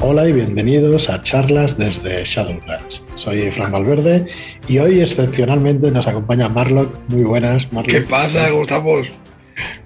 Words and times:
Hola 0.00 0.28
y 0.28 0.32
bienvenidos 0.32 1.08
a 1.08 1.22
charlas 1.22 1.78
desde 1.78 2.22
Shadowlands. 2.22 3.02
Soy 3.14 3.50
Fran 3.50 3.72
Valverde 3.72 4.26
y 4.68 4.78
hoy 4.78 5.00
excepcionalmente 5.00 5.90
nos 5.90 6.06
acompaña 6.06 6.50
Marlock. 6.50 6.94
Muy 7.08 7.24
buenas, 7.24 7.72
Marlock. 7.72 7.90
¿Qué 7.90 8.00
pasa? 8.02 8.50
¿Cómo 8.50 8.62
estamos? 8.62 9.10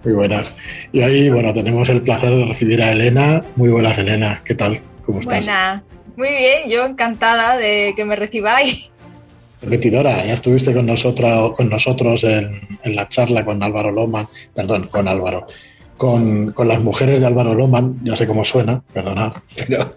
Muy 0.04 0.14
buenas. 0.14 0.52
Y 0.90 1.00
hoy, 1.00 1.30
bueno, 1.30 1.54
tenemos 1.54 1.88
el 1.88 2.02
placer 2.02 2.30
de 2.30 2.44
recibir 2.44 2.82
a 2.82 2.90
Elena. 2.90 3.44
Muy 3.54 3.68
buenas, 3.68 3.96
Elena. 3.98 4.42
¿Qué 4.44 4.56
tal? 4.56 4.80
¿Cómo 5.06 5.20
estás? 5.20 5.46
Buena. 5.46 5.84
Muy 6.16 6.28
bien, 6.28 6.68
yo 6.68 6.84
encantada 6.84 7.56
de 7.56 7.94
que 7.94 8.04
me 8.04 8.16
recibáis. 8.16 8.90
Repetidora, 9.62 10.24
ya 10.24 10.34
estuviste 10.34 10.74
con 10.74 10.86
nosotros, 10.86 11.54
con 11.54 11.68
nosotros 11.68 12.24
en, 12.24 12.50
en 12.82 12.96
la 12.96 13.08
charla 13.08 13.44
con 13.44 13.62
Álvaro 13.62 13.92
Loman, 13.92 14.28
perdón, 14.54 14.88
con 14.88 15.06
Álvaro, 15.06 15.46
con, 16.00 16.52
con, 16.52 16.66
las 16.66 16.80
mujeres 16.80 17.20
de 17.20 17.26
Álvaro 17.26 17.54
Loman, 17.54 18.00
ya 18.02 18.16
sé 18.16 18.26
cómo 18.26 18.42
suena, 18.42 18.82
perdonad, 18.94 19.34
pero 19.54 19.94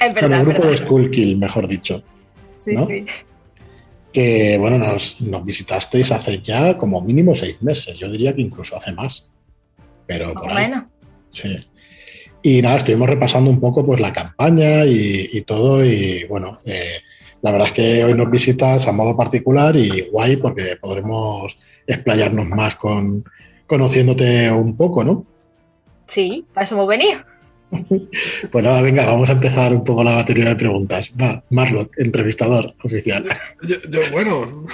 Es 0.00 0.12
verdad, 0.12 0.20
con 0.20 0.32
el 0.32 0.40
grupo 0.42 0.62
verdad. 0.62 0.70
de 0.72 0.76
Skullkill, 0.78 1.36
mejor 1.36 1.68
dicho. 1.68 2.02
Sí, 2.58 2.74
¿no? 2.74 2.84
sí. 2.84 3.04
Que 4.12 4.58
bueno, 4.58 4.76
nos, 4.76 5.20
nos 5.20 5.44
visitasteis 5.44 6.10
hace 6.10 6.42
ya 6.42 6.76
como 6.76 7.00
mínimo 7.00 7.32
seis 7.32 7.62
meses, 7.62 7.96
yo 7.96 8.10
diría 8.10 8.34
que 8.34 8.42
incluso 8.42 8.76
hace 8.76 8.90
más. 8.90 9.30
Pero 10.04 10.34
por 10.34 10.50
ahí. 10.50 10.66
Bueno, 10.66 10.90
Sí. 11.30 11.60
Y 12.42 12.60
nada, 12.60 12.78
estuvimos 12.78 13.08
repasando 13.08 13.50
un 13.50 13.60
poco 13.60 13.86
pues 13.86 14.00
la 14.00 14.12
campaña 14.12 14.84
y, 14.84 15.30
y 15.32 15.42
todo. 15.42 15.84
Y 15.84 16.24
bueno, 16.24 16.58
eh, 16.64 17.02
la 17.40 17.52
verdad 17.52 17.68
es 17.68 17.72
que 17.72 18.04
hoy 18.04 18.14
nos 18.14 18.32
visitas 18.32 18.88
a 18.88 18.92
modo 18.92 19.16
particular 19.16 19.76
y 19.76 20.08
guay 20.10 20.38
porque 20.38 20.76
podremos 20.80 21.56
explayarnos 21.86 22.48
más 22.48 22.74
con 22.74 23.24
conociéndote 23.66 24.50
un 24.50 24.76
poco, 24.76 25.04
¿no? 25.04 25.24
sí, 26.06 26.44
para 26.52 26.64
eso 26.64 26.74
hemos 26.74 26.88
venido. 26.88 27.20
Pues 28.52 28.64
nada, 28.64 28.82
venga, 28.82 29.04
vamos 29.06 29.28
a 29.28 29.32
empezar 29.32 29.72
un 29.74 29.82
poco 29.82 30.04
la 30.04 30.14
batería 30.14 30.44
de 30.50 30.54
preguntas. 30.56 31.10
Va, 31.20 31.42
Marlock, 31.50 31.92
entrevistador 31.98 32.72
oficial. 32.84 33.24
Yo, 33.66 33.76
yo, 33.90 34.00
bueno, 34.12 34.64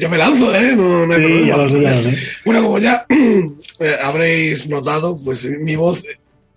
yo 0.00 0.08
me 0.08 0.18
lanzo, 0.18 0.54
¿eh? 0.54 0.74
No, 0.76 1.04
no 1.06 1.14
hay 1.14 1.20
Sí, 1.20 1.26
problema. 1.26 1.46
ya 1.48 1.56
lo 1.56 1.68
sé, 1.68 1.80
ya 1.82 1.94
lo 1.96 2.02
sé. 2.10 2.18
Bueno, 2.44 2.62
como 2.62 2.78
ya 2.78 3.04
eh, 3.80 3.96
habréis 4.00 4.68
notado, 4.68 5.16
pues 5.16 5.44
mi 5.46 5.74
voz 5.74 6.04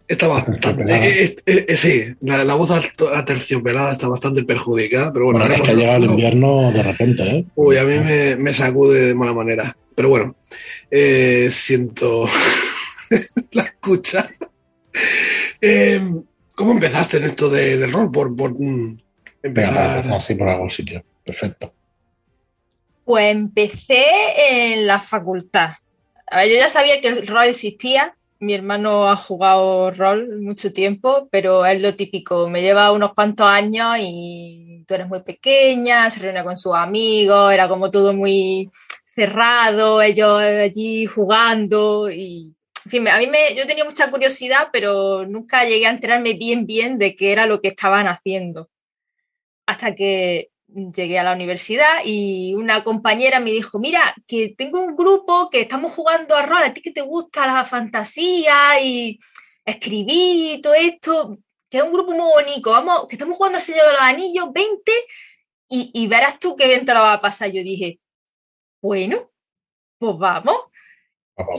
está 0.08 0.27
bastante. 0.27 0.69
Eh, 0.88 1.36
eh, 1.45 1.66
eh, 1.69 1.75
sí, 1.75 2.03
la, 2.22 2.44
la 2.44 2.55
voz 2.55 2.72
aterciopelada 2.72 3.91
está 3.91 4.08
bastante 4.08 4.44
perjudicada, 4.44 5.11
pero 5.14 5.25
bueno. 5.25 5.39
Bueno, 5.39 5.55
es 5.55 5.61
que 5.61 5.72
ha 5.72 5.75
llegado 5.75 5.97
el 5.97 6.09
invierno 6.11 6.72
de 6.72 6.83
repente, 6.83 7.23
¿eh? 7.23 7.45
Uy, 7.55 7.77
a 7.77 7.83
mí 7.83 7.99
me, 7.99 8.36
me 8.36 8.53
sacude 8.53 9.08
de 9.08 9.16
mala 9.16 9.33
manera. 9.33 9.75
Pero 9.95 10.09
bueno, 10.09 10.36
eh, 10.91 11.47
siento 11.52 12.25
la 13.52 13.64
escucha. 13.64 14.30
Eh, 15.61 16.02
¿Cómo 16.55 16.71
empezaste 16.71 17.17
en 17.17 17.23
esto 17.23 17.49
de- 17.49 17.77
del 17.77 17.92
rol? 17.92 18.11
Por, 18.11 18.36
por 18.36 18.52
mm, 18.52 18.97
Venga, 19.44 19.61
empezar. 19.61 19.95
empezar, 19.97 20.23
sí, 20.23 20.36
por 20.36 20.49
algún 20.49 20.69
sitio. 20.69 21.03
Perfecto. 21.25 21.73
Pues 23.05 23.31
empecé 23.31 24.05
en 24.73 24.86
la 24.88 24.99
facultad. 24.99 25.69
A 26.30 26.39
ver, 26.39 26.49
yo 26.49 26.55
ya 26.55 26.67
sabía 26.67 26.99
que 26.99 27.08
el 27.08 27.27
rol 27.27 27.47
existía. 27.47 28.16
Mi 28.39 28.53
hermano 28.53 29.09
ha 29.09 29.16
jugado 29.16 29.91
rol 29.91 30.41
mucho 30.41 30.71
tiempo, 30.71 31.27
pero 31.31 31.66
es 31.66 31.81
lo 31.81 31.95
típico. 31.95 32.47
Me 32.47 32.61
lleva 32.61 32.91
unos 32.91 33.13
cuantos 33.13 33.47
años 33.47 33.97
y 33.99 34.83
tú 34.88 34.93
eres 34.93 35.07
muy 35.07 35.21
pequeña, 35.21 36.09
se 36.09 36.19
reúne 36.19 36.43
con 36.43 36.58
sus 36.58 36.75
amigos, 36.75 37.52
era 37.53 37.67
como 37.67 37.91
todo 37.91 38.13
muy 38.13 38.69
cerrado, 39.15 40.02
ellos 40.02 40.39
allí 40.39 41.05
jugando 41.08 42.09
y 42.11 42.53
en 42.85 42.91
fin, 42.91 43.08
a 43.09 43.17
mí 43.17 43.27
me, 43.27 43.53
yo 43.53 43.67
tenía 43.67 43.83
mucha 43.83 44.09
curiosidad, 44.09 44.69
pero 44.71 45.25
nunca 45.25 45.65
llegué 45.65 45.88
a 45.88 45.89
enterarme 45.89 46.33
bien 46.33 46.65
bien 46.65 46.97
de 46.97 47.17
qué 47.17 47.33
era 47.33 47.45
lo 47.45 47.59
que 47.59 47.69
estaban 47.69 48.08
haciendo. 48.08 48.69
Hasta 49.65 49.93
que 49.93 50.52
llegué 50.67 51.19
a 51.19 51.23
la 51.23 51.33
universidad 51.33 52.01
y 52.03 52.53
una 52.55 52.83
compañera 52.83 53.39
me 53.39 53.51
dijo, 53.51 53.79
mira, 53.79 54.15
que 54.27 54.53
tengo 54.58 54.81
un 54.81 54.95
grupo 54.95 55.49
que 55.49 55.61
estamos 55.61 55.93
jugando 55.93 56.36
a 56.36 56.43
rol, 56.43 56.64
a 56.64 56.73
ti 56.73 56.81
que 56.81 56.92
te 56.92 57.02
gusta 57.02 57.47
la 57.47 57.65
fantasía 57.65 58.80
y 58.81 59.19
escribir 59.65 60.58
y 60.58 60.61
todo 60.61 60.73
esto, 60.73 61.37
que 61.69 61.80
es 61.80 61.83
un 61.83 61.92
grupo 61.92 62.11
muy 62.14 62.30
bonito, 62.31 62.71
vamos, 62.71 63.08
que 63.08 63.15
estamos 63.15 63.37
jugando 63.37 63.58
al 63.58 63.64
Señor 63.64 63.86
de 63.87 63.93
los 63.93 64.02
Anillos, 64.02 64.52
20 64.53 64.92
y, 65.69 66.08
verás 66.08 66.39
tú 66.39 66.55
qué 66.55 66.67
bien 66.67 66.86
te 66.86 66.93
lo 66.93 67.02
va 67.02 67.13
a 67.13 67.21
pasar. 67.21 67.52
Yo 67.52 67.61
dije, 67.61 67.99
bueno, 68.81 69.30
pues 69.97 70.17
vamos. 70.17 70.58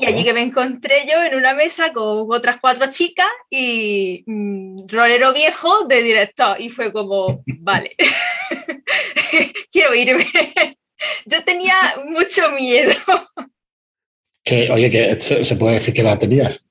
Y 0.00 0.06
allí 0.06 0.24
que 0.24 0.32
me 0.32 0.42
encontré 0.42 1.06
yo 1.06 1.22
en 1.22 1.36
una 1.36 1.54
mesa 1.54 1.92
con 1.92 2.26
otras 2.30 2.58
cuatro 2.60 2.86
chicas 2.90 3.28
y 3.48 4.24
mm, 4.26 4.88
rolero 4.88 5.32
viejo 5.32 5.84
de 5.84 6.02
director. 6.02 6.60
Y 6.60 6.68
fue 6.68 6.92
como, 6.92 7.42
vale, 7.60 7.94
quiero 9.72 9.94
irme. 9.94 10.26
yo 11.26 11.44
tenía 11.44 11.76
mucho 12.06 12.50
miedo. 12.52 12.92
Que, 14.42 14.70
oye, 14.70 14.90
que 14.90 15.44
se 15.44 15.56
puede 15.56 15.74
decir 15.74 15.94
que 15.94 16.02
la 16.02 16.18
tenías. 16.18 16.64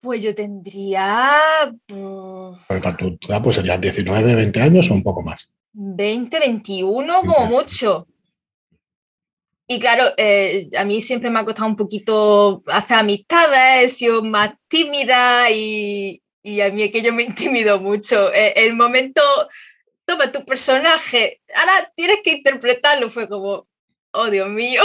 Pues 0.00 0.22
yo 0.22 0.34
tendría 0.34 1.74
Porque 1.88 2.82
para 2.82 2.96
tu 2.96 3.18
edad 3.28 3.42
pues 3.42 3.56
serían 3.56 3.80
19, 3.80 4.34
20 4.34 4.60
años 4.60 4.90
o 4.90 4.94
un 4.94 5.02
poco 5.02 5.22
más. 5.22 5.48
20, 5.72 6.38
21 6.38 7.20
como 7.22 7.46
mucho. 7.46 8.06
Y 9.68 9.80
claro, 9.80 10.04
eh, 10.16 10.68
a 10.76 10.84
mí 10.84 11.00
siempre 11.00 11.28
me 11.28 11.40
ha 11.40 11.44
costado 11.44 11.68
un 11.68 11.76
poquito 11.76 12.62
hacer 12.66 12.98
amistades, 12.98 13.84
he 13.84 13.88
sido 13.88 14.22
más 14.22 14.54
tímida 14.68 15.50
y, 15.50 16.22
y 16.42 16.60
a 16.60 16.70
mí 16.70 16.84
aquello 16.84 17.12
me 17.12 17.22
intimidó 17.24 17.80
mucho. 17.80 18.32
Eh, 18.32 18.52
el 18.56 18.74
momento, 18.74 19.22
toma 20.04 20.30
tu 20.30 20.44
personaje, 20.44 21.40
ahora 21.54 21.92
tienes 21.96 22.18
que 22.22 22.32
interpretarlo, 22.32 23.10
fue 23.10 23.28
como, 23.28 23.66
oh 24.12 24.30
Dios 24.30 24.48
mío. 24.48 24.82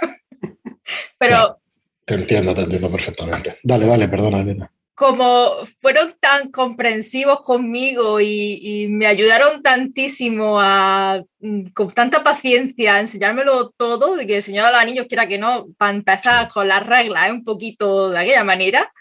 Pero 1.18 1.58
Te 2.04 2.14
entiendo, 2.14 2.52
te 2.54 2.62
entiendo 2.62 2.90
perfectamente. 2.90 3.58
Dale, 3.62 3.86
dale, 3.86 4.08
perdona, 4.08 4.40
Elena. 4.40 4.72
Como 5.02 5.66
fueron 5.80 6.14
tan 6.20 6.52
comprensivos 6.52 7.40
conmigo 7.40 8.20
y, 8.20 8.60
y 8.62 8.86
me 8.86 9.06
ayudaron 9.06 9.60
tantísimo 9.60 10.60
a, 10.60 11.24
mm, 11.40 11.70
con 11.74 11.90
tanta 11.90 12.22
paciencia, 12.22 12.94
a 12.94 13.00
enseñármelo 13.00 13.70
todo, 13.70 14.20
y 14.20 14.28
que 14.28 14.36
el 14.36 14.44
Señor 14.44 14.66
de 14.66 14.72
los 14.72 14.80
Anillos 14.80 15.06
quiera 15.08 15.26
que 15.26 15.38
no, 15.38 15.66
para 15.76 15.92
empezar 15.92 16.48
con 16.50 16.68
las 16.68 16.86
reglas, 16.86 17.28
¿eh? 17.28 17.32
un 17.32 17.42
poquito 17.42 18.10
de 18.10 18.18
aquella 18.20 18.44
manera. 18.44 18.92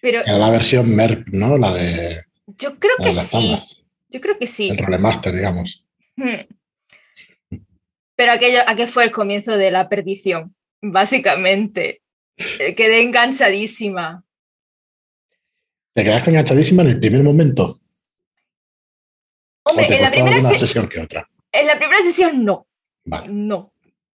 Pero 0.00 0.20
Era 0.20 0.38
la 0.38 0.48
versión 0.48 0.96
MERP, 0.96 1.28
¿no? 1.32 1.58
La 1.58 1.74
de, 1.74 2.24
yo 2.46 2.78
creo 2.78 2.96
que 2.96 3.12
sí, 3.12 3.30
tablas. 3.30 3.84
yo 4.08 4.20
creo 4.22 4.38
que 4.38 4.46
sí. 4.46 4.70
El 4.70 4.78
rolemaster, 4.78 5.34
digamos. 5.34 5.84
Hmm. 6.16 6.46
Pero 8.16 8.32
aquello, 8.32 8.60
aquel 8.66 8.88
fue 8.88 9.04
el 9.04 9.12
comienzo 9.12 9.58
de 9.58 9.70
la 9.70 9.90
perdición, 9.90 10.54
básicamente. 10.80 12.00
Eh, 12.38 12.74
Quedé 12.74 13.02
enganchadísima. 13.02 14.24
¿Te 15.98 16.04
quedaste 16.04 16.30
enganchadísima 16.30 16.82
en 16.82 16.90
el 16.90 17.00
primer 17.00 17.24
momento? 17.24 17.80
Hombre, 19.64 19.86
¿O 19.86 19.88
te 19.88 19.96
en 19.96 20.02
la 20.02 20.10
primera 20.12 20.40
se- 20.40 20.56
sesión 20.60 20.88
que 20.88 21.00
otra? 21.00 21.28
En 21.50 21.66
la 21.66 21.76
primera 21.76 22.00
sesión 22.02 22.44
no, 22.44 22.68
Vale. 23.04 23.26
no. 23.28 23.72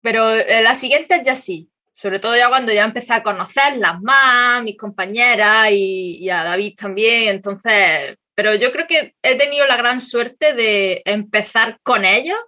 Pero 0.02 0.34
en 0.34 0.64
las 0.64 0.80
siguientes 0.80 1.20
ya 1.24 1.36
sí. 1.36 1.70
Sobre 1.92 2.18
todo 2.18 2.36
ya 2.36 2.48
cuando 2.48 2.72
ya 2.72 2.82
empecé 2.84 3.12
a 3.14 3.22
conocerlas 3.22 4.00
más, 4.02 4.60
mis 4.64 4.76
compañeras 4.76 5.70
y, 5.70 6.16
y 6.16 6.28
a 6.30 6.42
David 6.42 6.74
también. 6.76 7.28
Entonces, 7.28 8.16
pero 8.34 8.56
yo 8.56 8.72
creo 8.72 8.88
que 8.88 9.14
he 9.22 9.36
tenido 9.38 9.64
la 9.68 9.76
gran 9.76 10.00
suerte 10.00 10.54
de 10.54 11.02
empezar 11.04 11.78
con 11.84 12.04
ellos. 12.04 12.38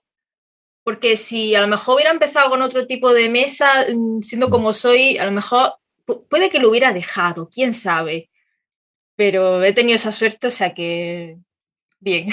Porque 0.82 1.16
si 1.16 1.54
a 1.54 1.60
lo 1.60 1.68
mejor 1.68 1.94
hubiera 1.94 2.10
empezado 2.10 2.50
con 2.50 2.62
otro 2.62 2.84
tipo 2.84 3.14
de 3.14 3.28
mesa, 3.28 3.86
mm, 3.94 4.22
siendo 4.22 4.50
como 4.50 4.72
soy, 4.72 5.18
a 5.18 5.24
lo 5.24 5.30
mejor 5.30 5.74
pu- 6.04 6.26
puede 6.28 6.50
que 6.50 6.58
lo 6.58 6.68
hubiera 6.70 6.92
dejado, 6.92 7.48
quién 7.48 7.74
sabe. 7.74 8.28
Pero 9.20 9.62
he 9.62 9.74
tenido 9.74 9.96
esa 9.96 10.12
suerte, 10.12 10.46
o 10.46 10.50
sea 10.50 10.72
que 10.72 11.36
bien. 12.00 12.30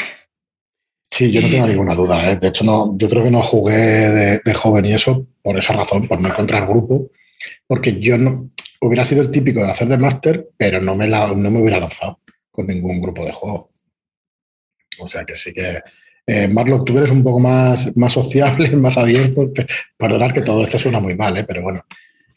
Sí, 1.12 1.30
yo 1.34 1.42
no 1.42 1.50
tengo 1.50 1.68
ninguna 1.68 1.94
duda. 1.94 2.32
¿eh? 2.32 2.38
De 2.38 2.48
hecho, 2.48 2.64
no, 2.64 2.98
yo 2.98 3.10
creo 3.10 3.26
que 3.26 3.30
no 3.30 3.42
jugué 3.42 3.76
de, 3.76 4.40
de 4.40 4.54
joven 4.54 4.86
y 4.86 4.94
eso 4.94 5.28
por 5.42 5.58
esa 5.58 5.74
razón, 5.74 6.08
por 6.08 6.22
no 6.22 6.30
encontrar 6.30 6.66
grupo. 6.66 7.12
Porque 7.68 8.00
yo 8.00 8.18
no 8.18 8.48
hubiera 8.80 9.04
sido 9.04 9.22
el 9.22 9.32
típico 9.32 9.60
de 9.60 9.70
hacer 9.70 9.90
de 9.90 9.98
máster, 9.98 10.48
pero 10.56 10.80
no 10.80 10.96
me, 10.96 11.10
la, 11.10 11.28
no 11.28 11.52
me 11.52 11.60
hubiera 11.60 11.82
lanzado 11.82 12.22
con 12.50 12.68
ningún 12.68 13.02
grupo 13.02 13.26
de 13.26 13.34
juego. 13.34 13.70
O 15.00 15.10
sea 15.10 15.26
que 15.26 15.36
sí 15.36 15.54
que. 15.54 15.82
Eh, 16.26 16.48
Marlock, 16.48 16.86
tú 16.86 16.98
eres 16.98 17.12
un 17.12 17.22
poco 17.22 17.42
más, 17.42 17.98
más 17.98 18.14
sociable, 18.14 18.70
más 18.78 18.98
abierto. 18.98 19.52
Perdonar 19.98 20.34
que 20.34 20.40
todo 20.40 20.64
esto 20.64 20.80
suena 20.80 21.02
muy 21.02 21.16
mal, 21.16 21.36
¿eh? 21.36 21.44
pero 21.44 21.64
bueno. 21.64 21.86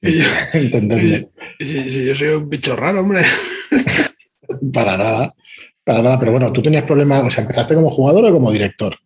Sí, 0.03 0.21
sí, 1.61 2.05
yo 2.05 2.17
soy 2.17 2.29
un 2.31 2.51
bicho 2.51 2.75
raro, 2.75 2.99
hombre. 2.99 3.23
Para 4.73 4.97
nada, 4.97 5.35
para 5.85 6.03
nada. 6.03 6.19
Pero 6.19 6.33
bueno, 6.33 6.53
tú 6.53 6.63
tenías 6.63 6.85
problemas, 6.85 7.25
o 7.25 7.31
sea, 7.31 7.43
¿empezaste 7.43 7.75
como 7.75 7.91
jugador 7.91 8.25
o 8.27 8.33
como 8.33 8.53
director? 8.53 8.97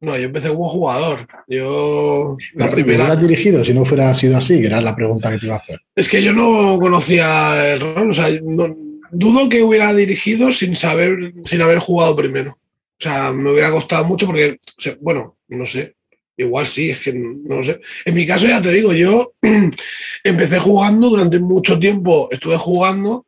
No, 0.00 0.16
yo 0.16 0.26
empecé 0.26 0.48
como 0.48 0.68
jugador. 0.68 1.26
Yo, 1.48 2.36
la 2.54 2.66
Pero, 2.66 2.80
¿y 2.80 2.84
primera. 2.84 3.04
hubieras 3.04 3.22
dirigido 3.22 3.64
si 3.64 3.74
no 3.74 3.84
fuera 3.84 4.14
sido 4.14 4.36
así? 4.36 4.60
Que 4.60 4.66
era 4.68 4.80
la 4.80 4.94
pregunta 4.94 5.30
que 5.30 5.38
te 5.38 5.46
iba 5.46 5.56
a 5.56 5.58
hacer. 5.58 5.80
Es 5.96 6.08
que 6.08 6.22
yo 6.22 6.32
no 6.32 6.78
conocía 6.78 7.72
el 7.72 7.80
rol, 7.80 8.10
o 8.10 8.12
sea, 8.12 8.28
no, 8.42 8.76
dudo 9.10 9.48
que 9.48 9.62
hubiera 9.62 9.92
dirigido 9.94 10.52
sin 10.52 10.76
saber, 10.76 11.32
sin 11.44 11.62
haber 11.62 11.78
jugado 11.78 12.14
primero. 12.14 12.52
O 12.52 13.02
sea, 13.02 13.32
me 13.32 13.50
hubiera 13.50 13.70
costado 13.70 14.04
mucho 14.04 14.26
porque, 14.26 14.58
bueno, 15.00 15.36
no 15.48 15.66
sé, 15.66 15.94
igual 16.36 16.66
sí, 16.66 16.90
es 16.90 17.00
que 17.00 17.12
no 17.12 17.56
lo 17.56 17.62
sé. 17.62 17.80
En 18.04 18.14
mi 18.14 18.26
caso, 18.26 18.46
ya 18.46 18.60
te 18.62 18.72
digo, 18.72 18.92
yo 18.92 19.32
empecé 20.24 20.58
jugando 20.58 21.10
durante 21.10 21.38
mucho 21.38 21.78
tiempo, 21.78 22.28
estuve 22.30 22.56
jugando 22.56 23.26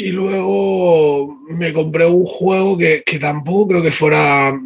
y 0.00 0.12
luego 0.12 1.42
me 1.50 1.72
compré 1.74 2.06
un 2.06 2.24
juego 2.24 2.78
que, 2.78 3.02
que 3.04 3.18
tampoco 3.18 3.68
creo 3.68 3.82
que 3.82 3.90
fuera 3.90 4.58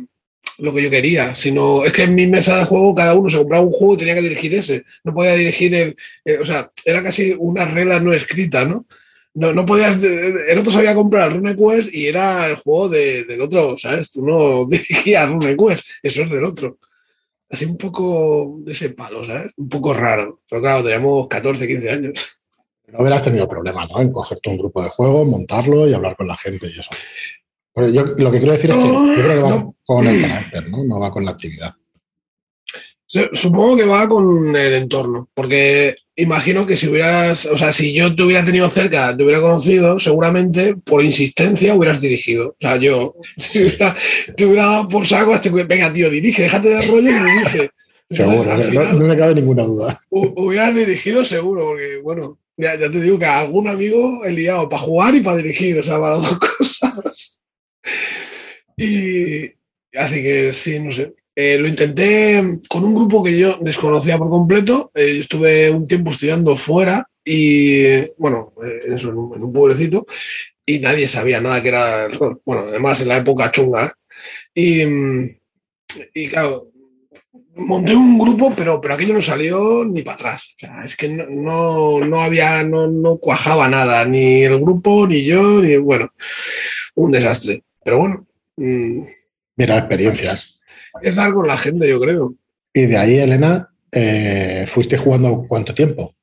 lo 0.59 0.73
que 0.73 0.83
yo 0.83 0.91
quería, 0.91 1.35
sino 1.35 1.85
es 1.85 1.93
que 1.93 2.05
en 2.05 2.15
mi 2.15 2.29
mesa 2.29 2.59
de 2.59 2.65
juego 2.65 2.95
cada 2.95 3.15
uno 3.15 3.29
se 3.29 3.39
compraba 3.39 3.65
un 3.65 3.73
juego 3.73 3.95
y 3.95 3.99
tenía 3.99 4.15
que 4.15 4.23
dirigir 4.23 4.55
ese. 4.55 4.85
No 5.03 5.13
podía 5.13 5.35
dirigir 5.35 5.75
el, 5.75 5.97
eh, 6.25 6.39
o 6.39 6.47
sea, 6.47 6.71
era 6.85 7.03
casi 7.03 7.35
una 7.37 7.65
regla 7.65 7.99
no 7.99 8.13
escrita, 8.13 8.65
¿no? 8.65 8.87
No, 9.35 9.53
no 9.53 9.67
podías, 9.67 10.01
el 10.01 10.57
otro 10.57 10.71
sabía 10.71 10.95
comprar 10.95 11.33
RuneQuest 11.33 11.93
y 11.93 12.07
era 12.07 12.47
el 12.47 12.55
juego 12.55 12.89
del 12.89 13.41
otro, 13.41 13.77
¿sabes? 13.77 14.13
Tú 14.13 14.25
no 14.25 14.67
dirigías 14.71 15.29
RuneQuest, 15.29 15.85
eso 16.03 16.23
es 16.23 16.31
del 16.31 16.45
otro. 16.45 16.79
Así 17.51 17.65
un 17.65 17.77
poco 17.77 18.59
de 18.61 18.73
ese 18.73 18.91
palo, 18.91 19.25
¿sabes? 19.25 19.53
Un 19.57 19.69
poco 19.69 19.93
raro. 19.93 20.41
Pero 20.49 20.63
claro, 20.63 20.85
teníamos 20.85 21.27
14, 21.27 21.67
15 21.67 21.91
años. 21.91 22.39
No 22.93 23.01
hubieras 23.01 23.23
tenido 23.23 23.49
problema, 23.49 23.87
¿no? 23.87 24.01
En 24.01 24.13
cogerte 24.13 24.51
un 24.51 24.59
grupo 24.59 24.83
de 24.83 24.91
juego, 24.91 25.25
montarlo 25.25 25.89
y 25.89 25.95
hablar 25.95 26.17
con 26.17 26.29
la 26.29 26.37
gente 26.37 26.67
y 26.67 26.79
eso. 26.79 26.91
Pero 27.75 27.89
yo 27.89 28.05
lo 28.05 28.31
que 28.31 28.39
quiero 28.39 28.53
decir 28.53 28.71
es 28.71 28.77
que 28.77 28.87
yo 28.87 29.15
creo 29.15 29.29
que 29.29 29.53
va 29.53 29.73
con 29.85 30.07
el 30.07 30.21
carácter, 30.21 30.71
¿no? 30.71 30.85
No 30.85 31.01
va 31.01 31.11
con 31.11 31.25
la 31.25 31.33
actividad. 31.33 31.75
Supongo 33.07 33.77
que 33.77 33.85
va 33.85 34.09
con 34.09 34.57
el 34.57 34.75
entorno, 34.75 35.29
porque 35.35 35.97
imagino 36.17 36.67
que 36.67 36.77
si 36.77 36.89
hubieras, 36.89 37.47
o 37.47 37.57
sea, 37.57 37.73
si 37.73 37.93
yo 37.93 38.15
te 38.15 38.23
hubiera 38.23 38.45
tenido 38.45 38.69
cerca, 38.69 39.17
te 39.17 39.23
hubiera 39.23 39.41
conocido, 39.41 39.99
seguramente 39.99 40.77
por 40.77 41.05
insistencia 41.05 41.75
hubieras 41.75 42.01
dirigido. 42.01 42.51
O 42.51 42.57
sea, 42.61 42.77
yo 42.77 43.15
te 44.37 44.47
hubiera 44.47 44.65
dado 44.65 44.89
por 44.89 45.07
saco, 45.07 45.35
este, 45.35 45.51
venga, 45.51 45.93
tío, 45.93 46.11
dirige, 46.11 46.43
déjate 46.43 46.69
de 46.69 46.83
rollo 46.87 47.11
y 47.11 47.15
dirige. 47.15 47.71
Seguro, 48.11 48.45
no, 48.95 49.07
me 49.07 49.17
cabe 49.17 49.35
ninguna 49.35 49.65
duda. 49.65 50.01
Hubieras 50.11 50.75
dirigido 50.75 51.25
seguro, 51.25 51.67
porque 51.67 52.01
bueno, 52.03 52.39
ya, 52.57 52.77
ya, 52.77 52.91
te 52.91 53.01
digo 53.01 53.19
que 53.19 53.25
a 53.25 53.41
algún 53.41 53.69
amigo 53.69 54.25
he 54.25 54.31
liado 54.31 54.69
para 54.69 54.83
jugar 54.83 55.15
y 55.15 55.21
para 55.21 55.39
dirigir, 55.39 55.79
o 55.79 55.83
sea, 55.83 56.01
para 56.01 56.17
las 56.17 56.25
dos 56.25 56.39
cosas. 56.59 57.39
Y 58.77 59.53
así 59.97 60.23
que 60.23 60.53
sí, 60.53 60.79
no 60.79 60.93
sé. 60.93 61.15
Eh, 61.37 61.59
lo 61.59 61.67
intenté 61.67 62.61
con 62.69 62.85
un 62.85 62.95
grupo 62.95 63.23
que 63.25 63.37
yo 63.37 63.59
desconocía 63.61 64.19
por 64.19 64.31
completo. 64.31 64.91
Eh, 64.95 65.19
estuve 65.21 65.71
un 65.71 65.87
tiempo 65.89 66.11
estudiando 66.11 66.55
fuera 66.55 67.09
y, 67.25 68.07
bueno, 68.19 68.53
eh, 68.65 68.81
en, 68.87 69.17
un, 69.17 69.53
pueblecito 69.53 70.07
y 70.65 70.79
nadie 70.79 71.09
sabía 71.09 71.41
nada 71.41 71.61
que 71.63 71.69
era 71.69 72.07
el 72.07 72.13
rol. 72.13 72.41
Bueno, 72.45 72.67
además 72.69 73.01
en 73.01 73.09
la 73.09 73.19
época 73.19 73.51
chunga. 73.51 73.97
Y, 74.55 74.83
y 76.15 76.29
claro, 76.29 76.69
monté 77.57 77.95
un 77.95 78.19
grupo, 78.19 78.53
pero, 78.57 78.81
pero 78.81 78.95
aquello 78.95 79.15
no 79.15 79.23
salió 79.23 79.85
ni 79.85 80.03
para 80.03 80.15
atrás. 80.15 80.55
O 80.57 80.59
sea, 80.59 80.85
es 80.85 80.97
que 80.97 81.09
no, 81.09 82.01
no, 82.01 82.21
había, 82.23 82.63
no, 82.63 82.87
no 82.87 83.19
cuajaba 83.19 83.69
nada, 83.69 84.05
ni 84.05 84.43
el 84.43 84.61
grupo, 84.61 85.07
ni 85.07 85.25
yo, 85.25 85.61
ni 85.61 85.77
bueno, 85.77 86.11
un 86.95 87.13
desastre. 87.13 87.63
Pero 87.83 87.99
bueno. 87.99 88.27
Mm, 88.57 89.03
Mira, 89.57 89.79
experiencias. 89.79 90.61
Es 91.01 91.15
dar 91.15 91.33
con 91.33 91.47
la 91.47 91.57
gente, 91.57 91.89
yo 91.89 92.01
creo. 92.01 92.35
Y 92.73 92.87
de 92.87 92.97
ahí, 92.97 93.19
Elena, 93.19 93.73
eh, 93.93 94.65
¿fuiste 94.67 94.99
jugando 94.99 95.45
cuánto 95.49 95.75
tiempo? 95.75 96.15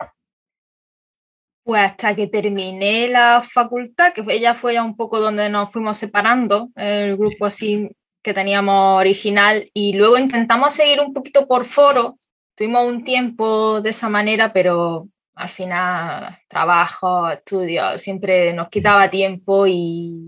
Pues 1.64 1.84
hasta 1.84 2.16
que 2.16 2.28
terminé 2.28 3.08
la 3.08 3.42
facultad, 3.44 4.12
que 4.12 4.24
ella 4.28 4.54
fue 4.54 4.74
ya 4.74 4.84
un 4.84 4.98
poco 4.98 5.20
donde 5.20 5.48
nos 5.50 5.72
fuimos 5.72 5.98
separando, 5.98 6.70
el 6.76 7.16
grupo 7.16 7.46
así 7.46 7.90
que 8.22 8.34
teníamos 8.34 9.00
original, 9.00 9.70
y 9.74 9.94
luego 9.94 10.18
intentamos 10.18 10.74
seguir 10.74 11.00
un 11.02 11.14
poquito 11.14 11.48
por 11.48 11.66
foro. 11.66 12.18
Tuvimos 12.56 12.86
un 12.86 13.04
tiempo 13.04 13.82
de 13.82 13.90
esa 13.90 14.10
manera, 14.10 14.54
pero 14.54 15.08
al 15.36 15.50
final 15.50 16.38
trabajo, 16.48 17.30
estudio, 17.30 17.98
siempre 17.98 18.54
nos 18.54 18.70
quitaba 18.70 19.10
tiempo 19.10 19.66
y, 19.66 20.28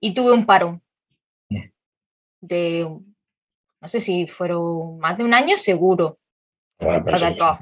y 0.00 0.14
tuve 0.14 0.32
un 0.32 0.46
parón 0.46 0.82
de, 2.40 2.88
no 3.80 3.88
sé 3.88 4.00
si 4.00 4.26
fueron 4.26 4.98
más 4.98 5.16
de 5.16 5.24
un 5.24 5.34
año 5.34 5.56
seguro. 5.56 6.18
tal 6.78 7.02
vez 7.02 7.36
dos. 7.36 7.58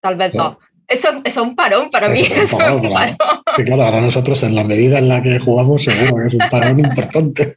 Tal 0.00 0.16
vez 0.16 0.32
dos. 0.32 0.56
Eso, 0.90 1.08
es 1.22 1.36
un 1.36 1.54
parón 1.54 1.88
para 1.88 2.08
mí. 2.08 2.20
es 2.20 2.52
un 2.52 2.58
parón. 2.58 3.16
claro, 3.64 3.84
ahora 3.84 4.00
nosotros 4.00 4.42
en 4.42 4.56
la 4.56 4.64
medida 4.64 4.98
en 4.98 5.08
la 5.08 5.22
que 5.22 5.38
jugamos 5.38 5.84
seguro 5.84 6.16
que 6.16 6.28
es 6.28 6.34
un 6.34 6.48
parón 6.50 6.80
importante. 6.84 7.54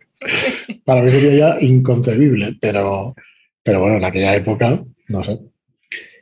Para 0.85 1.01
mí 1.01 1.09
sería 1.09 1.33
ya 1.33 1.57
inconcebible, 1.59 2.55
pero, 2.61 3.15
pero 3.63 3.79
bueno, 3.79 3.97
en 3.97 4.05
aquella 4.05 4.35
época, 4.35 4.83
no 5.07 5.23
sé. 5.23 5.39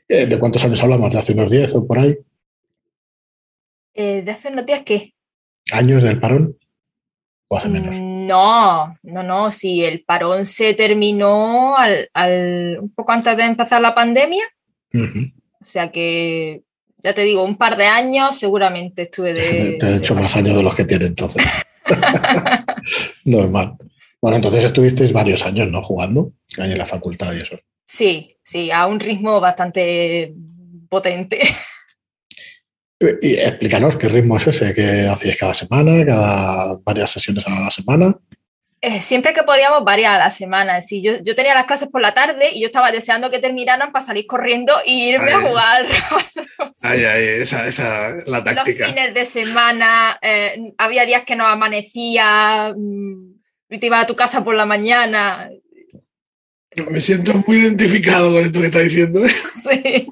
Eh, 0.08 0.25
¿De 0.25 0.40
cuántos 0.40 0.63
años 0.63 0.81
hablamos? 0.81 1.12
¿De 1.12 1.19
hace 1.19 1.34
unos 1.34 1.52
10 1.52 1.75
o 1.75 1.86
por 1.86 2.00
ahí? 2.00 2.18
Eh, 3.94 4.22
¿De 4.22 4.31
hace 4.31 4.48
unos 4.48 4.66
10 4.66 4.84
qué? 4.84 5.13
¿Años 5.74 6.04
del 6.04 6.18
parón? 6.18 6.58
¿O 7.50 7.58
hace 7.58 7.68
menos? 7.68 7.94
Mm, 7.94 8.28
no, 8.28 8.94
no, 9.04 9.24
no. 9.24 9.52
Si 9.52 9.84
el 9.84 10.06
parón 10.06 10.46
se 10.46 10.74
terminó 10.75 11.75
al, 11.75 12.10
un 12.80 12.94
poco 12.94 13.12
antes 13.12 13.36
de 13.36 13.44
empezar 13.44 13.81
la 13.81 13.94
pandemia. 13.94 14.46
O 14.94 15.66
sea 15.66 15.92
que, 15.92 16.63
ya 17.03 17.13
te 17.13 17.21
digo, 17.21 17.44
un 17.44 17.57
par 17.57 17.77
de 17.77 17.88
años 17.88 18.38
seguramente 18.38 19.03
estuve 19.03 19.33
de. 19.33 19.71
Te 19.80 19.88
he 19.88 19.95
hecho 19.98 20.15
más 20.15 20.36
años 20.36 20.56
de 20.56 20.63
los 20.63 20.75
que 20.75 20.86
tiene 20.86 21.06
entonces. 21.06 21.44
Normal. 23.25 23.75
Bueno, 24.21 24.36
entonces 24.38 24.65
estuvisteis 24.65 25.13
varios 25.13 25.45
años, 25.45 25.69
¿no? 25.69 25.81
Jugando 25.81 26.33
ahí 26.57 26.71
en 26.71 26.77
la 26.77 26.86
facultad 26.86 27.33
y 27.33 27.42
eso. 27.42 27.57
Sí, 27.86 28.38
sí, 28.44 28.71
a 28.71 28.86
un 28.86 29.00
ritmo 29.00 29.39
bastante 29.39 30.33
potente. 30.88 31.39
Y 33.21 33.33
explícanos 33.33 33.98
qué 33.98 34.07
ritmo 34.09 34.38
es 34.38 34.48
ese 34.48 34.74
que 34.75 35.07
hacíais 35.07 35.38
cada 35.38 35.56
semana, 35.56 36.06
cada 36.06 36.77
varias 36.86 37.09
sesiones 37.09 37.48
a 37.48 37.59
la 37.59 37.71
semana. 37.71 38.15
Eh, 38.83 39.00
siempre 39.00 39.36
que 39.36 39.44
podíamos, 39.44 39.83
varias 39.83 40.16
a 40.16 40.18
la 40.18 40.30
semana. 40.31 40.81
Sí, 40.81 41.04
yo, 41.04 41.13
yo, 41.22 41.36
tenía 41.36 41.54
las 41.54 41.66
clases 41.66 41.88
por 41.89 42.01
la 42.01 42.16
tarde 42.16 42.50
y 42.51 42.62
yo 42.62 42.66
estaba 42.66 42.92
deseando 42.92 43.30
que 43.30 43.38
terminaran 43.38 43.92
para 43.92 44.04
salir 44.04 44.25
corriendo 44.25 44.74
e 44.83 44.92
irme 44.92 45.31
a 45.31 45.39
jugar. 45.39 45.86
Ay, 46.81 47.04
ay, 47.04 47.24
esa, 47.42 47.68
esa 47.68 48.16
la 48.25 48.44
táctica. 48.44 48.86
Los 48.86 48.95
fines 48.95 49.13
de 49.13 49.25
semana, 49.25 50.18
eh, 50.19 50.74
había 50.80 51.06
días 51.06 51.24
que 51.25 51.36
no 51.36 51.45
amanecía, 51.45 52.74
mm, 52.75 53.33
y 53.69 53.78
te 53.78 53.86
iba 53.86 54.00
a 54.00 54.08
tu 54.08 54.15
casa 54.15 54.44
por 54.44 54.55
la 54.55 54.65
mañana. 54.65 55.50
Me 56.89 57.01
siento 57.01 57.34
muy 57.46 57.58
identificado 57.58 58.32
con 58.32 58.46
esto 58.46 58.62
que 58.62 58.67
estás 58.67 58.84
diciendo. 58.84 59.22
Sí. 59.62 60.08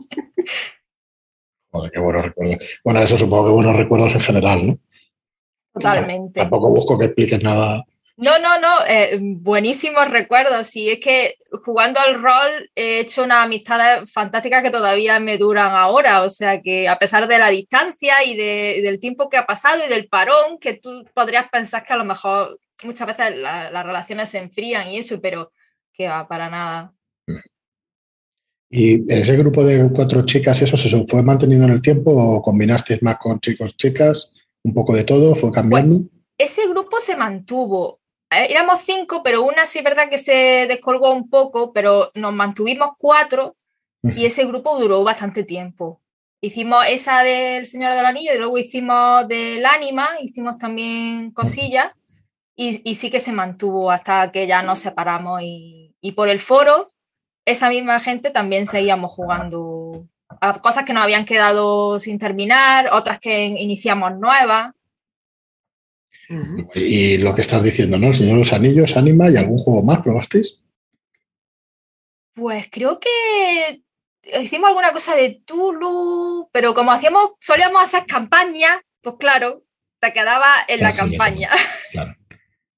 Joder, 1.72 1.92
qué 1.92 2.00
buenos 2.00 2.24
recuerdos. 2.24 2.80
Bueno, 2.84 3.02
eso 3.02 3.18
supongo 3.18 3.46
que 3.46 3.52
buenos 3.52 3.76
recuerdos 3.76 4.14
en 4.14 4.22
general, 4.22 4.68
¿no? 4.68 4.78
Totalmente. 5.74 6.40
Tampoco 6.40 6.70
busco 6.70 7.00
que 7.00 7.06
expliques 7.06 7.42
nada. 7.42 7.84
No, 8.22 8.38
no, 8.38 8.60
no, 8.60 8.86
eh, 8.86 9.18
buenísimos 9.22 10.10
recuerdos. 10.10 10.68
Sí, 10.68 10.90
es 10.90 11.00
que 11.00 11.36
jugando 11.64 12.02
al 12.02 12.22
rol 12.22 12.70
he 12.76 13.00
hecho 13.00 13.24
una 13.24 13.44
amistad 13.44 14.06
fantástica 14.08 14.62
que 14.62 14.72
todavía 14.72 15.22
me 15.22 15.38
duran 15.38 15.72
ahora. 15.74 16.24
O 16.24 16.30
sea 16.30 16.62
que 16.62 16.90
a 16.90 17.00
pesar 17.00 17.30
de 17.30 17.40
la 17.40 17.50
distancia 17.50 18.24
y 18.26 18.36
del 18.36 19.00
tiempo 19.00 19.30
que 19.30 19.38
ha 19.38 19.46
pasado 19.46 19.86
y 19.86 19.90
del 19.90 20.10
parón, 20.10 20.58
que 20.60 20.74
tú 20.74 21.06
podrías 21.14 21.50
pensar 21.50 21.86
que 21.86 21.94
a 21.94 21.98
lo 21.98 22.04
mejor 22.04 22.60
muchas 22.84 23.08
veces 23.08 23.38
las 23.38 23.86
relaciones 23.86 24.28
se 24.28 24.40
enfrían 24.40 24.90
y 24.90 24.98
eso, 24.98 25.22
pero 25.22 25.54
que 25.94 26.10
va 26.10 26.28
para 26.28 26.50
nada. 26.50 26.94
¿Y 28.70 29.12
ese 29.12 29.38
grupo 29.38 29.64
de 29.64 29.90
cuatro 29.96 30.26
chicas, 30.26 30.62
eso 30.62 30.76
se 30.76 31.06
fue 31.08 31.24
manteniendo 31.24 31.68
en 31.68 31.74
el 31.74 31.82
tiempo 31.82 32.12
o 32.12 32.42
combinasteis 32.42 33.02
más 33.02 33.18
con 33.18 33.40
chicos, 33.40 33.78
chicas? 33.78 34.34
¿Un 34.62 34.74
poco 34.74 34.94
de 34.94 35.06
todo? 35.06 35.36
¿Fue 35.36 35.52
cambiando? 35.52 36.02
ese 36.40 36.68
grupo 36.68 37.00
se 37.00 37.16
mantuvo. 37.16 38.00
Éramos 38.32 38.82
cinco, 38.82 39.22
pero 39.24 39.44
una 39.44 39.66
sí 39.66 39.80
es 39.80 39.84
verdad 39.84 40.10
que 40.10 40.18
se 40.18 40.66
descolgó 40.68 41.12
un 41.12 41.30
poco, 41.30 41.74
pero 41.74 42.12
nos 42.14 42.34
mantuvimos 42.34 42.92
cuatro 42.98 43.56
y 44.04 44.26
ese 44.26 44.46
grupo 44.46 44.80
duró 44.80 45.04
bastante 45.04 45.44
tiempo. 45.44 46.02
Hicimos 46.42 46.86
esa 46.88 47.24
del 47.24 47.66
Señor 47.66 47.94
del 47.96 48.06
Anillo 48.06 48.34
y 48.34 48.38
luego 48.38 48.58
hicimos 48.58 49.28
del 49.28 49.66
Ánima, 49.66 50.10
hicimos 50.22 50.58
también 50.58 51.32
cosillas 51.32 51.92
y, 52.56 52.82
y, 52.90 52.96
sí 52.96 53.10
que 53.10 53.20
se 53.20 53.32
mantuvo 53.32 53.92
hasta 53.92 54.32
que 54.32 54.48
ya 54.48 54.62
nos 54.62 54.80
separamos 54.80 55.42
y, 55.42 55.96
y 56.02 56.12
por 56.14 56.30
el 56.30 56.40
foro 56.40 56.88
esa 57.50 57.70
misma 57.70 58.00
gente 58.00 58.30
también 58.30 58.68
seguíamos 58.68 59.12
jugando 59.12 60.06
a 60.42 60.62
cosas 60.62 60.86
que 60.86 60.94
nos 60.94 61.04
habían 61.04 61.26
quedado 61.26 61.98
sin 62.00 62.20
terminar, 62.20 62.90
otras 62.94 63.20
que 63.20 63.46
iniciamos 63.46 64.18
nuevas. 64.18 64.74
Y 66.76 67.18
lo 67.18 67.34
que 67.34 67.42
estás 67.42 67.64
diciendo, 67.64 67.98
¿no? 67.98 68.08
El 68.08 68.16
Señor 68.16 68.34
de 68.34 68.40
los 68.40 68.54
Anillos, 68.54 68.96
Anima 68.96 69.30
y 69.30 69.38
algún 69.38 69.58
juego 69.58 69.82
más, 69.82 70.02
¿probasteis? 70.02 70.62
Pues 72.36 72.68
creo 72.72 73.00
que 73.00 73.82
hicimos 74.40 74.70
alguna 74.70 74.92
cosa 74.92 75.16
de 75.16 75.42
Tulu, 75.46 76.50
pero 76.52 76.74
como 76.74 76.92
hacíamos, 76.92 77.32
solíamos 77.40 77.84
hacer 77.84 78.06
campañas, 78.06 78.78
pues 79.02 79.16
claro, 79.20 79.64
te 80.00 80.14
quedaba 80.14 80.54
en 80.68 80.82
la 80.82 80.92
campaña. 80.92 81.50
claro. 81.92 82.16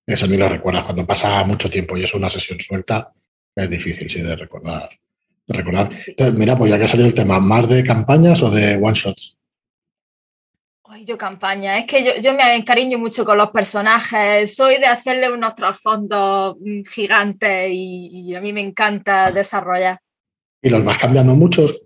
Eso 0.05 0.27
ni 0.27 0.37
lo 0.37 0.49
recuerdas. 0.49 0.83
Cuando 0.83 1.05
pasa 1.05 1.43
mucho 1.43 1.69
tiempo 1.69 1.95
y 1.97 2.03
es 2.03 2.13
una 2.13 2.29
sesión 2.29 2.59
suelta, 2.59 3.13
es 3.55 3.69
difícil, 3.69 4.09
sí, 4.09 4.21
de 4.21 4.35
recordar. 4.35 4.89
De 5.45 5.57
recordar. 5.57 5.91
Entonces, 6.07 6.35
mira, 6.35 6.57
pues 6.57 6.71
ya 6.71 6.77
que 6.77 6.85
ha 6.85 6.87
salido 6.87 7.07
el 7.07 7.13
tema, 7.13 7.39
¿más 7.39 7.67
de 7.67 7.83
campañas 7.83 8.41
o 8.41 8.49
de 8.49 8.77
one 8.77 8.93
shots? 8.93 9.37
Ay, 11.01 11.07
yo 11.07 11.17
campaña, 11.17 11.79
es 11.79 11.85
que 11.85 12.03
yo, 12.03 12.11
yo, 12.21 12.33
me 12.33 12.55
encariño 12.55 12.99
mucho 12.99 13.25
con 13.25 13.35
los 13.35 13.49
personajes, 13.49 14.55
soy 14.55 14.77
de 14.77 14.85
hacerle 14.85 15.31
unos 15.31 15.55
trasfondos 15.55 16.57
mm, 16.59 16.83
gigantes 16.83 17.69
y, 17.71 18.35
a 18.35 18.41
mí 18.41 18.53
me 18.53 18.61
encanta 18.61 19.31
desarrollar. 19.31 19.99
¿Y 20.61 20.69
los 20.69 20.83
vas 20.83 20.99
cambiando 20.99 21.33
muchos, 21.33 21.81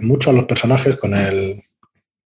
mucho 0.00 0.30
a 0.30 0.32
los 0.32 0.44
personajes 0.44 0.96
con 0.96 1.12
el, 1.14 1.64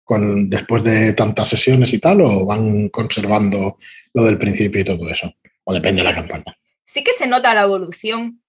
con, 0.03 0.51
después 0.51 0.83
de 0.83 1.13
tantas 1.13 1.49
sesiones 1.49 1.93
y 1.93 2.01
tal, 2.01 2.23
o 2.23 2.45
van 2.45 2.89
conservando 2.89 3.77
lo 4.13 4.25
del 4.25 4.37
principio 4.37 4.81
y 4.81 4.85
todo 4.85 5.09
eso? 5.09 5.33
¿O 5.63 5.73
depende 5.73 6.03
de 6.03 6.09
la 6.09 6.15
campaña? 6.15 6.59
Sí 6.85 7.05
que 7.05 7.13
se 7.13 7.29
nota 7.29 7.55
la 7.55 7.63
evolución. 7.63 8.43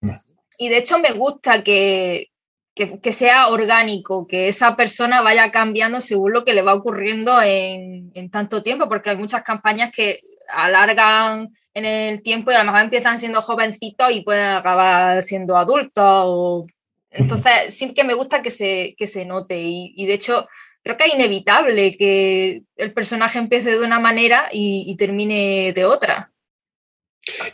Mm. 0.00 0.16
Y 0.58 0.68
de 0.68 0.78
hecho 0.78 0.98
me 0.98 1.12
gusta 1.12 1.62
que, 1.62 2.30
que, 2.74 3.12
sea 3.12 3.48
orgánico, 3.48 4.26
que 4.26 4.48
esa 4.48 4.76
persona 4.76 5.20
vaya 5.22 5.50
cambiando 5.50 6.00
según 6.00 6.32
lo 6.32 6.44
que 6.44 6.54
le 6.54 6.62
va 6.62 6.74
ocurriendo 6.74 7.42
en, 7.42 8.10
en, 8.14 8.30
tanto 8.30 8.62
tiempo, 8.62 8.88
porque 8.88 9.10
hay 9.10 9.16
muchas 9.16 9.42
campañas 9.42 9.92
que 9.94 10.20
alargan 10.48 11.50
en 11.74 11.84
el 11.84 12.22
tiempo 12.22 12.50
y 12.50 12.54
a 12.54 12.60
lo 12.60 12.64
mejor 12.64 12.80
empiezan 12.80 13.18
siendo 13.18 13.42
jovencitos 13.42 14.10
y 14.12 14.22
pueden 14.22 14.50
acabar 14.50 15.22
siendo 15.22 15.56
adultos. 15.56 16.66
Entonces, 17.10 17.74
sí 17.74 17.92
que 17.92 18.04
me 18.04 18.14
gusta 18.14 18.40
que 18.40 18.50
se, 18.50 18.94
que 18.96 19.06
se 19.06 19.24
note 19.24 19.60
y, 19.60 19.92
y 19.96 20.06
de 20.06 20.14
hecho 20.14 20.48
creo 20.82 20.96
que 20.96 21.04
es 21.04 21.14
inevitable 21.14 21.96
que 21.96 22.62
el 22.76 22.92
personaje 22.92 23.38
empiece 23.38 23.70
de 23.70 23.84
una 23.84 24.00
manera 24.00 24.48
y, 24.52 24.94
termine 24.96 25.72
de 25.74 25.84
otra. 25.84 26.30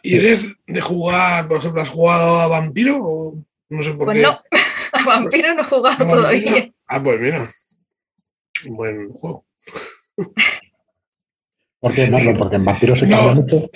¿Y 0.02 0.16
eres 0.16 0.46
de 0.66 0.80
jugar, 0.80 1.48
por 1.48 1.58
ejemplo, 1.58 1.82
has 1.82 1.88
jugado 1.88 2.40
a 2.40 2.46
Vampiro? 2.46 2.98
O 3.02 3.34
no 3.68 3.82
sé 3.82 3.92
por 3.94 4.06
pues 4.06 4.22
no, 4.22 4.30
a 4.30 4.40
Vampiro 5.06 5.54
no 5.54 5.62
he 5.62 5.64
jugado 5.64 6.06
todavía. 6.06 6.70
Ah, 6.86 7.02
pues 7.02 7.20
mira, 7.20 7.48
un 8.66 8.76
buen 8.76 9.08
juego. 9.10 9.44
¿Por 11.86 11.92
qué, 11.92 12.34
¿Porque 12.36 12.56
en 12.56 12.64
Vampiro 12.64 12.96
se 12.96 13.08
cambia 13.08 13.34
mucho? 13.34 13.70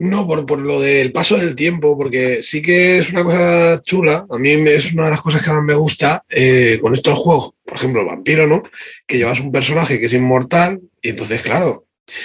No, 0.00 0.26
por, 0.26 0.44
por, 0.44 0.60
lo 0.60 0.80
del 0.80 1.12
paso 1.12 1.36
del 1.36 1.54
tiempo, 1.54 1.96
porque 1.96 2.42
sí 2.42 2.60
que 2.60 2.98
es 2.98 3.10
una 3.12 3.22
cosa 3.22 3.80
chula. 3.82 4.26
A 4.28 4.38
mí 4.38 4.50
es 4.50 4.92
una 4.92 5.04
de 5.04 5.10
las 5.10 5.20
cosas 5.20 5.42
que 5.42 5.50
más 5.50 5.62
me 5.62 5.74
gusta 5.74 6.24
eh, 6.28 6.78
con 6.80 6.92
estos 6.92 7.18
juegos. 7.18 7.52
Por 7.64 7.76
ejemplo, 7.76 8.04
Vampiro, 8.04 8.46
¿no? 8.46 8.64
Que 9.06 9.18
llevas 9.18 9.40
un 9.40 9.52
personaje 9.52 10.00
que 10.00 10.06
es 10.06 10.12
inmortal 10.12 10.80
y 11.00 11.10
entonces, 11.10 11.40
claro, 11.42 11.84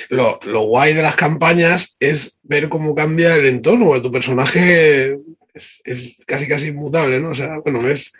lo, 0.09 0.39
lo 0.45 0.61
guay 0.63 0.93
de 0.93 1.03
las 1.03 1.15
campañas 1.15 1.95
es 1.99 2.39
ver 2.43 2.67
cómo 2.67 2.95
cambia 2.95 3.35
el 3.35 3.45
entorno, 3.45 3.85
porque 3.85 4.01
tu 4.01 4.11
personaje 4.11 5.19
es, 5.53 5.81
es 5.85 6.23
casi 6.25 6.47
casi 6.47 6.67
inmutable, 6.67 7.19
¿no? 7.19 7.29
O 7.29 7.35
sea, 7.35 7.59
bueno, 7.59 7.87
es, 7.89 8.11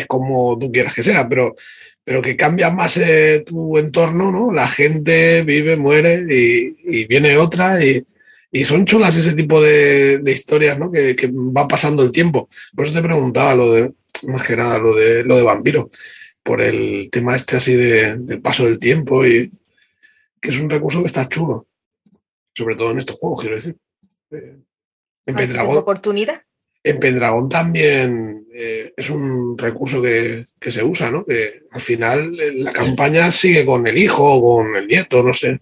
es 0.00 0.06
como 0.06 0.58
tú 0.58 0.70
quieras 0.70 0.94
que 0.94 1.02
sea, 1.02 1.28
pero 1.28 1.54
pero 2.08 2.22
que 2.22 2.36
cambia 2.36 2.70
más 2.70 2.96
eh, 2.96 3.44
tu 3.44 3.76
entorno, 3.76 4.32
¿no? 4.32 4.50
La 4.50 4.66
gente 4.66 5.42
vive, 5.42 5.76
muere 5.76 6.24
y, 6.26 7.04
viene 7.04 7.36
otra 7.36 7.84
y, 7.84 8.02
son 8.64 8.86
chulas 8.86 9.14
ese 9.14 9.34
tipo 9.34 9.60
de, 9.60 10.22
historias, 10.24 10.78
¿no? 10.78 10.90
Que, 10.90 11.14
va 11.30 11.68
pasando 11.68 12.02
el 12.02 12.10
tiempo. 12.10 12.48
Por 12.74 12.86
eso 12.86 12.98
te 12.98 13.06
preguntaba 13.06 13.54
lo 13.54 13.72
de, 13.74 13.92
más 14.22 14.42
que 14.42 14.56
nada, 14.56 14.78
lo 14.78 14.94
de, 14.96 15.22
lo 15.22 15.36
de 15.36 15.42
vampiro, 15.42 15.90
por 16.42 16.62
el 16.62 17.10
tema 17.12 17.36
este 17.36 17.56
así 17.56 17.74
de, 17.74 18.16
del 18.16 18.40
paso 18.40 18.64
del 18.64 18.78
tiempo 18.78 19.26
y 19.26 19.50
que 20.40 20.48
es 20.48 20.58
un 20.58 20.70
recurso 20.70 21.02
que 21.02 21.08
está 21.08 21.28
chulo, 21.28 21.66
sobre 22.54 22.74
todo 22.74 22.92
en 22.92 22.98
estos 23.00 23.18
juegos, 23.18 23.40
quiero 23.40 23.56
decir. 23.56 23.76
Eh, 24.30 24.56
en 25.26 25.58
oportunidad? 25.76 26.40
En 26.82 26.98
Pendragón 26.98 27.50
también 27.50 28.46
eh, 28.60 28.92
es 28.96 29.08
un 29.08 29.56
recurso 29.56 30.02
que, 30.02 30.46
se 30.60 30.82
usa, 30.82 31.12
¿no? 31.12 31.24
Que 31.24 31.62
al 31.70 31.80
final 31.80 32.36
eh, 32.40 32.52
la 32.54 32.72
campaña 32.72 33.30
sigue 33.30 33.64
con 33.64 33.86
el 33.86 33.96
hijo 33.96 34.34
o 34.34 34.56
con 34.56 34.74
el 34.74 34.88
nieto, 34.88 35.22
no 35.22 35.32
sé. 35.32 35.60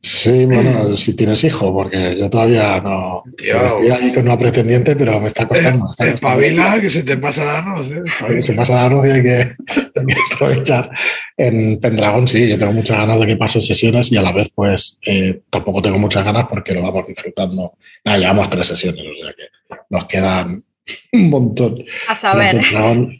Sí, 0.00 0.46
bueno, 0.46 0.96
si 0.96 1.12
tienes 1.12 1.44
hijo, 1.44 1.70
porque 1.74 2.16
yo 2.16 2.30
todavía 2.30 2.80
no 2.80 3.24
estoy 3.36 3.90
ahí 3.90 4.10
con 4.14 4.24
una 4.24 4.38
pretendiente, 4.38 4.96
pero 4.96 5.20
me 5.20 5.26
está 5.26 5.46
costando. 5.46 5.90
Espabila 5.98 6.80
que 6.80 6.88
se 6.88 7.02
te 7.02 7.18
pasa 7.18 7.42
el 7.42 7.48
arroz, 7.50 7.90
¿eh? 7.90 8.42
Se 8.42 8.54
pasa 8.54 8.72
el 8.72 8.78
arroz 8.78 9.06
y 9.06 9.10
hay 9.10 9.22
que, 9.22 9.52
aprovechar. 10.34 10.90
En 11.36 11.78
Pendragón 11.78 12.26
sí, 12.26 12.48
yo 12.48 12.58
tengo 12.58 12.72
muchas 12.72 12.96
ganas 12.96 13.20
de 13.20 13.26
que 13.26 13.36
pasen 13.36 13.60
sesiones 13.60 14.10
y 14.10 14.16
a 14.16 14.22
la 14.22 14.32
vez, 14.32 14.48
pues, 14.54 14.98
eh, 15.04 15.42
tampoco 15.50 15.82
tengo 15.82 15.98
muchas 15.98 16.24
ganas 16.24 16.46
porque 16.48 16.72
lo 16.72 16.80
vamos 16.80 17.06
disfrutando. 17.06 17.74
Nada, 18.02 18.16
llevamos 18.16 18.48
tres 18.48 18.68
sesiones, 18.68 19.04
o 19.12 19.14
sea 19.14 19.34
que 19.34 19.44
nos 19.90 20.06
quedan 20.06 20.64
un 21.12 21.30
montón. 21.30 21.84
A 22.08 22.14
saber. 22.14 22.60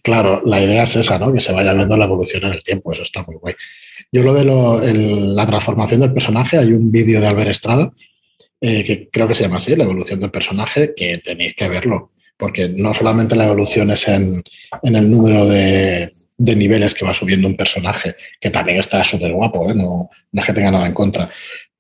claro, 0.03 0.43
la 0.45 0.63
idea 0.63 0.85
es 0.85 0.97
esa, 0.97 1.19
¿no? 1.19 1.33
Que 1.33 1.41
se 1.41 1.53
vaya 1.53 1.73
viendo 1.73 1.97
la 1.97 2.05
evolución 2.05 2.45
en 2.45 2.53
el 2.53 2.63
tiempo, 2.63 2.93
eso 2.93 3.03
está 3.03 3.23
muy 3.23 3.37
guay. 3.37 3.55
Yo 4.13 4.23
lo 4.23 4.35
de 4.35 4.45
la 4.45 5.47
transformación 5.47 6.01
del 6.01 6.13
personaje, 6.13 6.59
hay 6.59 6.73
un 6.73 6.91
vídeo 6.91 7.21
de 7.21 7.27
Albert 7.27 7.51
Estrada, 7.51 7.93
eh, 8.61 8.85
que 8.85 9.09
creo 9.11 9.29
que 9.29 9.35
se 9.35 9.43
llama 9.43 9.57
así, 9.57 9.75
la 9.77 9.85
evolución 9.85 10.21
del 10.21 10.31
personaje, 10.31 10.93
que 10.97 11.19
tenéis 11.19 11.55
que 11.55 11.69
verlo, 11.69 12.13
porque 12.37 12.69
no 12.69 12.95
solamente 12.95 13.37
la 13.37 13.47
evolución 13.47 13.91
es 13.91 14.09
en, 14.09 14.43
el 14.83 15.11
número 15.11 15.47
de, 15.47 16.11
niveles 16.39 16.95
que 16.95 17.05
va 17.05 17.15
subiendo 17.15 17.49
un 17.49 17.57
personaje, 17.57 18.17
que 18.41 18.51
también 18.51 18.79
está 18.79 19.03
súper 19.05 19.33
guapo, 19.33 19.71
¿eh? 19.71 19.75
no, 19.75 20.09
no 20.33 20.41
es 20.41 20.47
que 20.47 20.53
tenga 20.53 20.71
nada 20.71 20.87
en 20.87 20.95
contra, 20.95 21.31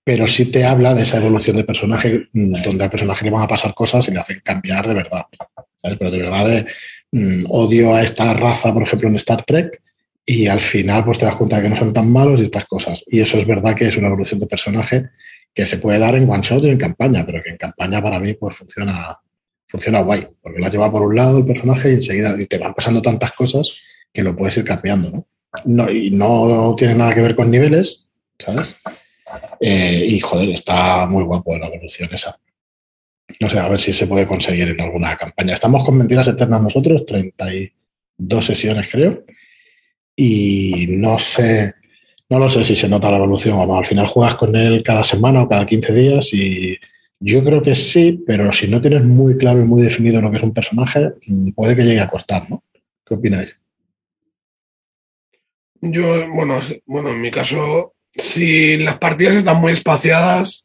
pero 0.04 0.26
sí 0.26 0.46
te 0.46 0.64
habla 0.64 0.94
de 0.94 1.02
esa 1.02 1.16
evolución 1.16 1.56
de 1.56 1.64
personaje 1.64 2.28
mm, 2.32 2.62
donde 2.62 2.84
al 2.84 2.90
personaje 2.90 3.24
le 3.24 3.30
van 3.30 3.42
a 3.42 3.48
pasar 3.48 3.74
cosas 3.74 4.06
y 4.06 4.10
le 4.10 4.20
hacen 4.20 4.40
cambiar 4.44 4.86
de 4.86 4.94
verdad. 4.94 5.22
Pero 5.98 6.10
de 6.10 6.18
verdad 6.18 6.46
de, 6.48 6.66
mm, 7.12 7.44
odio 7.48 7.94
a 7.94 8.02
esta 8.02 8.32
raza, 8.34 8.72
por 8.72 8.82
ejemplo, 8.82 9.08
en 9.08 9.16
Star 9.16 9.42
Trek, 9.42 9.80
y 10.26 10.46
al 10.46 10.60
final 10.60 11.04
pues 11.04 11.18
te 11.18 11.26
das 11.26 11.36
cuenta 11.36 11.56
de 11.56 11.62
que 11.62 11.68
no 11.68 11.76
son 11.76 11.92
tan 11.92 12.10
malos 12.10 12.40
y 12.40 12.44
estas 12.44 12.64
cosas. 12.64 13.04
Y 13.06 13.20
eso 13.20 13.38
es 13.38 13.46
verdad 13.46 13.74
que 13.74 13.88
es 13.88 13.96
una 13.96 14.08
evolución 14.08 14.40
de 14.40 14.46
personaje 14.46 15.10
que 15.52 15.66
se 15.66 15.78
puede 15.78 15.98
dar 15.98 16.14
en 16.16 16.28
one 16.28 16.42
shot 16.42 16.64
y 16.64 16.70
en 16.70 16.78
campaña, 16.78 17.24
pero 17.24 17.42
que 17.42 17.50
en 17.50 17.56
campaña 17.56 18.02
para 18.02 18.18
mí 18.18 18.32
pues 18.34 18.56
funciona, 18.56 19.18
funciona 19.68 20.00
guay, 20.00 20.26
porque 20.42 20.60
la 20.60 20.68
lleva 20.68 20.90
por 20.90 21.02
un 21.02 21.14
lado 21.14 21.38
el 21.38 21.46
personaje 21.46 21.90
y 21.90 21.94
enseguida 21.94 22.34
te 22.48 22.58
van 22.58 22.74
pasando 22.74 23.02
tantas 23.02 23.32
cosas 23.32 23.70
que 24.12 24.22
lo 24.22 24.34
puedes 24.34 24.56
ir 24.56 24.64
cambiando, 24.64 25.10
¿no? 25.10 25.26
no 25.64 25.90
y 25.90 26.10
no 26.10 26.74
tiene 26.76 26.94
nada 26.94 27.14
que 27.14 27.20
ver 27.20 27.36
con 27.36 27.50
niveles, 27.50 28.08
¿sabes? 28.38 28.76
Eh, 29.60 30.06
y 30.08 30.20
joder, 30.20 30.50
está 30.50 31.06
muy 31.06 31.24
guapo 31.24 31.56
la 31.56 31.68
evolución 31.68 32.08
esa. 32.12 32.38
No 33.40 33.48
sé, 33.48 33.58
a 33.58 33.68
ver 33.68 33.80
si 33.80 33.92
se 33.92 34.06
puede 34.06 34.26
conseguir 34.26 34.68
en 34.68 34.80
alguna 34.80 35.16
campaña. 35.16 35.54
Estamos 35.54 35.84
con 35.84 35.96
Mentiras 35.96 36.28
Eternas 36.28 36.62
nosotros, 36.62 37.04
32 37.06 38.44
sesiones 38.44 38.88
creo, 38.90 39.24
y 40.16 40.86
no 40.88 41.18
sé, 41.18 41.74
no 42.28 42.38
lo 42.38 42.48
sé 42.48 42.64
si 42.64 42.76
se 42.76 42.88
nota 42.88 43.10
la 43.10 43.18
evolución 43.18 43.58
o 43.58 43.66
no. 43.66 43.78
Al 43.78 43.86
final 43.86 44.06
juegas 44.06 44.36
con 44.36 44.54
él 44.54 44.82
cada 44.82 45.04
semana 45.04 45.42
o 45.42 45.48
cada 45.48 45.66
15 45.66 45.92
días 45.92 46.32
y 46.32 46.76
yo 47.20 47.42
creo 47.42 47.62
que 47.62 47.74
sí, 47.74 48.22
pero 48.26 48.52
si 48.52 48.68
no 48.68 48.80
tienes 48.80 49.04
muy 49.04 49.36
claro 49.38 49.60
y 49.60 49.64
muy 49.64 49.82
definido 49.82 50.20
lo 50.20 50.30
que 50.30 50.36
es 50.36 50.42
un 50.42 50.52
personaje, 50.52 51.12
mm, 51.26 51.52
puede 51.52 51.74
que 51.74 51.82
llegue 51.82 52.00
a 52.00 52.10
costar, 52.10 52.48
¿no? 52.50 52.62
¿Qué 53.04 53.14
opináis? 53.14 53.56
Yo, 55.80 56.28
bueno, 56.34 56.60
bueno, 56.86 57.10
en 57.10 57.20
mi 57.20 57.30
caso, 57.30 57.94
si 58.14 58.78
las 58.78 58.98
partidas 58.98 59.36
están 59.36 59.60
muy 59.60 59.72
espaciadas, 59.72 60.64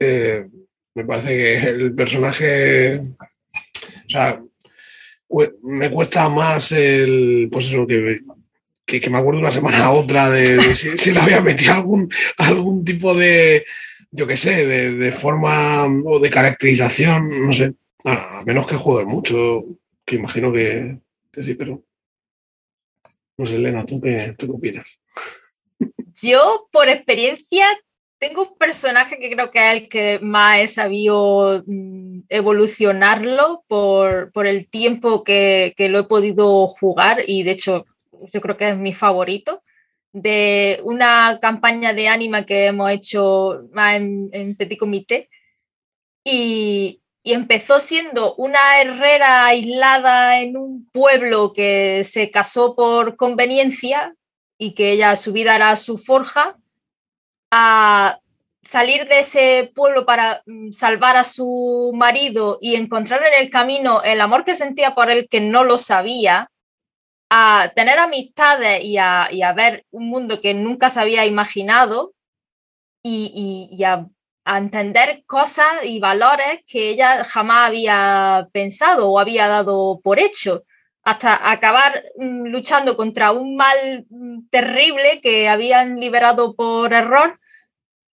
eh, 0.00 0.46
me 0.94 1.04
parece 1.04 1.28
que 1.28 1.68
el 1.68 1.94
personaje, 1.94 2.98
o 2.98 4.08
sea, 4.08 4.42
me 5.62 5.90
cuesta 5.90 6.28
más 6.28 6.72
el, 6.72 7.48
pues 7.50 7.66
eso, 7.66 7.86
que, 7.86 8.20
que, 8.84 9.10
me 9.10 9.18
acuerdo 9.18 9.40
una 9.40 9.52
semana 9.52 9.86
a 9.86 9.92
otra 9.92 10.28
de, 10.30 10.74
si, 10.74 11.12
le 11.12 11.20
había 11.20 11.40
metido 11.40 11.72
algún, 11.72 12.12
algún 12.36 12.84
tipo 12.84 13.14
de, 13.14 13.64
yo 14.10 14.26
qué 14.26 14.36
sé, 14.36 14.66
de, 14.66 15.12
forma 15.12 15.86
o 15.86 16.18
de 16.18 16.30
caracterización, 16.30 17.46
no 17.46 17.52
sé, 17.52 17.72
a 18.04 18.42
menos 18.44 18.66
que 18.66 18.76
juegue 18.76 19.06
mucho, 19.06 19.58
que 20.04 20.16
imagino 20.16 20.52
que, 20.52 20.98
sí, 21.40 21.54
pero 21.54 21.82
no 23.38 23.46
sé, 23.46 23.56
Elena, 23.56 23.84
¿tú 23.86 24.00
qué, 24.00 24.34
¿tú 24.36 24.46
qué 24.46 24.52
opinas? 24.52 24.98
Yo, 26.22 26.68
por 26.70 26.88
experiencia, 26.88 27.66
tengo 28.22 28.42
un 28.42 28.56
personaje 28.56 29.18
que 29.18 29.32
creo 29.32 29.50
que 29.50 29.58
es 29.58 29.82
el 29.82 29.88
que 29.88 30.20
más 30.22 30.60
he 30.60 30.68
sabido 30.68 31.64
mm, 31.66 32.20
evolucionarlo 32.28 33.64
por, 33.66 34.46
el 34.46 34.70
tiempo 34.70 35.24
que, 35.24 35.74
lo 35.76 35.98
he 35.98 36.04
podido 36.04 36.68
jugar 36.68 37.24
y 37.26 37.42
de 37.42 37.50
hecho 37.50 37.84
yo 38.32 38.40
creo 38.40 38.56
que 38.56 38.68
es 38.68 38.76
mi 38.76 38.92
favorito. 38.92 39.64
De 40.12 40.78
una 40.84 41.38
campaña 41.40 41.94
de 41.94 42.06
anima 42.06 42.46
que 42.46 42.66
hemos 42.66 42.92
hecho 42.92 43.62
más 43.72 43.96
en, 43.96 44.28
en 44.32 44.54
Petit 44.56 44.78
Comité. 44.78 45.28
Y, 46.22 47.02
y 47.24 47.32
empezó 47.32 47.80
siendo 47.80 48.36
una 48.36 48.80
herrera 48.80 49.46
aislada 49.46 50.40
en 50.40 50.56
un 50.56 50.88
pueblo 50.92 51.52
que 51.52 52.04
se 52.04 52.30
casó 52.30 52.76
por 52.76 53.16
conveniencia 53.16 54.14
y 54.58 54.74
que 54.74 54.92
ella 54.92 55.16
su 55.16 55.32
vida 55.32 55.56
era 55.56 55.74
su 55.74 55.98
forja 55.98 56.56
a 57.52 58.18
salir 58.62 59.06
de 59.08 59.18
ese 59.20 59.70
pueblo 59.74 60.06
para 60.06 60.42
mm, 60.46 60.70
salvar 60.72 61.16
a 61.16 61.24
su 61.24 61.92
marido 61.94 62.58
y 62.60 62.76
encontrar 62.76 63.22
en 63.24 63.44
el 63.44 63.50
camino 63.50 64.02
el 64.02 64.20
amor 64.20 64.44
que 64.44 64.54
sentía 64.54 64.94
por 64.94 65.10
él 65.10 65.28
que 65.30 65.40
no 65.40 65.62
lo 65.62 65.76
sabía, 65.78 66.48
a 67.30 67.72
tener 67.74 67.98
amistades 67.98 68.84
y 68.84 68.98
a, 68.98 69.28
ver 69.56 69.84
un 69.90 70.08
mundo 70.08 70.40
que 70.40 70.54
nunca 70.54 70.90
se 70.90 71.00
había 71.00 71.24
imaginado 71.26 72.12
y, 73.02 73.82
a, 73.84 74.06
entender 74.44 75.22
cosas 75.26 75.84
y 75.84 76.00
valores 76.00 76.60
que 76.66 76.90
ella 76.90 77.24
jamás 77.24 77.68
había 77.68 78.48
pensado 78.52 79.08
o 79.10 79.18
había 79.18 79.46
dado 79.48 80.00
por 80.02 80.18
hecho, 80.18 80.64
hasta 81.04 81.50
acabar 81.50 82.02
mm, 82.16 82.46
luchando 82.46 82.96
contra 82.96 83.32
un 83.32 83.56
mal 83.56 84.06
mm, 84.10 84.48
terrible 84.50 85.20
que 85.22 85.48
habían 85.48 86.00
liberado 86.00 86.54
por 86.54 86.92
error 86.92 87.40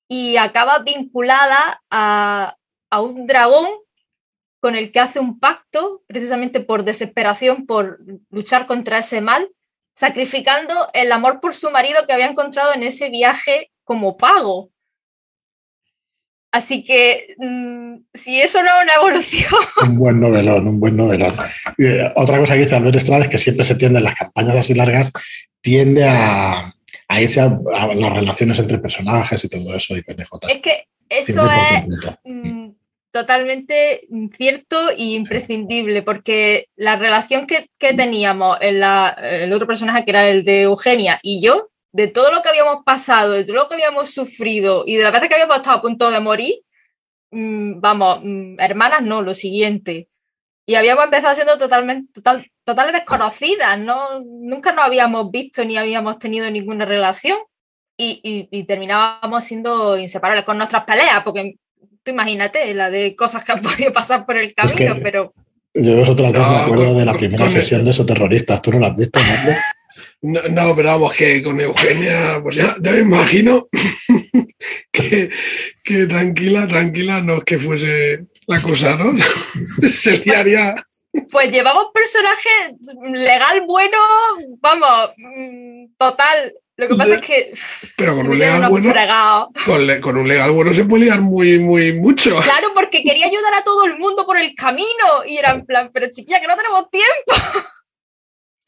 y 0.09 0.37
acaba 0.37 0.79
vinculada 0.79 1.81
a, 1.89 2.55
un 2.99 3.27
dragón 3.27 3.69
con 4.59 4.75
el 4.75 4.91
que 4.91 4.99
hace 4.99 5.19
un 5.19 5.39
pacto, 5.39 6.03
precisamente 6.07 6.59
por 6.59 6.83
desesperación, 6.83 7.65
por 7.65 7.99
luchar 8.31 8.65
contra 8.65 8.97
ese 8.97 9.21
mal, 9.21 9.49
sacrificando 9.95 10.89
el 10.93 11.11
amor 11.11 11.39
por 11.39 11.53
su 11.53 11.69
marido 11.69 12.05
que 12.05 12.13
había 12.13 12.27
encontrado 12.27 12.73
en 12.73 12.83
ese 12.83 13.09
viaje 13.09 13.71
como 13.83 14.17
pago. 14.17 14.71
Así 16.51 16.83
que, 16.83 17.35
mm, 17.37 17.97
si 18.11 18.41
eso 18.41 18.63
no 18.63 18.69
es 18.69 18.83
una 18.83 18.95
evolución. 18.95 19.61
Un 19.83 19.99
buen 19.99 20.19
novelón, 20.19 20.67
un 20.67 20.79
buen 20.79 20.97
novelón. 20.97 21.35
Eh, 21.77 22.11
otra 22.15 22.39
cosa 22.39 22.55
que 22.55 22.61
dice 22.61 22.75
Albert 22.75 22.95
Estrada 22.95 23.25
es 23.25 23.29
que 23.29 23.37
siempre 23.37 23.63
se 23.63 23.75
tiende 23.75 23.99
en 23.99 24.05
las 24.05 24.15
campañas 24.15 24.55
así 24.55 24.73
largas, 24.73 25.11
tiende 25.61 26.05
a, 26.09 26.73
a 27.09 27.21
irse 27.21 27.41
a, 27.41 27.49
las 27.95 28.13
relaciones 28.13 28.59
entre 28.59 28.77
personajes 28.77 29.43
y 29.43 29.49
todo 29.49 29.75
eso 29.75 29.97
y 29.97 30.03
PNJ. 30.03 30.47
Es 30.47 30.61
que 30.61 30.87
eso 31.09 31.49
es 31.49 32.13
mm, 32.23 32.69
totalmente 33.11 34.07
cierto 34.37 34.91
e 34.91 35.15
imprescindible, 35.15 36.03
porque 36.03 36.67
la 36.75 36.95
relación 36.95 37.47
que, 37.47 37.67
teníamos 37.79 38.57
en 38.61 38.83
el 38.83 39.51
otro 39.51 39.65
personaje, 39.65 40.05
que 40.05 40.11
era 40.11 40.29
el 40.29 40.45
de 40.45 40.61
Eugenia, 40.61 41.19
y 41.23 41.41
yo, 41.41 41.69
de 41.91 42.07
todo 42.07 42.31
lo 42.31 42.43
que 42.43 42.49
habíamos 42.49 42.83
pasado, 42.85 43.31
de 43.31 43.43
todo 43.43 43.55
lo 43.55 43.67
que 43.67 43.73
habíamos 43.73 44.11
sufrido 44.11 44.83
y 44.85 44.95
de 44.95 45.03
la 45.03 45.11
vez 45.11 45.27
que 45.27 45.33
habíamos 45.33 45.57
estado 45.57 45.77
a 45.77 45.81
punto 45.81 46.11
de 46.11 46.19
morir, 46.19 46.59
mm, 47.31 47.79
vamos, 47.79 48.19
mm, 48.23 48.59
hermanas 48.59 49.01
no, 49.01 49.23
lo 49.23 49.33
siguiente. 49.33 50.09
Y 50.69 50.75
habíamos 50.75 51.05
empezado 51.05 51.33
siendo 51.33 51.57
totalmente, 51.57 52.13
total, 52.13 52.45
totales 52.63 52.93
desconocidas, 52.93 53.79
¿no? 53.79 54.23
Nunca 54.23 54.71
nos 54.71 54.85
habíamos 54.85 55.31
visto 55.31 55.65
ni 55.65 55.77
habíamos 55.77 56.19
tenido 56.19 56.47
ninguna 56.51 56.85
relación 56.85 57.39
y, 57.97 58.65
terminábamos 58.67 59.43
siendo 59.43 59.97
inseparables 59.97 60.45
con 60.45 60.59
nuestras 60.59 60.83
peleas, 60.83 61.23
porque 61.23 61.55
tú 62.03 62.11
imagínate 62.11 62.71
la 62.75 62.91
de 62.91 63.15
cosas 63.15 63.43
que 63.43 63.51
han 63.51 63.61
podido 63.63 63.91
pasar 63.91 64.27
por 64.27 64.37
el 64.37 64.53
camino, 64.53 64.99
pero... 65.01 65.33
Yo 65.73 65.97
vosotras 65.97 66.33
dos 66.33 66.47
me 66.47 66.57
acuerdo 66.57 66.99
de 66.99 67.05
la 67.05 67.13
primera 67.13 67.49
sesión 67.49 67.83
de 67.83 67.89
esos 67.89 68.05
terroristas, 68.05 68.61
¿tú 68.61 68.71
no 68.71 68.77
la 68.77 68.87
has 68.89 68.95
visto, 68.95 69.19
No, 70.21 70.39
no, 70.51 70.75
pero 70.75 70.89
vamos, 70.89 71.13
que 71.13 71.41
con 71.41 71.59
Eugenia, 71.59 72.39
pues 72.43 72.57
ya, 72.57 72.75
me 72.79 72.99
imagino 72.99 73.67
que, 74.91 75.31
que, 75.83 76.05
tranquila, 76.05 76.67
tranquila, 76.67 77.21
no 77.21 77.37
es 77.37 77.43
que 77.43 77.57
fuese 77.57 78.27
la 78.49 78.61
cosa, 78.61 78.95
¿no? 78.95 79.13
Se 79.87 80.17
liaría 80.17 80.75
pues 81.31 81.51
llevamos 81.51 81.87
personajes 81.93 82.73
legal 83.11 83.63
bueno, 83.65 83.97
vamos, 84.59 85.11
mm, 85.17 85.93
total. 85.97 86.53
Lo 86.77 86.87
que 86.87 86.95
pasa 86.95 87.15
es 87.15 87.21
que. 87.21 87.53
Pero 87.97 88.15
con 88.15 88.27
un 88.27 88.39
legal 88.39 88.69
bueno. 88.69 88.93
Con, 90.01 90.17
un 90.17 90.27
legal 90.27 90.51
bueno 90.51 90.73
se 90.73 90.85
puede 90.85 91.05
liar 91.05 91.19
muy, 91.19 91.59
muy 91.59 91.93
mucho. 91.93 92.39
Claro, 92.41 92.69
porque 92.73 93.03
quería 93.03 93.25
ayudar 93.25 93.53
a 93.55 93.63
todo 93.63 93.85
el 93.85 93.97
mundo 93.97 94.25
por 94.25 94.37
el 94.37 94.55
camino. 94.55 95.25
Y 95.25 95.37
era 95.37 95.51
en 95.51 95.65
plan, 95.65 95.91
pero 95.93 96.09
chiquilla, 96.09 96.39
que 96.39 96.47
no 96.47 96.55
tenemos 96.55 96.89
tiempo. 96.89 97.33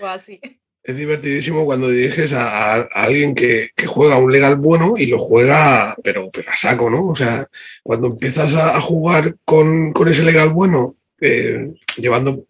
o 0.01 0.05
así. 0.07 0.41
Es 0.83 0.97
divertidísimo 0.97 1.63
cuando 1.65 1.89
diriges 1.89 2.33
a, 2.33 2.81
alguien 2.81 3.35
que, 3.35 3.69
juega 3.85 4.17
un 4.17 4.31
legal 4.31 4.55
bueno 4.55 4.95
y 4.97 5.05
lo 5.05 5.19
juega, 5.19 5.95
pero, 6.03 6.31
pero 6.31 6.49
a 6.49 6.55
saco, 6.55 6.89
¿no? 6.89 7.07
O 7.07 7.15
sea, 7.15 7.47
cuando 7.83 8.07
empiezas 8.07 8.53
a, 8.53 8.81
jugar 8.81 9.35
con, 9.45 9.93
con, 9.93 10.07
ese 10.07 10.23
legal 10.23 10.49
bueno 10.49 10.95
eh, 11.19 11.71
llevando, 11.97 12.31
o 12.31 12.47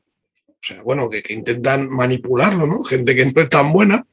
sea, 0.61 0.81
bueno, 0.81 1.09
que, 1.09 1.21
intentan 1.33 1.89
manipularlo, 1.89 2.65
¿no? 2.65 2.83
Gente 2.83 3.15
que 3.15 3.25
no 3.25 3.41
es 3.41 3.49
tan 3.49 3.73
buena. 3.73 4.05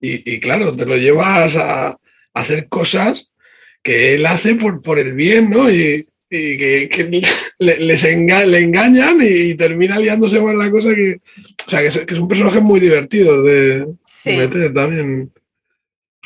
Y, 0.00 0.40
claro, 0.40 0.74
te 0.74 0.84
lo 0.84 0.96
llevas 0.96 1.54
a, 1.56 1.96
hacer 2.34 2.68
cosas 2.68 3.30
que 3.82 4.14
él 4.14 4.26
hace 4.26 4.56
por, 4.56 4.82
por 4.82 4.98
el 4.98 5.12
bien, 5.12 5.50
¿no? 5.50 5.70
Y, 5.70 6.04
que, 6.32 7.22
le, 7.58 7.78
les 7.78 8.02
le 8.04 8.58
engañan 8.58 9.18
y, 9.20 9.54
termina 9.54 9.98
liándose 9.98 10.38
con 10.40 10.58
la 10.58 10.70
cosa 10.70 10.94
que. 10.94 11.20
O 11.66 11.70
sea, 11.70 11.80
que 11.80 11.88
es, 11.88 12.18
un 12.18 12.28
personaje 12.28 12.60
muy 12.60 12.80
divertido 12.80 13.42
de, 13.42 13.86
meter 14.24 14.72
también. 14.72 15.30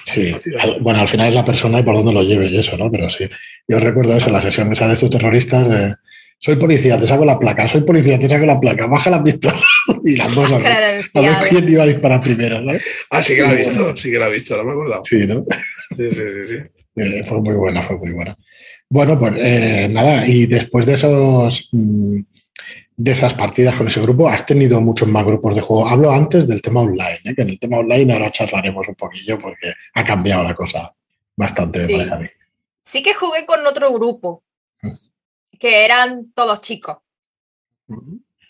Sí, 0.05 0.37
bueno, 0.81 1.01
al 1.01 1.09
final 1.09 1.31
es 1.31 1.35
la 1.35 1.45
persona 1.45 1.81
y 1.81 1.83
por 1.83 1.97
dónde 1.97 2.13
lo 2.13 2.23
lleve 2.23 2.47
y 2.47 2.59
eso, 2.59 2.77
¿no? 2.77 2.91
Pero 2.91 3.11
sí, 3.11 3.29
yo 3.67 3.81
recuerdo 3.81 4.17
eso, 4.17 4.31
la 4.31 4.41
sesión 4.41 4.71
esa 4.71 4.87
de 4.87 4.95
estos 4.95 5.11
terroristas 5.11 5.69
de 5.69 5.95
soy 6.39 6.57
policía, 6.57 7.01
te 7.01 7.07
saco 7.07 7.25
la 7.25 7.39
placa, 7.39 7.67
soy 7.67 7.81
policía, 7.81 8.19
te 8.19 8.29
saco 8.29 8.47
la 8.47 8.61
placa, 8.61 8.87
baja 8.87 9.11
la 9.11 9.25
pistola 9.25 9.59
y 10.05 10.17
las 10.17 10.33
dos 10.35 10.53
a 10.53 10.59
ver, 10.59 11.01
a 11.15 11.21
ver 11.21 11.49
quién 11.49 11.69
iba 11.69 11.83
a 11.83 11.87
disparar 11.87 12.21
primero, 12.21 12.65
¿sabes? 12.65 12.85
Ah, 13.11 13.23
sí 13.23 13.35
que 13.35 13.43
la 13.43 13.53
he 13.53 13.57
visto, 13.57 13.97
sí 13.97 14.11
que 14.11 14.19
la 14.19 14.29
he 14.29 14.33
visto, 14.33 14.57
no 14.57 14.65
me 14.65 14.71
he 14.71 14.73
acordado. 14.75 15.03
Sí, 15.05 15.27
¿no? 15.27 15.45
Sí, 15.97 16.11
sí, 16.11 16.23
sí, 16.29 16.47
sí. 16.47 16.86
Eh, 16.97 17.25
fue 17.27 17.41
muy 17.41 17.55
buena, 17.55 17.83
fue 17.83 17.99
muy 17.99 18.13
buena. 18.13 18.37
Bueno, 18.89 19.19
pues 19.19 19.35
eh, 19.39 19.89
nada, 19.91 20.27
y 20.27 20.47
después 20.47 20.87
de 20.87 20.95
esos 20.95 21.69
mm, 21.73 22.21
de 22.97 23.13
esas 23.13 23.35
partidas 23.35 23.77
con 23.77 23.87
ese 23.87 24.01
grupo, 24.01 24.29
has 24.29 24.47
tenido 24.47 24.81
muchos 24.81 25.07
más 25.07 25.25
grupos 25.25 25.55
de 25.55 25.61
juego. 25.61 25.87
Hablo 25.87 26.11
antes 26.11 26.49
del 26.49 26.63
tema 26.63 26.81
online, 26.81 27.21
¿eh? 27.25 27.35
que 27.35 27.43
en 27.43 27.51
el 27.51 27.59
tema 27.59 27.79
online 27.79 28.13
ahora 28.13 28.31
charlaremos 28.31 28.89
un 28.89 28.95
poquillo 28.95 29.39
porque 29.39 29.75
ha 29.95 30.05
cambiado 30.05 30.43
la 30.43 30.55
cosa 30.55 30.95
bastante, 31.37 31.81
me 31.81 31.89
parece 31.89 32.15
a 32.15 32.19
mí. 32.19 32.27
Sí 32.85 33.03
que 33.03 33.13
jugué 33.13 33.45
con 33.45 33.67
otro 33.67 33.93
grupo, 33.93 34.43
que 35.59 35.85
eran 35.85 36.33
todos 36.33 36.61
chicos. 36.63 36.99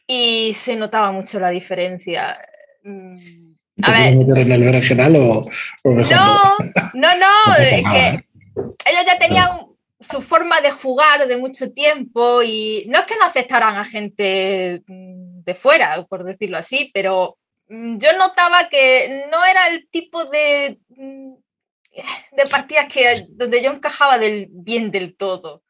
Y 0.07 0.53
se 0.55 0.77
notaba 0.77 1.11
mucho 1.11 1.41
la 1.41 1.51
diferencia. 1.51 2.39
Mm, 2.85 3.55
a 3.83 3.93
ver. 3.93 4.13
en 4.13 4.53
el 4.53 4.69
original 4.69 5.17
o, 5.17 5.51
No, 5.85 6.57
no, 6.95 7.19
no. 7.19 7.55
es 7.59 7.83
que. 7.83 8.26
Ellos 8.57 9.05
ya 9.07 9.19
tenían 9.19 9.67
su 10.01 10.21
forma 10.21 10.61
de 10.61 10.71
jugar 10.71 11.27
de 11.27 11.37
mucho 11.37 11.73
tiempo 11.73 12.43
y 12.43 12.85
no 12.89 13.01
es 13.01 13.05
que 13.07 13.17
no 13.17 13.25
aceptaran 13.25 13.77
a 13.77 13.85
gente 13.85 14.83
mm, 14.87 15.43
de 15.43 15.55
fuera, 15.55 16.05
por 16.07 16.25
decirlo 16.25 16.59
así, 16.59 16.91
pero 16.93 17.39
mm, 17.69 17.99
yo 17.99 18.17
notaba 18.17 18.69
que 18.69 19.27
no 19.31 19.45
era 19.45 19.69
el 19.69 19.89
tipo 19.89 20.25
de, 20.27 20.79
de 20.91 22.47
partidas 22.51 22.93
que, 22.93 23.27
donde 23.31 23.63
yo 23.63 23.71
encajaba 23.71 24.19
del 24.19 24.49
bien 24.51 24.91
del 24.91 25.17
todo. 25.17 25.63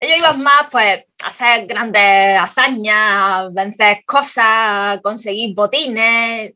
Ellos 0.00 0.18
iban 0.18 0.42
más 0.42 0.66
pues 0.70 1.04
a 1.22 1.28
hacer 1.28 1.66
grandes 1.66 2.38
hazañas, 2.38 3.52
vencer 3.54 4.04
cosas, 4.04 5.00
conseguir 5.02 5.54
botines, 5.54 6.52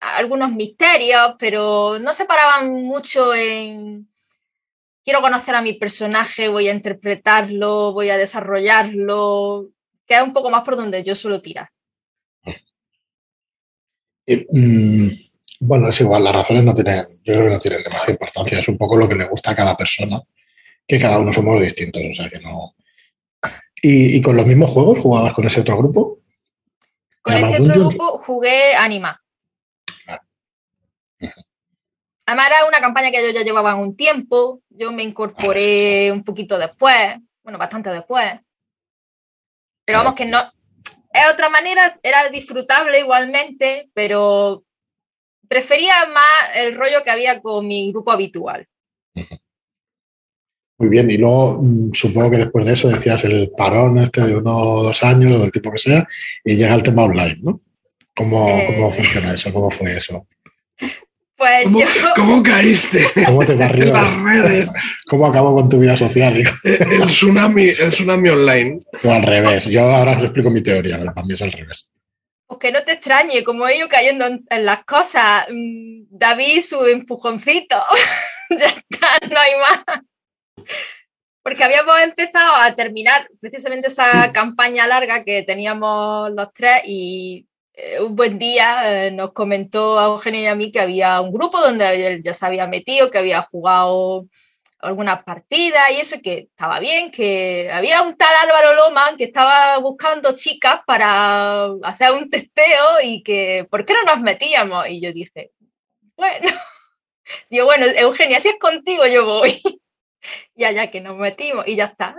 algunos 0.00 0.50
misterios, 0.50 1.34
pero 1.38 1.98
no 2.00 2.12
se 2.12 2.24
paraban 2.24 2.72
mucho 2.72 3.34
en 3.34 4.11
quiero 5.04 5.20
conocer 5.20 5.54
a 5.54 5.62
mi 5.62 5.74
personaje, 5.74 6.48
voy 6.48 6.68
a 6.68 6.74
interpretarlo, 6.74 7.92
voy 7.92 8.10
a 8.10 8.16
desarrollarlo, 8.16 9.68
que 10.06 10.16
es 10.16 10.22
un 10.22 10.32
poco 10.32 10.50
más 10.50 10.62
por 10.62 10.76
donde 10.76 11.02
yo 11.02 11.14
suelo 11.14 11.40
tirar. 11.40 11.68
Mm, 14.26 15.08
bueno, 15.60 15.88
es 15.88 16.00
igual, 16.00 16.24
las 16.24 16.34
razones 16.34 16.64
no 16.64 16.74
tienen, 16.74 17.04
yo 17.24 17.34
creo 17.34 17.48
que 17.48 17.54
no 17.54 17.60
tienen 17.60 17.82
demasiada 17.82 18.12
importancia, 18.12 18.58
es 18.58 18.68
un 18.68 18.78
poco 18.78 18.96
lo 18.96 19.08
que 19.08 19.16
le 19.16 19.28
gusta 19.28 19.50
a 19.50 19.56
cada 19.56 19.76
persona 19.76 20.20
que 20.86 20.98
cada 20.98 21.18
uno 21.18 21.32
somos 21.32 21.60
distintos, 21.60 22.02
o 22.10 22.14
sea 22.14 22.28
que 22.28 22.40
no. 22.40 22.74
¿Y, 23.84 24.22
con 24.22 24.36
los 24.36 24.46
mismos 24.46 24.70
juegos 24.70 25.00
jugabas 25.00 25.32
con 25.32 25.46
ese 25.46 25.60
otro 25.60 25.76
grupo? 25.76 26.20
Con 27.20 27.34
ese 27.34 27.60
otro 27.60 27.74
grupo 27.74 28.18
jugué 28.18 28.74
Anima. 28.74 29.20
Ah. 30.06 30.20
Además 32.32 32.46
era 32.46 32.66
una 32.66 32.80
campaña 32.80 33.10
que 33.10 33.18
ellos 33.18 33.34
ya 33.34 33.44
llevaban 33.44 33.78
un 33.78 33.94
tiempo, 33.94 34.62
yo 34.70 34.90
me 34.90 35.02
incorporé 35.02 36.10
un 36.10 36.24
poquito 36.24 36.56
después, 36.56 37.18
bueno, 37.42 37.58
bastante 37.58 37.90
después. 37.90 38.40
Pero 39.84 39.98
vamos 39.98 40.14
que 40.14 40.24
no, 40.24 40.40
es 40.40 41.22
otra 41.30 41.50
manera, 41.50 42.00
era 42.02 42.30
disfrutable 42.30 43.00
igualmente, 43.00 43.90
pero 43.92 44.64
prefería 45.46 46.06
más 46.06 46.56
el 46.56 46.74
rollo 46.74 47.02
que 47.04 47.10
había 47.10 47.38
con 47.38 47.66
mi 47.66 47.92
grupo 47.92 48.12
habitual. 48.12 48.66
Muy 50.78 50.88
bien, 50.88 51.10
y 51.10 51.18
luego 51.18 51.60
mm, 51.62 51.92
supongo 51.92 52.30
que 52.30 52.38
después 52.38 52.64
de 52.64 52.72
eso 52.72 52.88
decías 52.88 53.22
el 53.24 53.52
parón 53.54 53.98
este 53.98 54.22
de 54.22 54.36
uno 54.36 54.56
o 54.56 54.82
dos 54.84 55.02
años 55.02 55.36
o 55.36 55.38
del 55.40 55.52
tipo 55.52 55.70
que 55.70 55.76
sea, 55.76 56.08
y 56.42 56.56
llega 56.56 56.74
el 56.74 56.82
tema 56.82 57.04
online, 57.04 57.40
¿no? 57.42 57.60
¿Cómo, 58.16 58.48
eh. 58.48 58.90
funciona 58.90 59.34
eso? 59.34 59.52
¿Cómo 59.52 59.68
fue 59.70 59.98
eso? 59.98 60.26
Pues 61.42 61.64
¿Cómo, 61.64 61.80
yo, 61.80 61.86
cómo 62.14 62.40
caíste 62.40 63.04
¿Cómo 63.26 63.44
te 63.44 63.52
en 63.54 63.58
las 63.58 63.72
redes? 63.72 64.72
¿Cómo 65.08 65.26
acabó 65.26 65.52
con 65.52 65.68
tu 65.68 65.80
vida 65.80 65.96
social? 65.96 66.38
hijo? 66.38 66.54
El 66.62 67.08
tsunami, 67.08 67.70
el 67.70 67.90
tsunami 67.90 68.28
online. 68.28 68.80
O 69.02 69.10
al 69.10 69.24
revés. 69.24 69.64
Yo 69.64 69.92
ahora 69.92 70.18
os 70.18 70.22
explico 70.22 70.50
mi 70.50 70.62
teoría, 70.62 70.98
pero 71.00 71.12
para 71.12 71.26
mí 71.26 71.34
es 71.34 71.42
al 71.42 71.50
revés. 71.50 71.88
pues 72.46 72.60
que 72.60 72.70
no 72.70 72.84
te 72.84 72.92
extrañe, 72.92 73.42
como 73.42 73.66
he 73.66 73.76
ido 73.76 73.88
cayendo 73.88 74.24
en, 74.24 74.44
en 74.50 74.64
las 74.64 74.84
cosas, 74.84 75.48
mm, 75.50 76.04
David 76.10 76.60
su 76.60 76.86
empujoncito, 76.86 77.82
ya 78.50 78.66
está, 78.66 79.08
no 79.28 79.40
hay 79.40 79.52
más. 79.56 80.00
Porque 81.42 81.64
habíamos 81.64 81.98
empezado 82.02 82.54
a 82.54 82.72
terminar 82.72 83.26
precisamente 83.40 83.88
esa 83.88 84.32
campaña 84.32 84.86
larga 84.86 85.24
que 85.24 85.42
teníamos 85.42 86.30
los 86.30 86.52
tres 86.52 86.82
y 86.86 87.38
eh, 87.38 87.51
un 88.00 88.14
buen 88.16 88.38
día 88.38 89.06
eh, 89.06 89.10
nos 89.10 89.32
comentó 89.32 89.98
a 89.98 90.06
Eugenio 90.06 90.40
y 90.40 90.46
a 90.46 90.54
mí 90.54 90.70
que 90.70 90.80
había 90.80 91.20
un 91.20 91.32
grupo 91.32 91.60
donde 91.60 92.06
él 92.06 92.22
ya 92.22 92.34
se 92.34 92.46
había 92.46 92.66
metido, 92.66 93.10
que 93.10 93.18
había 93.18 93.42
jugado 93.42 94.26
algunas 94.78 95.22
partidas 95.22 95.90
y 95.92 96.00
eso, 96.00 96.16
que 96.22 96.48
estaba 96.50 96.80
bien, 96.80 97.10
que 97.10 97.70
había 97.72 98.02
un 98.02 98.16
tal 98.16 98.34
Álvaro 98.42 98.74
Loma 98.74 99.14
que 99.16 99.24
estaba 99.24 99.78
buscando 99.78 100.34
chicas 100.34 100.80
para 100.86 101.66
hacer 101.84 102.12
un 102.12 102.28
testeo 102.28 103.00
y 103.02 103.22
que, 103.22 103.66
¿por 103.70 103.84
qué 103.84 103.94
no 103.94 104.02
nos 104.02 104.20
metíamos? 104.20 104.88
Y 104.88 105.00
yo 105.00 105.12
dije, 105.12 105.52
bueno, 106.16 106.48
digo, 107.50 107.64
bueno, 107.64 107.86
Eugenia, 107.86 108.40
si 108.40 108.48
es 108.48 108.56
contigo 108.58 109.06
yo 109.06 109.24
voy. 109.24 109.60
ya, 110.54 110.70
ya 110.72 110.90
que 110.90 111.00
nos 111.00 111.16
metimos 111.16 111.66
y 111.68 111.76
ya 111.76 111.84
está. 111.86 112.16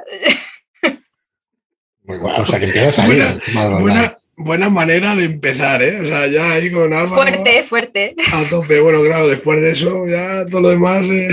Muy 2.05 2.17
bueno. 2.17 2.43
O 2.43 2.45
sea, 2.45 2.59
que. 2.59 2.67
Buena- 2.67 3.39
online. 3.55 3.81
Buena, 3.81 4.17
buena 4.43 4.69
manera 4.69 5.15
de 5.15 5.25
empezar, 5.25 5.81
¿eh? 5.81 6.01
O 6.01 6.05
sea, 6.05 6.27
ya 6.27 6.51
ahí 6.53 6.71
con 6.71 6.93
Álvaro 6.93 7.15
Fuerte, 7.15 7.63
fuerte. 7.63 8.15
a 8.31 8.43
tope. 8.49 8.79
Bueno, 8.79 9.01
claro, 9.03 9.27
después 9.27 9.61
de 9.61 9.71
eso, 9.71 10.05
ya 10.07 10.45
todo 10.45 10.61
lo 10.61 10.69
demás. 10.69 11.07
eh, 11.09 11.29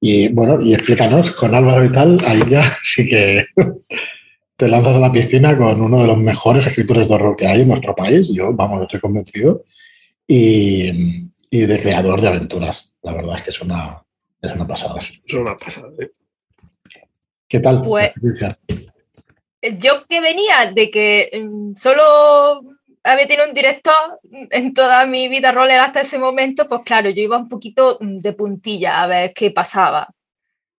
Y 0.00 0.28
bueno, 0.28 0.60
y 0.60 0.74
explícanos, 0.74 1.30
con 1.32 1.54
Álvaro 1.54 1.84
y 1.84 1.90
tal, 1.90 2.18
ahí 2.26 2.40
ya 2.48 2.62
sí 2.82 3.08
que 3.08 3.46
te 4.56 4.68
lanzas 4.68 4.94
a 4.96 5.00
la 5.00 5.10
piscina 5.10 5.56
con 5.56 5.80
uno 5.80 6.00
de 6.00 6.06
los 6.06 6.18
mejores 6.18 6.66
escritores 6.66 7.08
de 7.08 7.14
horror 7.14 7.34
que 7.36 7.46
hay 7.46 7.62
en 7.62 7.68
nuestro 7.68 7.94
país. 7.94 8.28
Yo, 8.32 8.52
vamos, 8.52 8.82
estoy 8.82 9.00
convencido. 9.00 9.64
Y, 10.28 11.28
y 11.50 11.60
de 11.60 11.80
creador 11.80 12.20
de 12.20 12.28
aventuras. 12.28 12.96
La 13.02 13.14
verdad 13.14 13.38
es 13.38 13.42
que 13.44 13.50
es 13.50 13.60
una, 13.60 14.02
es 14.42 14.52
una 14.52 14.66
pasada. 14.66 14.96
Son 15.26 15.40
una 15.40 15.56
pasada. 15.56 15.88
¿eh? 15.98 16.10
¿Qué 17.48 17.60
tal? 17.60 17.80
Pues-? 17.80 18.12
Yo 19.62 20.06
que 20.06 20.20
venía 20.20 20.70
de 20.72 20.90
que 20.90 21.30
mm, 21.42 21.74
solo 21.76 22.60
había 23.02 23.26
tenido 23.26 23.48
un 23.48 23.54
director 23.54 23.94
en 24.50 24.74
toda 24.74 25.06
mi 25.06 25.28
vida 25.28 25.52
roller 25.52 25.80
hasta 25.80 26.00
ese 26.00 26.18
momento, 26.18 26.66
pues 26.68 26.82
claro, 26.84 27.10
yo 27.10 27.22
iba 27.22 27.36
un 27.36 27.48
poquito 27.48 27.98
mm, 28.00 28.18
de 28.18 28.32
puntilla 28.32 29.02
a 29.02 29.06
ver 29.06 29.32
qué 29.34 29.50
pasaba. 29.50 30.08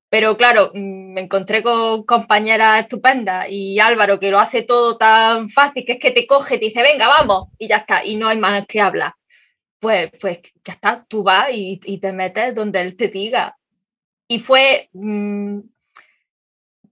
Pero 0.10 0.38
claro, 0.38 0.72
mm, 0.74 1.14
me 1.14 1.22
encontré 1.22 1.64
con 1.64 2.04
compañeras 2.06 2.82
estupendas 2.82 3.48
y 3.50 3.80
Álvaro 3.80 4.20
que 4.20 4.32
lo 4.32 4.40
hace 4.40 4.64
todo 4.64 4.98
tan 4.98 5.50
fácil 5.50 5.86
que 5.86 5.94
es 5.94 6.00
que 6.00 6.12
te 6.12 6.26
coge, 6.28 6.58
te 6.58 6.66
dice, 6.66 6.82
venga, 6.82 7.08
vamos, 7.08 7.50
y 7.58 7.68
ya 7.68 7.78
está, 7.78 8.06
y 8.06 8.16
no 8.16 8.28
hay 8.28 8.38
más 8.38 8.66
que 8.68 8.82
hablar. 8.82 9.14
Pues, 9.80 10.12
pues 10.20 10.40
ya 10.64 10.74
está, 10.74 11.06
tú 11.08 11.24
vas 11.24 11.48
y, 11.52 11.78
te 12.00 12.12
metes 12.14 12.56
donde 12.56 12.82
él 12.82 12.98
te 12.98 13.10
diga. 13.10 13.58
Y 14.28 14.40
fue 14.40 14.90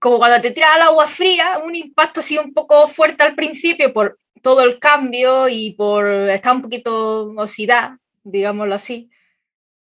como 0.00 0.18
cuando 0.18 0.40
te 0.40 0.50
tiras 0.50 0.76
al 0.76 0.82
agua 0.82 1.08
fría, 1.08 1.58
un 1.64 1.74
impacto 1.74 2.20
así 2.20 2.38
un 2.38 2.52
poco 2.52 2.88
fuerte 2.88 3.22
al 3.22 3.34
principio 3.34 3.92
por 3.92 4.18
todo 4.42 4.62
el 4.62 4.78
cambio 4.78 5.48
y 5.48 5.72
por 5.72 6.06
estar 6.06 6.54
un 6.54 6.62
poquito 6.62 7.32
oxidad, 7.36 7.92
digámoslo 8.22 8.74
así, 8.74 9.10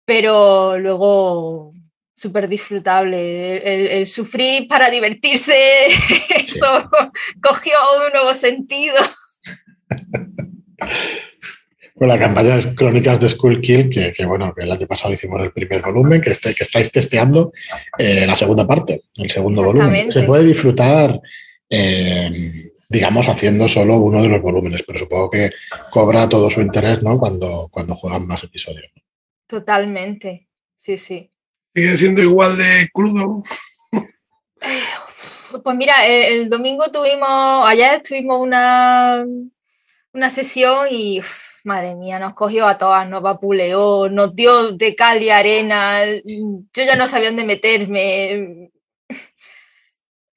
pero 0.06 0.78
luego 0.78 1.74
súper 2.16 2.48
disfrutable. 2.48 3.58
El, 3.58 3.68
el- 3.68 3.88
el 3.88 4.08
sufrir 4.08 4.68
para 4.68 4.90
divertirse, 4.90 5.88
eso 6.36 6.90
cogió 7.42 7.74
un 8.06 8.12
nuevo 8.14 8.34
sentido. 8.34 8.96
Con 12.02 12.08
la 12.08 12.18
campaña 12.18 12.58
de 12.58 12.74
Crónicas 12.74 13.20
de 13.20 13.30
Skull 13.30 13.62
Kill, 13.62 13.88
que, 13.88 14.12
que, 14.12 14.26
bueno, 14.26 14.52
que 14.56 14.64
el 14.64 14.72
año 14.72 14.88
pasado 14.88 15.14
hicimos 15.14 15.40
el 15.40 15.52
primer 15.52 15.84
volumen, 15.84 16.20
que, 16.20 16.32
este, 16.32 16.52
que 16.56 16.64
estáis 16.64 16.92
testeando 16.92 17.52
eh, 17.96 18.26
la 18.26 18.36
segunda 18.36 18.66
parte, 18.66 19.04
el 19.18 19.30
segundo 19.30 19.62
volumen. 19.62 20.12
Se 20.12 20.24
puede 20.24 20.46
disfrutar, 20.46 21.22
eh, 21.70 22.72
digamos, 22.90 23.30
haciendo 23.30 23.68
solo 23.68 23.98
uno 23.98 24.24
de 24.24 24.30
los 24.30 24.42
volúmenes, 24.42 24.82
pero 24.82 24.98
supongo 24.98 25.30
que 25.30 25.52
cobra 25.92 26.28
todo 26.28 26.50
su 26.50 26.62
interés 26.62 27.04
¿no? 27.04 27.20
cuando, 27.20 27.70
cuando 27.72 27.94
juegan 27.94 28.26
más 28.26 28.44
episodios. 28.44 28.92
Totalmente, 29.46 30.48
sí, 30.76 30.98
sí. 30.98 31.30
Sigue 31.76 31.98
siendo 31.98 32.24
igual 32.24 32.58
de 32.58 32.90
crudo. 32.92 33.44
Pues 35.64 35.78
mira, 35.78 36.04
el, 36.08 36.42
el 36.42 36.50
domingo 36.50 36.90
tuvimos, 36.90 37.64
ayer 37.68 38.02
tuvimos 38.02 38.42
una, 38.42 39.24
una 40.14 40.30
sesión 40.32 40.88
y 40.90 41.20
uf, 41.20 41.51
madre 41.64 41.96
mía, 41.96 42.20
nos 42.20 42.34
cogió 42.34 42.68
a 42.68 42.78
todas, 42.78 43.08
nos 43.10 43.22
vapuleó, 43.22 44.10
nos 44.10 44.36
dio 44.36 44.72
de 44.72 44.96
cal 44.96 45.22
y 45.22 45.30
arena, 45.30 46.04
yo 46.06 46.84
ya 46.84 46.96
no 46.96 47.08
sabía 47.08 47.30
dónde 47.30 47.44
meterme. 47.46 48.72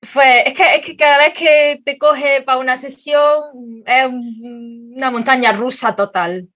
Fue, 0.03 0.47
es, 0.47 0.55
que, 0.55 0.75
es 0.77 0.85
que 0.85 0.97
cada 0.97 1.17
vez 1.19 1.33
que 1.33 1.81
te 1.85 1.97
coge 1.97 2.43
para 2.43 2.59
una 2.59 2.77
sesión 2.77 3.83
es 3.87 4.07
un- 4.07 4.93
una 4.97 5.11
montaña 5.11 5.53
rusa 5.53 5.97
total. 5.97 6.49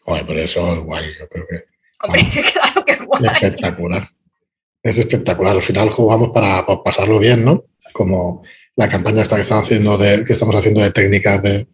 Joder, 0.00 0.26
pero 0.26 0.42
eso 0.42 0.72
es 0.72 0.78
guay, 0.80 1.06
yo 1.18 1.28
creo 1.28 1.46
que 1.48 1.64
Hombre, 2.02 2.20
claro 2.52 2.84
que 2.84 2.92
es 2.92 3.04
guay. 3.06 3.26
espectacular. 3.32 4.08
Es 4.82 4.98
espectacular. 4.98 5.54
Al 5.56 5.62
final 5.62 5.90
jugamos 5.90 6.30
para, 6.30 6.66
para 6.66 6.82
pasarlo 6.82 7.18
bien, 7.18 7.44
¿no? 7.44 7.64
Como 7.92 8.42
la 8.76 8.88
campaña 8.88 9.22
esta 9.22 9.36
que 9.36 9.42
estamos 9.42 9.64
haciendo 9.64 9.96
de, 9.96 10.24
que 10.24 10.32
estamos 10.34 10.54
haciendo 10.56 10.80
de 10.82 10.90
técnicas 10.90 11.42
de, 11.42 11.68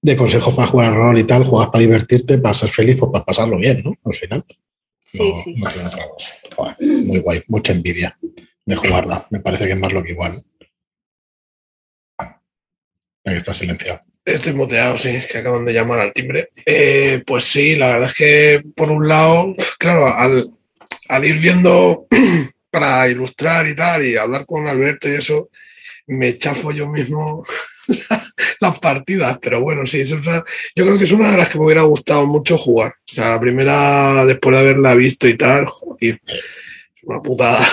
de 0.00 0.16
consejos 0.16 0.54
para 0.54 0.68
jugar 0.68 0.88
al 0.88 0.94
rol 0.94 1.18
y 1.18 1.24
tal, 1.24 1.44
juegas 1.44 1.70
para 1.70 1.80
divertirte, 1.82 2.38
para 2.38 2.54
ser 2.54 2.68
feliz, 2.68 2.96
pues 2.98 3.10
para 3.12 3.24
pasarlo 3.24 3.56
bien, 3.58 3.82
¿no? 3.84 3.94
Al 4.04 4.14
final. 4.14 4.44
Sí, 5.04 5.30
No- 5.30 5.34
sí, 5.42 5.54
no 5.56 5.70
sí. 5.90 6.30
Joder, 6.54 6.76
muy 6.80 7.18
guay, 7.20 7.42
mucha 7.48 7.72
envidia 7.72 8.16
de 8.64 8.76
jugarla. 8.76 9.26
Me 9.30 9.40
parece 9.40 9.66
que 9.66 9.72
es 9.72 9.78
más 9.78 9.92
lo 9.92 10.02
que 10.02 10.12
igual. 10.12 10.42
Ahí 13.24 13.36
está 13.36 13.52
silenciado. 13.52 14.00
Estoy 14.24 14.52
moteado, 14.52 14.96
sí, 14.98 15.08
es 15.10 15.26
que 15.26 15.38
acaban 15.38 15.64
de 15.64 15.72
llamar 15.72 16.00
al 16.00 16.12
timbre. 16.12 16.50
Eh, 16.66 17.22
pues 17.26 17.44
sí, 17.44 17.76
la 17.76 17.88
verdad 17.88 18.10
es 18.10 18.14
que 18.16 18.62
por 18.76 18.90
un 18.90 19.08
lado, 19.08 19.54
claro, 19.78 20.06
al, 20.06 20.46
al 21.08 21.24
ir 21.24 21.38
viendo 21.38 22.06
para 22.70 23.08
ilustrar 23.08 23.66
y 23.66 23.74
tal, 23.74 24.04
y 24.04 24.16
hablar 24.16 24.44
con 24.46 24.66
Alberto 24.66 25.08
y 25.08 25.14
eso, 25.14 25.48
me 26.06 26.36
chafo 26.36 26.72
yo 26.72 26.86
mismo 26.88 27.42
las 28.60 28.78
partidas, 28.78 29.38
pero 29.40 29.60
bueno, 29.60 29.86
sí, 29.86 30.00
es 30.00 30.12
una- 30.12 30.44
yo 30.74 30.84
creo 30.84 30.98
que 30.98 31.04
es 31.04 31.12
una 31.12 31.30
de 31.30 31.36
las 31.36 31.48
que 31.48 31.58
me 31.58 31.64
hubiera 31.66 31.82
gustado 31.82 32.26
mucho 32.26 32.56
jugar. 32.58 32.94
O 33.10 33.14
sea, 33.14 33.30
la 33.30 33.40
primera, 33.40 34.24
después 34.24 34.54
de 34.54 34.60
haberla 34.60 34.94
visto 34.94 35.26
y 35.28 35.36
tal, 35.36 35.66
joder, 35.66 36.20
es 36.26 37.02
una 37.02 37.20
putada. 37.22 37.60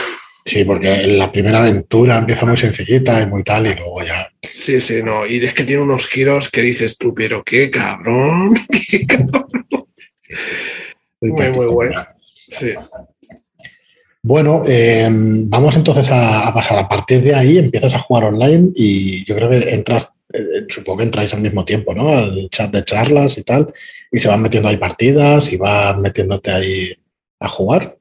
Sí, 0.48 0.64
porque 0.64 0.94
en 0.94 1.18
la 1.18 1.32
primera 1.32 1.58
aventura 1.58 2.20
empieza 2.20 2.46
muy 2.46 2.56
sencillita 2.56 3.20
y 3.20 3.26
muy 3.26 3.42
tal, 3.44 3.66
y 3.66 3.74
luego 3.74 4.04
ya. 4.04 4.30
Sí, 4.44 4.80
sí, 4.80 5.02
no, 5.02 5.26
y 5.26 5.44
es 5.44 5.56
que 5.56 5.64
tiene 5.64 5.82
unos 5.82 6.06
giros 6.06 6.50
que 6.50 6.62
dices 6.62 7.00
tú, 7.00 7.16
pero 7.16 7.44
qué 7.44 7.72
cabrón, 7.72 8.54
qué 8.92 9.08
cabrón. 9.08 9.50
Muy, 11.20 11.50
muy 11.50 11.66
guay. 11.66 11.90
Sí. 12.48 12.74
Bueno, 14.22 14.64
eh, 14.68 15.08
vamos 15.12 15.76
entonces 15.76 16.10
a, 16.12 16.48
a 16.48 16.54
pasar. 16.54 16.78
A 16.78 16.88
partir 16.88 17.22
de 17.22 17.34
ahí 17.34 17.58
empiezas 17.58 17.96
a 17.96 18.00
jugar 18.00 18.26
online 18.26 18.70
y 18.76 19.26
yo 19.26 19.36
creo 19.36 19.50
que 19.50 19.74
entras, 19.74 20.12
eh, 20.36 20.66
supongo 20.70 21.00
que 21.00 21.04
entráis 21.06 21.34
al 21.34 21.42
mismo 21.42 21.66
tiempo, 21.66 21.94
¿no? 21.94 22.10
Al 22.10 22.50
chat 22.50 22.72
de 22.72 22.84
charlas 22.84 23.38
y 23.38 23.44
tal, 23.44 23.74
y 24.12 24.20
se 24.20 24.28
van 24.28 24.42
metiendo 24.42 24.70
ahí 24.70 24.78
partidas 24.78 25.52
y 25.52 25.58
vas 25.58 25.98
metiéndote 25.98 26.52
ahí 26.52 26.96
a 27.40 27.48
jugar. 27.48 27.98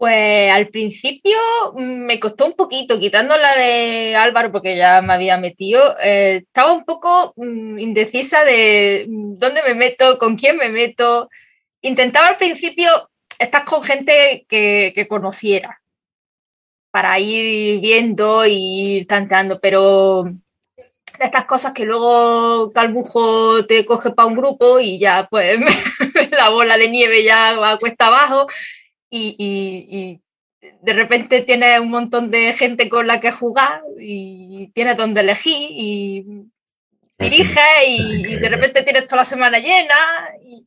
Pues 0.00 0.50
al 0.50 0.68
principio 0.68 1.36
me 1.76 2.18
costó 2.18 2.46
un 2.46 2.54
poquito, 2.54 2.98
quitando 2.98 3.36
la 3.36 3.54
de 3.54 4.16
Álvaro, 4.16 4.50
porque 4.50 4.74
ya 4.74 5.02
me 5.02 5.12
había 5.12 5.36
metido, 5.36 5.94
eh, 6.02 6.42
estaba 6.46 6.72
un 6.72 6.86
poco 6.86 7.34
mm, 7.36 7.78
indecisa 7.78 8.42
de 8.44 9.04
mm, 9.06 9.36
dónde 9.36 9.62
me 9.62 9.74
meto, 9.74 10.16
con 10.18 10.36
quién 10.36 10.56
me 10.56 10.70
meto. 10.70 11.28
Intentaba 11.82 12.28
al 12.28 12.38
principio 12.38 13.10
estar 13.38 13.64
con 13.66 13.82
gente 13.82 14.46
que, 14.48 14.92
que 14.94 15.06
conociera, 15.06 15.82
para 16.90 17.18
ir 17.20 17.80
viendo 17.80 18.46
y 18.46 18.96
ir 18.96 19.06
tanteando, 19.06 19.60
pero 19.60 20.32
de 21.20 21.26
estas 21.26 21.44
cosas 21.44 21.72
que 21.72 21.84
luego 21.84 22.72
Calbujo 22.72 23.64
te 23.66 23.84
coge 23.84 24.10
para 24.10 24.26
un 24.26 24.34
grupo 24.36 24.80
y 24.80 24.98
ya 24.98 25.28
pues 25.30 25.58
la 26.32 26.48
bola 26.48 26.76
de 26.78 26.88
nieve 26.88 27.22
ya 27.22 27.56
va 27.56 27.78
cuesta 27.78 28.06
abajo 28.06 28.46
y, 29.10 29.36
y- 29.38 29.98
y 29.98 30.20
de 30.82 30.92
repente 30.94 31.42
tienes 31.42 31.78
un 31.78 31.90
montón 31.90 32.30
de 32.30 32.52
gente 32.54 32.88
con 32.88 33.06
la 33.06 33.20
que 33.20 33.32
jugar 33.32 33.82
y 34.00 34.68
tienes 34.74 34.96
donde 34.96 35.20
elegir 35.20 35.68
y 35.70 36.24
diriges 37.18 37.58
y, 37.86 38.36
de 38.36 38.48
repente 38.48 38.82
tienes 38.82 39.06
toda 39.06 39.22
la 39.22 39.24
semana 39.26 39.58
llena. 39.58 39.94
Y... 40.42 40.64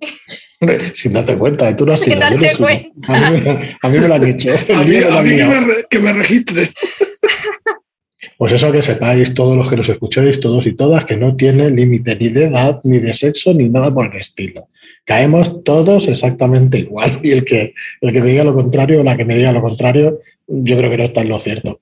Sin 0.93 1.13
darte 1.13 1.35
cuenta, 1.35 1.67
y 1.69 1.75
tú 1.75 1.83
no 1.85 1.93
has 1.93 2.01
sido. 2.03 2.13
Sin 2.13 2.19
darte 2.19 2.55
cuenta. 2.57 3.13
A, 3.27 3.31
mí, 3.31 3.41
a, 3.81 3.89
mí, 3.89 3.99
me 3.99 4.07
lo 4.07 4.13
han 4.13 4.21
dicho. 4.21 4.49
a 4.75 4.83
mí, 4.83 4.97
a 4.97 5.21
mí 5.21 5.35
que, 5.35 5.45
me, 5.45 5.83
que 5.89 5.99
me 5.99 6.13
registre. 6.13 6.69
Pues 8.37 8.53
eso 8.53 8.71
que 8.71 8.81
sepáis 8.81 9.33
todos 9.33 9.55
los 9.55 9.69
que 9.69 9.75
nos 9.75 9.89
escucháis, 9.89 10.39
todos 10.39 10.65
y 10.65 10.73
todas, 10.73 11.05
que 11.05 11.17
no 11.17 11.35
tiene 11.35 11.69
límite 11.69 12.15
ni 12.15 12.29
de 12.29 12.45
edad, 12.45 12.81
ni 12.83 12.99
de 12.99 13.13
sexo, 13.13 13.53
ni 13.53 13.69
nada 13.69 13.93
por 13.93 14.13
el 14.13 14.19
estilo. 14.19 14.67
Caemos 15.05 15.63
todos 15.63 16.07
exactamente 16.07 16.79
igual. 16.79 17.19
Y 17.23 17.31
el 17.31 17.45
que, 17.45 17.73
el 18.01 18.13
que 18.13 18.21
me 18.21 18.29
diga 18.29 18.43
lo 18.43 18.53
contrario 18.53 19.01
o 19.01 19.03
la 19.03 19.15
que 19.15 19.25
me 19.25 19.35
diga 19.35 19.51
lo 19.51 19.61
contrario, 19.61 20.19
yo 20.47 20.77
creo 20.77 20.89
que 20.89 20.97
no 20.97 21.03
está 21.05 21.21
en 21.21 21.29
lo 21.29 21.39
cierto. 21.39 21.81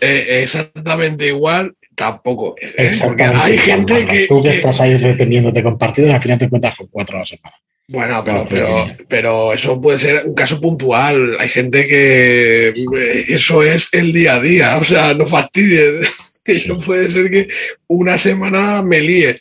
Eh, 0.00 0.42
exactamente 0.42 1.26
igual, 1.26 1.74
tampoco. 1.94 2.54
hay 2.78 3.58
gente 3.58 4.06
que. 4.06 4.26
Tú 4.26 4.42
que, 4.42 4.50
estás 4.50 4.80
ahí 4.80 4.96
reteniéndote 4.96 5.62
con 5.62 5.78
partidos 5.78 6.10
y 6.10 6.12
al 6.12 6.22
final 6.22 6.38
te 6.38 6.44
encuentras 6.46 6.76
con 6.76 6.88
cuatro 6.88 7.16
a 7.16 7.20
la 7.20 7.26
semana. 7.26 7.56
Bueno, 7.88 8.22
pero, 8.24 8.46
pero, 8.48 8.86
pero, 9.08 9.52
eso 9.52 9.80
puede 9.80 9.98
ser 9.98 10.24
un 10.24 10.34
caso 10.34 10.60
puntual. 10.60 11.36
Hay 11.38 11.48
gente 11.48 11.84
que 11.84 12.68
eh, 12.68 13.24
eso 13.28 13.62
es 13.62 13.88
el 13.92 14.12
día 14.12 14.36
a 14.36 14.40
día, 14.40 14.78
o 14.78 14.84
sea, 14.84 15.14
no 15.14 15.26
fastidies. 15.26 16.10
Eso 16.44 16.76
puede 16.76 17.08
ser 17.08 17.30
que 17.30 17.46
una 17.86 18.18
semana 18.18 18.82
me 18.82 19.00
líe, 19.00 19.36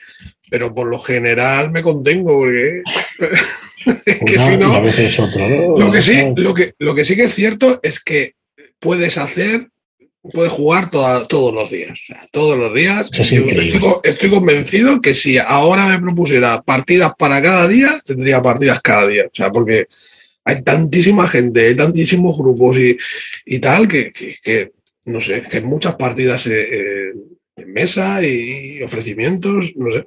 pero 0.52 0.72
por 0.72 0.86
lo 0.86 1.00
general 1.00 1.72
me 1.72 1.82
contengo, 1.82 2.42
porque 2.42 2.84
es 4.06 4.20
que 4.20 4.38
si 4.38 4.56
no, 4.56 4.84
lo 5.80 5.92
que 5.92 6.02
sí, 6.04 6.22
lo 6.36 6.54
que, 6.54 6.76
lo 6.78 6.94
que 6.94 7.04
sí 7.04 7.16
que 7.16 7.24
es 7.24 7.34
cierto 7.34 7.80
es 7.82 8.04
que 8.04 8.36
puedes 8.78 9.18
hacer 9.18 9.70
puede 10.22 10.50
jugar 10.50 10.90
todos 10.90 11.54
los 11.54 11.70
días. 11.70 12.00
todos 12.32 12.58
los 12.58 12.74
días. 12.74 13.10
Estoy, 14.04 14.30
convencido 14.30 15.02
que 15.02 15.14
si 15.14 15.38
ahora 15.38 15.88
me 15.88 16.00
propusiera 16.00 16.62
partidas 16.62 17.14
para 17.18 17.42
cada 17.42 17.68
día, 17.68 18.00
tendría 18.06 18.42
partidas 18.42 18.82
cada 18.82 19.08
día. 19.08 19.26
O 19.26 19.34
sea, 19.34 19.52
porque 19.52 19.88
hay 20.46 20.64
tantísima 20.64 21.28
gente, 21.28 21.68
hay 21.68 21.76
tantísimos 21.76 22.38
grupos 22.38 22.78
y, 23.46 23.60
tal, 23.60 23.88
que, 23.88 24.72
no 25.06 25.20
sé, 25.22 25.44
que 25.44 25.62
muchas 25.62 25.96
partidas 25.96 26.48
eh, 26.48 26.68
eh, 26.72 27.14
en 27.56 27.74
mesa 27.74 28.24
y 28.24 28.82
ofrecimientos, 28.84 29.74
no 29.76 29.92
sé. 29.92 30.06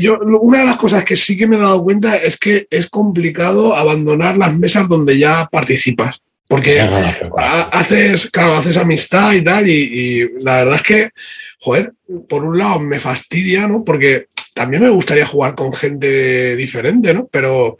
Yo, 0.00 0.18
una 0.18 0.58
de 0.58 0.66
las 0.66 0.76
cosas 0.76 1.02
que 1.02 1.16
sí 1.16 1.34
que 1.34 1.46
me 1.46 1.56
he 1.56 1.60
dado 1.60 1.82
cuenta 1.82 2.14
es 2.16 2.36
que 2.36 2.66
es 2.68 2.90
complicado 2.90 3.74
abandonar 3.74 4.36
las 4.36 4.54
mesas 4.54 4.86
donde 4.86 5.18
ya 5.18 5.48
participas. 5.50 6.20
Porque 6.48 6.80
haces, 6.80 8.30
claro, 8.30 8.54
haces 8.54 8.78
amistad 8.78 9.34
y 9.34 9.44
tal, 9.44 9.68
y, 9.68 10.26
la 10.42 10.64
verdad 10.64 10.76
es 10.76 10.82
que, 10.82 11.10
joder, 11.60 11.92
por 12.26 12.42
un 12.42 12.56
lado 12.56 12.80
me 12.80 12.98
fastidia, 12.98 13.68
¿no? 13.68 13.84
Porque 13.84 14.28
también 14.54 14.82
me 14.82 14.88
gustaría 14.88 15.26
jugar 15.26 15.54
con 15.54 15.74
gente 15.74 16.56
diferente, 16.56 17.12
¿no? 17.12 17.28
Pero 17.28 17.76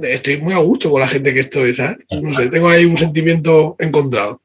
estoy 0.00 0.38
muy 0.38 0.54
a 0.54 0.58
gusto 0.58 0.90
con 0.90 1.00
la 1.00 1.08
gente 1.08 1.34
que 1.34 1.40
estoy, 1.40 1.74
¿sabes? 1.74 1.98
No 2.10 2.32
sé, 2.32 2.48
tengo 2.48 2.70
ahí 2.70 2.86
un 2.86 2.96
sentimiento 2.96 3.76
encontrado. 3.78 4.40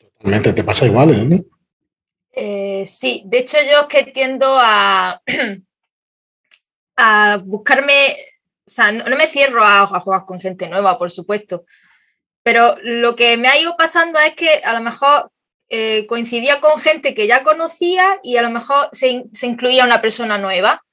Totalmente, 0.00 0.52
te 0.52 0.64
pasa 0.64 0.86
igual, 0.86 1.32
¿eh? 1.32 1.44
eh 2.32 2.84
sí, 2.84 3.22
de 3.26 3.38
hecho 3.38 3.58
yo 3.58 3.82
es 3.82 3.86
que 3.86 4.10
tiendo 4.10 4.58
a, 4.58 5.22
a 6.96 7.36
buscarme 7.36 8.16
o 8.70 8.72
sea, 8.72 8.92
no, 8.92 9.16
me 9.16 9.26
cierro 9.26 9.64
a, 9.64 9.84
jugar 9.84 10.24
con 10.24 10.40
gente 10.40 10.68
nueva, 10.68 10.96
por 10.96 11.10
supuesto, 11.10 11.64
pero 12.44 12.76
lo 12.82 13.16
que 13.16 13.36
me 13.36 13.48
ha 13.48 13.58
ido 13.58 13.76
pasando 13.76 14.20
es 14.20 14.34
que 14.36 14.60
a 14.62 14.72
lo 14.74 14.80
mejor 14.80 15.32
eh, 15.68 16.06
coincidía 16.06 16.60
con 16.60 16.78
gente 16.78 17.12
que 17.12 17.26
ya 17.26 17.42
conocía 17.42 18.20
y 18.22 18.36
a 18.36 18.42
lo 18.42 18.50
mejor 18.50 18.88
se, 18.92 19.24
incluía 19.42 19.84
una 19.84 20.00
persona 20.00 20.38
nueva. 20.38 20.84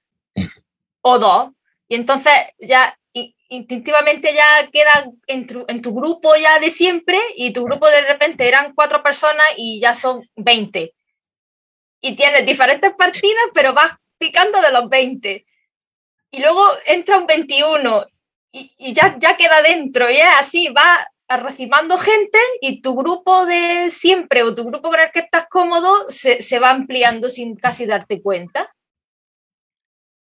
O 1.02 1.20
dos. 1.20 1.52
Y 1.88 1.96
entonces 1.96 2.34
ya 2.58 2.98
instintivamente 3.50 4.34
ya 4.34 4.70
queda 4.72 5.10
en 5.28 5.46
tu, 5.46 5.64
en 5.68 5.82
tu, 5.82 5.94
grupo 5.94 6.36
ya 6.36 6.60
de 6.60 6.72
siempre 6.72 7.20
y 7.36 7.54
tu 7.54 7.64
grupo 7.64 7.88
de 7.88 8.02
repente 8.02 8.48
eran 8.48 8.74
cuatro 8.74 9.04
personas 9.04 9.46
y 9.56 9.80
ya 9.80 9.94
son 9.94 10.28
20. 10.36 10.94
Y 12.02 12.16
tienes 12.16 12.46
diferentes 12.46 12.92
partidas, 12.94 13.46
pero 13.54 13.74
vas 13.74 13.94
picando 14.18 14.60
de 14.62 14.72
los 14.72 14.90
20 14.90 15.46
y 16.32 16.40
luego 16.40 16.64
entra 16.86 17.18
un 17.18 17.28
21 17.28 18.06
y, 18.52 18.94
ya, 18.94 19.18
ya 19.20 19.38
queda 19.38 19.62
dentro 19.62 20.10
y 20.10 20.16
es 20.16 20.28
así, 20.40 20.68
va 20.70 21.08
arrecimando 21.28 21.98
gente 21.98 22.38
y 22.62 22.82
tu 22.82 22.96
grupo 22.96 23.46
de 23.46 23.92
siempre 23.92 24.44
o 24.44 24.56
tu 24.56 24.64
grupo 24.64 24.90
con 24.90 25.00
el 25.00 25.12
que 25.14 25.20
estás 25.20 25.46
cómodo 25.50 26.06
se, 26.10 26.60
va 26.60 26.72
ampliando 26.72 27.30
sin 27.30 27.56
casi 27.56 27.86
darte 27.86 28.22
cuenta. 28.22 28.70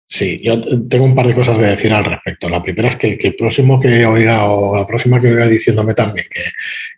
Sí, 0.09 0.39
yo 0.41 0.61
tengo 0.87 1.03
un 1.03 1.15
par 1.15 1.27
de 1.27 1.35
cosas 1.35 1.57
de 1.59 1.67
decir 1.67 1.91
al 1.91 2.05
respecto. 2.05 2.47
La 2.47 2.63
primera 2.63 2.87
es 2.87 2.95
que, 2.95 3.17
el 3.21 3.35
próximo 3.35 3.79
que 3.79 4.05
oiga 4.05 4.49
o 4.49 4.75
la 4.75 4.87
próxima 4.87 5.19
que 5.19 5.27
oiga 5.27 5.47
diciéndome 5.47 5.93
también 5.93 6.27
que, 6.31 6.43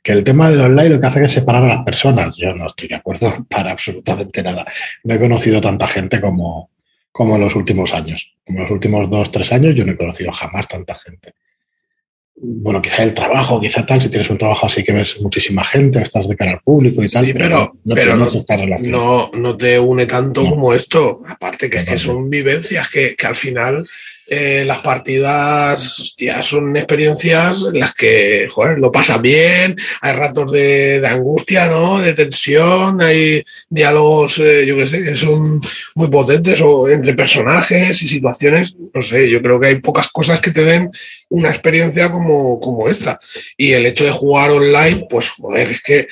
que, 0.04 0.12
el 0.12 0.24
tema 0.24 0.50
del 0.50 0.62
online 0.62 0.90
lo 0.90 1.00
que 1.00 1.08
hace 1.08 1.26
es 1.26 1.32
separar 1.32 1.64
a 1.64 1.76
las 1.76 1.84
personas. 1.84 2.38
Yo 2.38 2.54
no 2.54 2.68
estoy 2.68 2.88
de 2.88 2.96
acuerdo 2.96 3.34
para 3.50 3.72
absolutamente 3.72 4.44
nada. 4.44 4.66
No 5.04 5.16
he 5.16 5.20
conocido 5.20 5.60
tanta 5.60 5.88
gente 5.88 6.22
como, 6.22 6.70
como 7.12 7.36
en 7.36 7.42
los 7.42 7.56
últimos 7.56 7.94
años. 7.94 8.34
Como 8.46 8.60
en 8.60 8.64
los 8.64 8.72
últimos 8.72 9.10
dos, 9.10 9.32
tres 9.32 9.52
años 9.52 9.76
yo 9.76 9.86
no 9.86 9.94
he 9.94 9.98
conocido 9.98 10.32
jamás 10.32 10.68
tanta 10.68 10.96
gente. 10.96 11.34
Bueno, 12.42 12.82
quizá 12.82 13.04
el 13.04 13.14
trabajo, 13.14 13.60
quizá 13.60 13.86
tal, 13.86 14.02
si 14.02 14.08
tienes 14.10 14.30
un 14.30 14.38
trabajo 14.38 14.66
así 14.66 14.82
que 14.82 14.94
ves 14.94 15.20
muchísima 15.20 15.66
gente, 15.66 16.02
estás 16.02 16.26
de 16.28 16.38
cara 16.38 16.52
al 16.52 16.62
público 16.62 17.04
y 17.04 17.10
tal, 17.10 17.30
pero, 17.34 17.74
no, 17.84 17.96
pero 17.96 18.16
no, 18.16 19.32
no, 19.34 19.58
te 19.58 19.78
une 19.78 20.06
tanto 20.06 20.46
como 20.46 20.74
esto. 20.74 21.20
Aparte 21.28 21.70
que, 21.70 21.84
que 21.84 21.98
son 21.98 22.30
vivencias 22.30 22.90
que, 22.90 23.16
que 23.18 23.28
al 23.28 23.36
final 23.36 23.86
eh, 24.32 24.64
las 24.64 24.80
partidas 24.80 26.16
son 26.44 26.78
experiencias 26.78 27.66
en 27.74 27.80
las 27.80 27.96
que, 27.96 28.46
joder, 28.48 28.78
lo 28.78 28.92
pasa 28.92 29.18
bien, 29.18 29.76
hay 30.02 30.14
ratos 30.14 30.52
de, 30.52 31.02
angustia, 31.04 31.66
¿no? 31.68 32.00
De 32.00 32.14
tensión, 32.14 33.02
hay 33.02 33.44
diálogos, 33.70 34.38
eh, 34.38 34.66
yo 34.68 34.78
qué 34.78 34.86
sé, 34.86 35.04
que 35.04 35.16
son 35.16 35.60
muy 35.96 36.10
potentes 36.10 36.62
o 36.62 36.88
entre 36.88 37.16
personajes 37.16 38.04
y 38.04 38.08
situaciones, 38.08 38.78
no 38.94 39.02
sé, 39.02 39.28
yo 39.28 39.42
creo 39.42 39.60
que 39.60 39.68
hay 39.68 39.76
pocas 39.80 40.08
cosas 40.10 40.40
que 40.40 40.52
te 40.52 40.64
den 40.64 40.92
una 41.30 41.50
experiencia 41.50 42.12
como, 42.12 42.60
como 42.60 42.88
esta. 42.88 43.20
Y 43.58 43.72
el 43.72 43.88
hecho 43.88 44.06
de 44.06 44.12
jugar 44.12 44.52
online, 44.52 45.08
pues, 45.10 45.30
joder, 45.30 45.72
es 45.72 45.82
que 45.82 46.08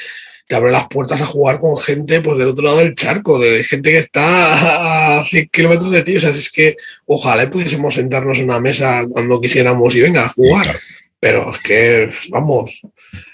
te 0.47 0.55
abre 0.55 0.71
las 0.71 0.87
puertas 0.87 1.19
a 1.19 1.25
jugar 1.25 1.59
con 1.59 1.77
gente 1.77 2.21
pues 2.21 2.37
del 2.37 2.47
otro 2.47 2.65
lado 2.65 2.77
del 2.77 2.95
charco, 2.95 3.37
de 3.37 3.63
gente 3.63 3.91
que 3.91 3.97
está 3.97 5.19
a 5.19 5.23
100 5.25 5.49
kilómetros 5.51 5.91
de 5.91 6.03
ti. 6.03 6.15
O 6.15 6.19
sea, 6.19 6.29
es 6.29 6.49
que 6.49 6.77
ojalá 7.05 7.49
pudiésemos 7.49 7.93
sentarnos 7.93 8.37
en 8.39 8.45
una 8.45 8.59
mesa 8.59 9.05
cuando 9.09 9.41
quisiéramos 9.41 9.93
y 9.95 10.01
venga 10.01 10.25
a 10.25 10.29
jugar. 10.29 10.79
Pero 11.19 11.53
es 11.53 11.59
que, 11.59 12.09
vamos. 12.29 12.81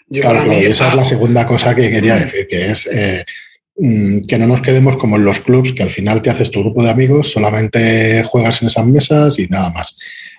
claro, 0.09 0.51
esa 0.53 0.89
es 0.89 0.95
la 0.95 1.05
segunda 1.05 1.45
cosa 1.45 1.75
que 1.75 1.91
quería 1.91 2.15
decir, 2.15 2.47
que 2.47 2.71
es 2.71 2.87
eh, 2.91 3.23
mm, 3.77 4.21
que 4.21 4.39
no 4.39 4.47
nos 4.47 4.61
quedemos 4.61 4.97
como 4.97 5.17
en 5.17 5.25
los 5.25 5.39
clubs, 5.39 5.73
que 5.73 5.83
al 5.83 5.91
final 5.91 6.21
te 6.21 6.31
haces 6.31 6.49
tu 6.49 6.61
grupo 6.61 6.81
de 6.81 6.89
amigos, 6.89 7.31
solamente 7.31 8.23
juegas 8.23 8.61
en 8.61 8.69
esas 8.69 8.85
mesas 8.87 9.37
y 9.37 9.47
nada 9.47 9.69
más. 9.69 9.97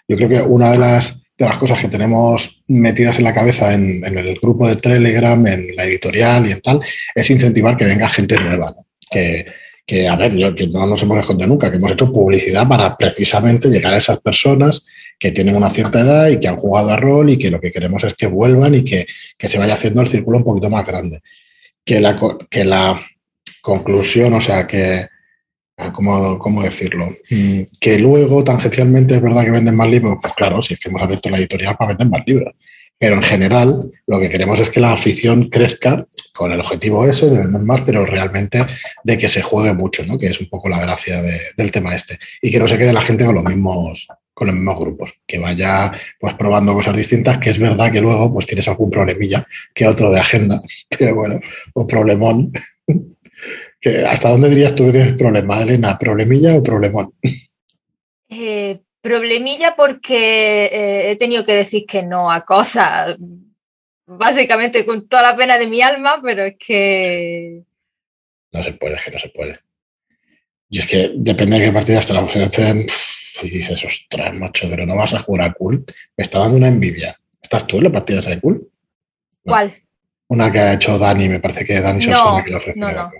Yo 0.08 0.16
creo 0.16 0.28
que 0.28 0.42
una 0.42 0.72
de 0.72 0.78
las 0.78 1.23
de 1.37 1.44
las 1.44 1.59
cosas 1.59 1.81
que 1.81 1.88
tenemos 1.88 2.62
metidas 2.68 3.18
en 3.18 3.25
la 3.25 3.35
cabeza 3.35 3.75
en, 3.75 4.05
el 4.05 4.38
grupo 4.40 4.68
de 4.68 4.77
Telegram, 4.77 5.44
en 5.47 5.75
la 5.75 5.85
editorial 5.85 6.47
y 6.47 6.53
en 6.53 6.61
tal, 6.61 6.81
es 7.14 7.31
incentivar 7.31 7.77
que 7.77 7.85
venga 7.85 8.09
gente 8.09 8.38
nueva. 8.38 8.75
Que, 9.11 9.47
que, 9.85 10.09
a 10.09 10.16
ver, 10.16 10.35
yo, 10.37 10.55
que 10.55 10.66
no 10.68 10.87
nos 10.87 11.03
hemos 11.03 11.18
escondido 11.18 11.49
nunca, 11.49 11.70
que 11.70 11.77
hemos 11.77 11.92
hecho 11.92 12.12
publicidad 12.12 12.66
para 12.68 12.97
precisamente 12.97 13.68
llegar 13.68 13.94
a 13.94 13.99
esas 13.99 14.20
personas 14.20 14.85
que 15.18 15.33
tienen 15.33 15.57
una 15.57 15.70
cierta 15.70 16.01
edad 16.01 16.29
y 16.29 16.38
que 16.38 16.49
han 16.49 16.57
jugado 16.57 16.90
a 16.90 16.97
rol 16.97 17.31
y 17.31 17.38
que 17.38 17.51
lo 17.51 17.61
que 17.61 17.73
queremos 17.73 18.05
es 18.05 18.14
que 18.14 18.27
vuelvan 18.27 18.75
y 18.75 18.85
que, 18.85 19.07
que 19.37 19.49
se 19.49 19.59
vaya 19.59 19.75
haciendo 19.75 20.01
el 20.03 20.09
círculo 20.09 20.38
un 20.38 20.44
poquito 20.44 20.70
más 20.70 20.87
grande. 20.87 21.20
Que 21.85 22.01
la, 22.01 22.18
que 22.49 22.64
la 22.64 23.05
conclusión, 23.61 24.35
o 24.35 24.40
sea, 24.40 24.66
que, 24.66 25.07
¿Cómo, 25.92 26.38
¿Cómo, 26.38 26.62
decirlo? 26.62 27.08
Mm, 27.30 27.62
que 27.80 27.98
luego, 27.98 28.44
tangencialmente, 28.44 29.16
es 29.16 29.22
verdad 29.22 29.44
que 29.44 29.50
venden 29.50 29.74
más 29.74 29.88
libros. 29.88 30.18
Pues 30.20 30.32
claro, 30.34 30.62
si 30.62 30.74
es 30.74 30.80
que 30.80 30.88
hemos 30.88 31.02
abierto 31.02 31.30
la 31.30 31.38
editorial 31.38 31.76
para 31.76 31.88
vender 31.88 32.08
más 32.08 32.22
libros. 32.26 32.54
Pero 32.96 33.16
en 33.16 33.22
general, 33.22 33.90
lo 34.06 34.20
que 34.20 34.30
queremos 34.30 34.60
es 34.60 34.70
que 34.70 34.80
la 34.80 34.92
afición 34.92 35.48
crezca 35.48 36.06
con 36.32 36.52
el 36.52 36.60
objetivo 36.60 37.04
ese 37.04 37.28
de 37.28 37.38
vender 37.38 37.62
más, 37.62 37.82
pero 37.84 38.06
realmente 38.06 38.64
de 39.02 39.18
que 39.18 39.28
se 39.28 39.42
juegue 39.42 39.72
mucho, 39.72 40.04
¿no? 40.04 40.16
Que 40.16 40.28
es 40.28 40.40
un 40.40 40.48
poco 40.48 40.68
la 40.68 40.80
gracia 40.80 41.20
del 41.22 41.70
tema 41.72 41.94
este. 41.94 42.18
Y 42.40 42.52
que 42.52 42.58
no 42.60 42.68
se 42.68 42.78
quede 42.78 42.92
la 42.92 43.02
gente 43.02 43.24
con 43.24 43.34
los 43.34 43.44
mismos 43.44 44.08
con 44.34 44.48
los 44.48 44.56
mismos 44.56 44.78
grupos, 44.80 45.14
que 45.26 45.38
vaya 45.38 45.92
pues 46.18 46.34
probando 46.34 46.74
cosas 46.74 46.96
distintas, 46.96 47.38
que 47.38 47.50
es 47.50 47.58
verdad 47.58 47.92
que 47.92 48.00
luego 48.00 48.32
pues 48.32 48.46
tienes 48.46 48.66
algún 48.66 48.90
problemilla 48.90 49.46
que 49.72 49.87
otro 49.87 50.10
de 50.10 50.18
agenda, 50.18 50.60
pero 50.98 51.14
bueno, 51.14 51.40
o 51.72 51.87
problemón 51.87 52.52
¿Hasta 54.07 54.31
dónde 54.31 54.49
dirías 54.49 54.75
tú 54.75 54.87
que 54.87 54.92
tienes 54.92 55.16
problema, 55.16 55.62
Elena? 55.62 55.99
¿Problemilla 55.99 56.55
o 56.55 56.62
problemón? 56.62 57.12
Eh, 58.29 58.81
problemilla 59.01 59.77
porque 59.77 60.64
eh, 60.66 61.11
he 61.11 61.16
tenido 61.16 61.44
que 61.44 61.55
decir 61.55 61.85
que 61.87 62.03
no 62.03 62.31
a 62.33 62.44
cosas, 62.44 63.16
básicamente 64.07 64.87
con 64.87 65.07
toda 65.09 65.23
la 65.23 65.37
pena 65.37 65.59
de 65.59 65.66
mi 65.66 65.83
alma, 65.83 66.20
pero 66.23 66.44
es 66.44 66.55
que... 66.59 67.62
No 68.53 68.62
se 68.62 68.73
puede, 68.73 68.97
es 68.97 69.03
que 69.03 69.11
no 69.11 69.18
se 69.18 69.29
puede. 69.29 69.59
Y 70.70 70.79
es 70.79 70.87
que 70.87 71.12
depende 71.14 71.59
de 71.59 71.66
qué 71.66 71.73
partidas 71.73 72.07
te 72.07 72.14
la 72.14 72.23
ofrecen 72.23 72.87
y 73.42 73.51
dices, 73.51 73.85
ostras, 73.85 74.35
macho, 74.35 74.68
pero 74.70 74.87
no 74.87 74.97
vas 74.97 75.14
a 75.14 75.18
jugar 75.18 75.51
a 75.51 75.53
cool. 75.53 75.85
Me 76.16 76.23
está 76.23 76.38
dando 76.38 76.57
una 76.57 76.68
envidia. 76.68 77.18
¿Estás 77.42 77.66
tú 77.66 77.79
en 77.79 77.85
la 77.85 77.92
partida 77.92 78.20
de 78.20 78.40
cool? 78.40 78.68
¿Cuál? 79.44 79.75
Una 80.29 80.51
que 80.51 80.59
ha 80.59 80.73
hecho 80.73 80.99
Dani, 80.99 81.29
me 81.29 81.40
parece 81.40 81.64
que 81.64 81.81
Dani 81.81 82.05
No, 82.07 82.42
que 82.44 82.55
ofrece. 82.55 82.81
no, 82.81 82.90
no. 82.90 83.11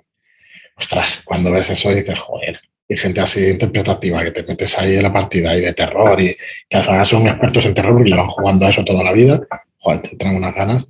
Ostras, 0.77 1.23
cuando 1.25 1.53
ves 1.53 1.71
eso 1.71 1.91
dices, 1.91 2.19
joder, 2.19 2.61
y 2.89 2.97
gente 2.97 3.21
así 3.21 3.49
interpretativa 3.49 4.23
que 4.25 4.31
te 4.31 4.43
metes 4.43 4.77
ahí 4.79 4.97
en 4.97 5.03
la 5.03 5.13
partida 5.13 5.57
y 5.57 5.61
de 5.61 5.73
terror 5.73 6.21
y 6.21 6.37
que 6.69 6.77
al 6.77 6.83
final 6.83 7.07
son 7.07 7.27
expertos 7.29 7.65
en 7.65 7.75
terror 7.75 7.95
porque 7.95 8.11
llevan 8.11 8.29
jugando 8.29 8.67
a 8.67 8.71
eso 8.71 8.85
toda 8.85 9.03
la 9.03 9.13
vida, 9.13 9.41
joder, 9.79 10.03
te 10.03 10.17
traen 10.17 10.37
unas 10.37 10.55
ganas. 10.55 10.87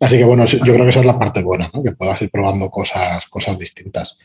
Así 0.00 0.16
que 0.16 0.24
bueno, 0.24 0.46
yo 0.46 0.58
creo 0.60 0.84
que 0.84 0.88
esa 0.88 1.00
es 1.00 1.06
la 1.06 1.18
parte 1.18 1.42
buena, 1.42 1.70
¿no? 1.72 1.82
que 1.82 1.92
puedas 1.92 2.20
ir 2.22 2.30
probando 2.30 2.70
cosas, 2.70 3.26
cosas 3.26 3.58
distintas. 3.58 4.18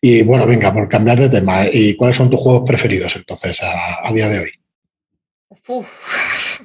Y 0.00 0.22
bueno, 0.22 0.46
venga, 0.46 0.72
por 0.72 0.88
cambiar 0.88 1.18
de 1.18 1.28
tema, 1.28 1.66
¿y 1.70 1.96
cuáles 1.96 2.16
son 2.16 2.30
tus 2.30 2.40
juegos 2.40 2.62
preferidos 2.66 3.14
entonces 3.16 3.60
a, 3.62 4.06
a 4.06 4.12
día 4.12 4.28
de 4.28 4.40
hoy? 4.40 4.52
Uf. 5.68 6.60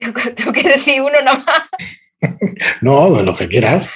Tengo 0.34 0.52
que 0.52 0.68
decir 0.68 1.00
uno 1.00 1.20
nomás. 1.22 1.44
No, 2.82 3.22
lo 3.22 3.34
que 3.34 3.48
quieras, 3.48 3.88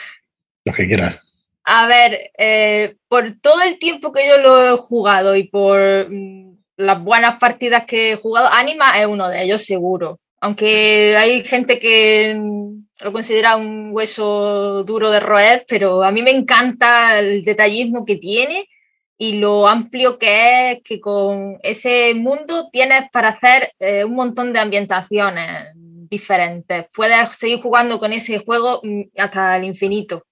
lo 0.64 0.72
que 0.72 0.86
quieras. 0.86 1.18
A 1.64 1.86
ver, 1.86 2.30
eh, 2.36 2.96
por 3.08 3.40
todo 3.40 3.62
el 3.62 3.78
tiempo 3.78 4.12
que 4.12 4.28
yo 4.28 4.38
lo 4.38 4.74
he 4.74 4.76
jugado 4.76 5.34
y 5.34 5.44
por 5.44 5.80
mm, 6.10 6.58
las 6.76 7.02
buenas 7.02 7.38
partidas 7.38 7.84
que 7.86 8.12
he 8.12 8.16
jugado, 8.16 8.48
Anima 8.52 9.00
es 9.00 9.06
uno 9.06 9.28
de 9.28 9.42
ellos 9.42 9.64
seguro. 9.64 10.20
Aunque 10.40 11.16
hay 11.16 11.42
gente 11.44 11.78
que 11.80 12.36
mm, 12.38 13.04
lo 13.04 13.12
considera 13.12 13.56
un 13.56 13.88
hueso 13.92 14.84
duro 14.84 15.10
de 15.10 15.20
roer, 15.20 15.64
pero 15.66 16.04
a 16.04 16.10
mí 16.10 16.22
me 16.22 16.32
encanta 16.32 17.18
el 17.18 17.44
detallismo 17.44 18.04
que 18.04 18.16
tiene 18.16 18.68
y 19.16 19.38
lo 19.38 19.66
amplio 19.66 20.18
que 20.18 20.72
es, 20.72 20.82
que 20.82 21.00
con 21.00 21.58
ese 21.62 22.14
mundo 22.14 22.68
tienes 22.70 23.10
para 23.10 23.28
hacer 23.28 23.72
eh, 23.78 24.04
un 24.04 24.14
montón 24.14 24.52
de 24.52 24.60
ambientaciones 24.60 25.68
diferentes. 25.74 26.86
Puedes 26.92 27.30
seguir 27.36 27.62
jugando 27.62 27.98
con 27.98 28.12
ese 28.12 28.38
juego 28.40 28.80
mm, 28.82 29.02
hasta 29.16 29.56
el 29.56 29.64
infinito 29.64 30.24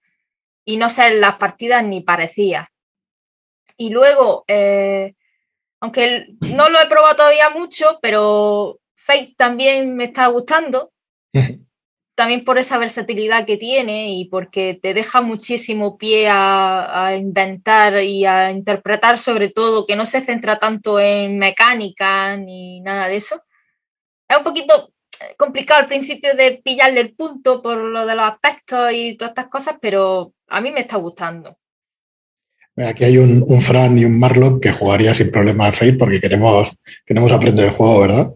y 0.65 0.77
no 0.77 0.89
ser 0.89 1.15
las 1.15 1.37
partidas 1.37 1.85
ni 1.85 2.01
parecía. 2.01 2.71
Y 3.77 3.91
luego, 3.91 4.45
eh, 4.49 5.15
aunque 5.81 6.29
no 6.41 6.69
lo 6.69 6.81
he 6.81 6.87
probado 6.87 7.17
todavía 7.17 7.51
mucho, 7.51 7.99
pero 8.01 8.81
Fate 8.95 9.35
también 9.37 9.97
me 9.97 10.05
está 10.05 10.27
gustando, 10.29 10.93
también 12.15 12.45
por 12.45 12.59
esa 12.59 12.79
versatilidad 12.79 13.47
que 13.47 13.57
tiene 13.57 14.13
y 14.15 14.27
porque 14.27 14.79
te 14.81 14.95
deja 14.95 15.21
muchísimo 15.21 15.99
pie 15.99 16.29
a, 16.29 17.07
a 17.07 17.17
inventar 17.17 18.03
y 18.03 18.27
a 18.27 18.51
interpretar 18.51 19.19
sobre 19.19 19.49
todo, 19.49 19.87
que 19.87 19.97
no 19.97 20.07
se 20.07 20.21
centra 20.21 20.59
tanto 20.59 21.01
en 21.01 21.39
mecánica 21.39 22.37
ni 22.37 22.81
nada 22.81 23.09
de 23.09 23.17
eso. 23.17 23.43
Es 24.29 24.37
un 24.37 24.45
poquito 24.45 24.92
complicado 25.37 25.81
al 25.81 25.87
principio 25.87 26.35
de 26.35 26.61
pillarle 26.65 27.01
el 27.01 27.15
punto 27.15 27.63
por 27.63 27.79
lo 27.79 28.07
de 28.07 28.15
los 28.15 28.25
aspectos 28.25 28.93
y 28.93 29.17
todas 29.17 29.31
estas 29.31 29.49
cosas, 29.49 29.77
pero 29.81 30.33
a 30.49 30.61
mí 30.61 30.71
me 30.71 30.81
está 30.81 30.97
gustando. 30.97 31.57
Aquí 32.77 33.05
hay 33.05 33.19
un, 33.19 33.45
un 33.47 33.61
Fran 33.61 33.99
y 33.99 34.07
un 34.07 34.19
Marlock 34.19 34.63
que 34.63 34.73
jugaría 34.73 35.13
sin 35.13 35.31
problema 35.31 35.67
a 35.67 35.73
Fate 35.73 35.93
porque 35.93 36.21
queremos, 36.21 36.71
queremos 37.05 37.31
aprender 37.31 37.67
el 37.67 37.73
juego, 37.73 38.01
¿verdad? 38.01 38.33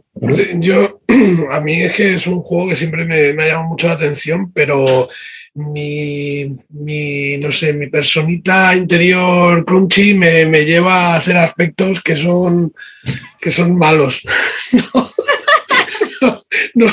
Yo, 0.58 1.00
a 1.50 1.60
mí 1.60 1.82
es 1.82 1.94
que 1.94 2.14
es 2.14 2.26
un 2.26 2.40
juego 2.40 2.68
que 2.68 2.76
siempre 2.76 3.06
me, 3.06 3.32
me 3.32 3.44
ha 3.44 3.46
llamado 3.46 3.68
mucho 3.68 3.88
la 3.88 3.94
atención, 3.94 4.52
pero 4.52 5.08
mi, 5.56 6.52
mi, 6.68 7.38
no 7.38 7.50
sé, 7.50 7.72
mi 7.72 7.88
personita 7.88 8.76
interior 8.76 9.64
crunchy 9.64 10.12
me, 10.12 10.44
me 10.44 10.64
lleva 10.66 11.14
a 11.14 11.16
hacer 11.16 11.38
aspectos 11.38 12.02
que 12.02 12.14
son, 12.14 12.74
que 13.40 13.50
son 13.50 13.76
malos. 13.76 14.22
No, 14.72 15.08
no, 16.74 16.86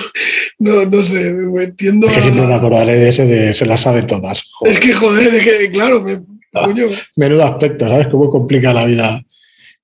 no, 0.59 0.85
no 0.85 1.03
sé, 1.03 1.31
me 1.31 1.63
entiendo. 1.63 2.07
Es 2.07 2.13
que 2.15 2.21
siempre 2.21 2.45
me 2.47 2.55
acordaré 2.55 2.95
de 2.95 3.09
ese 3.09 3.25
de 3.25 3.53
se 3.53 3.65
las 3.65 3.81
sabe 3.81 4.03
todas. 4.03 4.43
Joder, 4.51 4.73
Es 4.73 4.79
que, 4.79 4.93
joder, 4.93 5.33
es 5.35 5.43
que, 5.43 5.69
claro, 5.71 6.01
me, 6.01 6.21
Ah. 6.55 6.65
coño, 6.65 6.85
Menudo 7.15 7.43
aspecto, 7.45 7.87
¿sabes? 7.87 8.07
Cómo 8.09 8.29
complica 8.29 8.71
la 8.73 8.85
vida. 8.85 9.23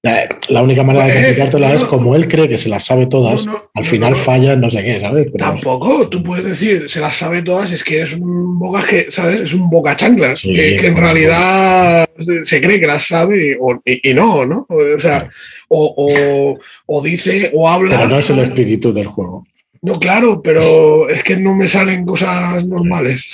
La, 0.01 0.29
la 0.49 0.61
única 0.61 0.81
manera 0.83 1.05
de 1.07 1.11
Eh, 1.11 1.15
complicártela 1.23 1.73
es 1.73 1.83
como 1.83 2.15
él 2.15 2.27
cree 2.29 2.47
que 2.47 2.57
se 2.59 2.69
las 2.69 2.85
sabe 2.85 3.07
todas, 3.07 3.45
No, 3.47 3.51
no, 3.53 3.63
al 3.73 3.85
final 3.85 4.15
falla 4.15 4.53
en 4.53 4.61
no 4.61 4.69
sé 4.71 4.81
qué, 4.83 4.99
¿sabes? 5.01 5.25
Pero- 5.33 5.43
Tampoco, 5.45 6.07
tú 6.07 6.23
puedes 6.23 6.45
decir, 6.45 6.87
se 6.87 7.01
las 7.01 7.17
sabe 7.17 7.41
todas, 7.41 7.73
es 7.73 7.83
que 7.83 8.03
es 8.03 8.13
un 8.13 8.57
boca 8.59 8.85
que, 8.87 9.07
¿sabes? 9.09 9.41
Es 9.41 9.53
un 9.53 9.69
boca 9.69 9.95
chancla, 9.97 10.35
Sí, 10.35 10.53
que, 10.53 10.75
que 10.77 10.87
en 10.87 10.95
realidad 10.95 12.07
se 12.43 12.61
cree 12.61 12.79
que 12.79 12.87
las 12.87 13.07
sabe 13.07 13.57
o- 13.59 13.81
y, 13.83 14.11
y 14.11 14.13
no, 14.13 14.45
¿no? 14.45 14.65
O 14.69 14.99
sea, 14.99 15.27
o, 15.67 15.93
o- 15.97 16.59
o 16.85 17.01
dice 17.01 17.51
o 17.53 17.67
habla. 17.67 17.97
pero 17.97 18.09
no 18.09 18.19
es 18.19 18.29
el 18.29 18.39
espíritu 18.39 18.93
del 18.93 19.07
juego. 19.07 19.45
No, 19.81 19.99
claro, 19.99 20.41
pero 20.41 21.09
es 21.09 21.23
que 21.23 21.37
no 21.37 21.55
me 21.55 21.67
salen 21.67 22.05
cosas 22.05 22.65
normales. 22.65 23.31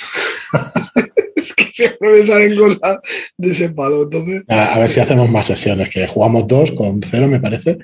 es 1.36 1.52
que 1.54 1.64
siempre 1.72 2.10
me 2.10 2.24
salen 2.26 2.56
cosas 2.56 2.98
de 3.36 3.50
ese 3.50 3.70
palo. 3.70 4.04
Entonces, 4.04 4.42
A, 4.48 4.74
a 4.74 4.78
ver 4.78 4.90
si 4.90 5.00
hacemos 5.00 5.28
más 5.30 5.46
sesiones, 5.46 5.90
que 5.90 6.06
jugamos 6.06 6.46
dos 6.46 6.70
con 6.72 7.00
cero, 7.02 7.26
me 7.28 7.40
parece, 7.40 7.78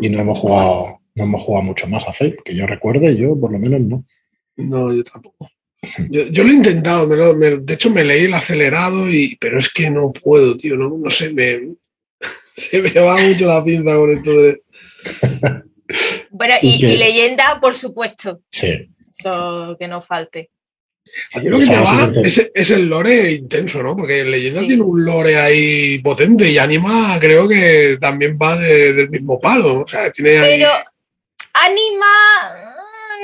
y 0.00 0.08
no 0.10 0.20
hemos 0.20 0.38
jugado, 0.38 1.00
no 1.14 1.24
hemos 1.24 1.42
jugado 1.42 1.64
mucho 1.64 1.86
más 1.88 2.04
a 2.06 2.12
Fate, 2.12 2.36
que 2.44 2.54
yo 2.54 2.66
recuerde, 2.66 3.16
yo 3.16 3.38
por 3.38 3.50
lo 3.52 3.58
menos 3.58 3.80
no. 3.80 4.04
no, 4.56 4.92
yo 4.92 5.02
tampoco. 5.02 5.48
Yo, 6.10 6.26
yo 6.28 6.44
lo 6.44 6.50
he 6.50 6.54
intentado, 6.54 7.08
me 7.08 7.16
lo- 7.16 7.34
me- 7.34 7.56
de 7.56 7.74
hecho 7.74 7.90
me 7.90 8.04
leí 8.04 8.26
el 8.26 8.34
acelerado, 8.34 9.10
y, 9.10 9.36
pero 9.40 9.58
es 9.58 9.72
que 9.72 9.90
no 9.90 10.12
puedo, 10.12 10.56
tío, 10.56 10.76
no, 10.76 10.96
no 10.96 11.10
sé, 11.10 11.32
me, 11.32 11.74
se 12.54 12.80
me 12.82 12.90
va 12.90 13.16
mucho 13.16 13.46
la 13.48 13.64
pinza 13.64 13.96
con 13.96 14.10
esto 14.12 14.30
de... 14.42 14.62
Bueno, 16.34 16.54
¿Y 16.62 16.84
y, 16.84 16.96
leyenda, 16.96 17.58
por 17.60 17.74
supuesto, 17.74 18.40
Sí. 18.50 18.88
eso 19.18 19.76
que 19.78 19.86
no 19.86 20.00
falte. 20.00 20.50
A 21.34 21.40
mí 21.40 21.48
lo 21.48 21.58
que 21.58 21.66
la 21.66 21.80
va 21.82 22.10
es, 22.24 22.50
es 22.54 22.70
el 22.70 22.86
lore 22.86 23.32
intenso, 23.32 23.82
¿no? 23.82 23.96
Porque 23.96 24.24
Leyenda 24.24 24.60
Sí. 24.60 24.68
tiene 24.68 24.82
un 24.82 25.04
lore 25.04 25.36
ahí 25.36 25.98
potente 25.98 26.48
y 26.48 26.56
Anima 26.58 27.18
creo 27.20 27.46
que 27.48 27.98
también 28.00 28.38
va 28.40 28.56
de- 28.56 28.92
del 28.94 29.10
mismo 29.10 29.38
palo. 29.40 29.80
O 29.80 29.86
sea, 29.86 30.10
tiene 30.12 30.38
ahí... 30.38 30.60
Pero 30.60 30.70
anima, 31.54 32.06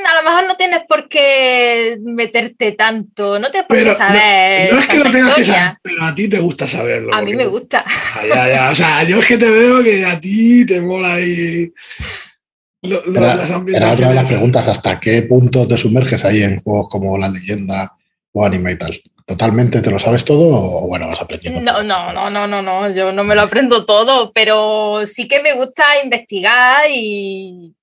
mm, 0.02 0.06
a 0.06 0.14
lo 0.22 0.28
mejor 0.28 0.46
no 0.48 0.56
tienes 0.56 0.80
por 0.88 1.08
qué 1.08 1.96
meterte 2.02 2.72
tanto, 2.72 3.38
no 3.38 3.50
tienes 3.50 3.68
por 3.68 3.76
Pero 3.76 3.90
qué 3.92 3.96
saber. 3.96 4.72
no 4.74 4.80
es 4.80 4.86
que 4.88 4.96
lo 4.98 5.10
tengas 5.10 5.34
que 5.36 5.40
historia. 5.42 5.62
saber, 5.64 5.78
pero 5.82 6.02
a 6.04 6.14
ti 6.14 6.28
te 6.28 6.38
gusta 6.40 6.66
saberlo. 6.66 7.14
A 7.14 7.22
mí 7.22 7.34
me 7.34 7.46
gusta. 7.46 7.84
Ah, 7.86 8.26
ya, 8.28 8.48
ya. 8.48 8.70
O 8.70 8.74
sea, 8.74 9.04
yo 9.04 9.20
es 9.20 9.26
que 9.26 9.38
te 9.38 9.48
veo 9.48 9.82
que 9.82 10.04
a 10.04 10.18
ti 10.20 10.66
te 10.66 10.80
mola 10.80 11.14
ahí 11.14 11.72
lo- 12.82 13.04
lo- 13.06 13.20
Era, 13.20 13.34
las 13.36 13.50
era 13.50 13.92
otra 13.92 14.08
de 14.08 14.14
las 14.14 14.28
preguntas, 14.28 14.68
¿hasta 14.68 15.00
qué 15.00 15.22
punto 15.22 15.66
te 15.66 15.76
sumerges 15.76 16.24
ahí 16.24 16.42
en 16.42 16.58
juegos 16.58 16.88
como 16.88 17.18
La 17.18 17.28
Leyenda 17.28 17.92
o 18.32 18.44
Anima 18.44 18.70
y 18.72 18.78
tal? 18.78 19.02
¿Totalmente 19.26 19.82
te 19.82 19.90
lo 19.90 19.98
sabes 19.98 20.24
todo 20.24 20.48
o 20.84 20.88
bueno, 20.88 21.08
vas 21.08 21.20
aprendiendo? 21.20 21.60
No, 21.60 21.82
no, 21.82 22.12
no, 22.12 22.30
no, 22.30 22.46
no, 22.46 22.62
no, 22.62 22.90
yo 22.94 23.12
no 23.12 23.24
me 23.24 23.34
lo 23.34 23.42
aprendo 23.42 23.84
todo, 23.84 24.32
pero 24.32 25.04
sí 25.04 25.28
que 25.28 25.42
me 25.42 25.54
gusta 25.54 25.84
investigar 26.02 26.86
y 26.90 27.74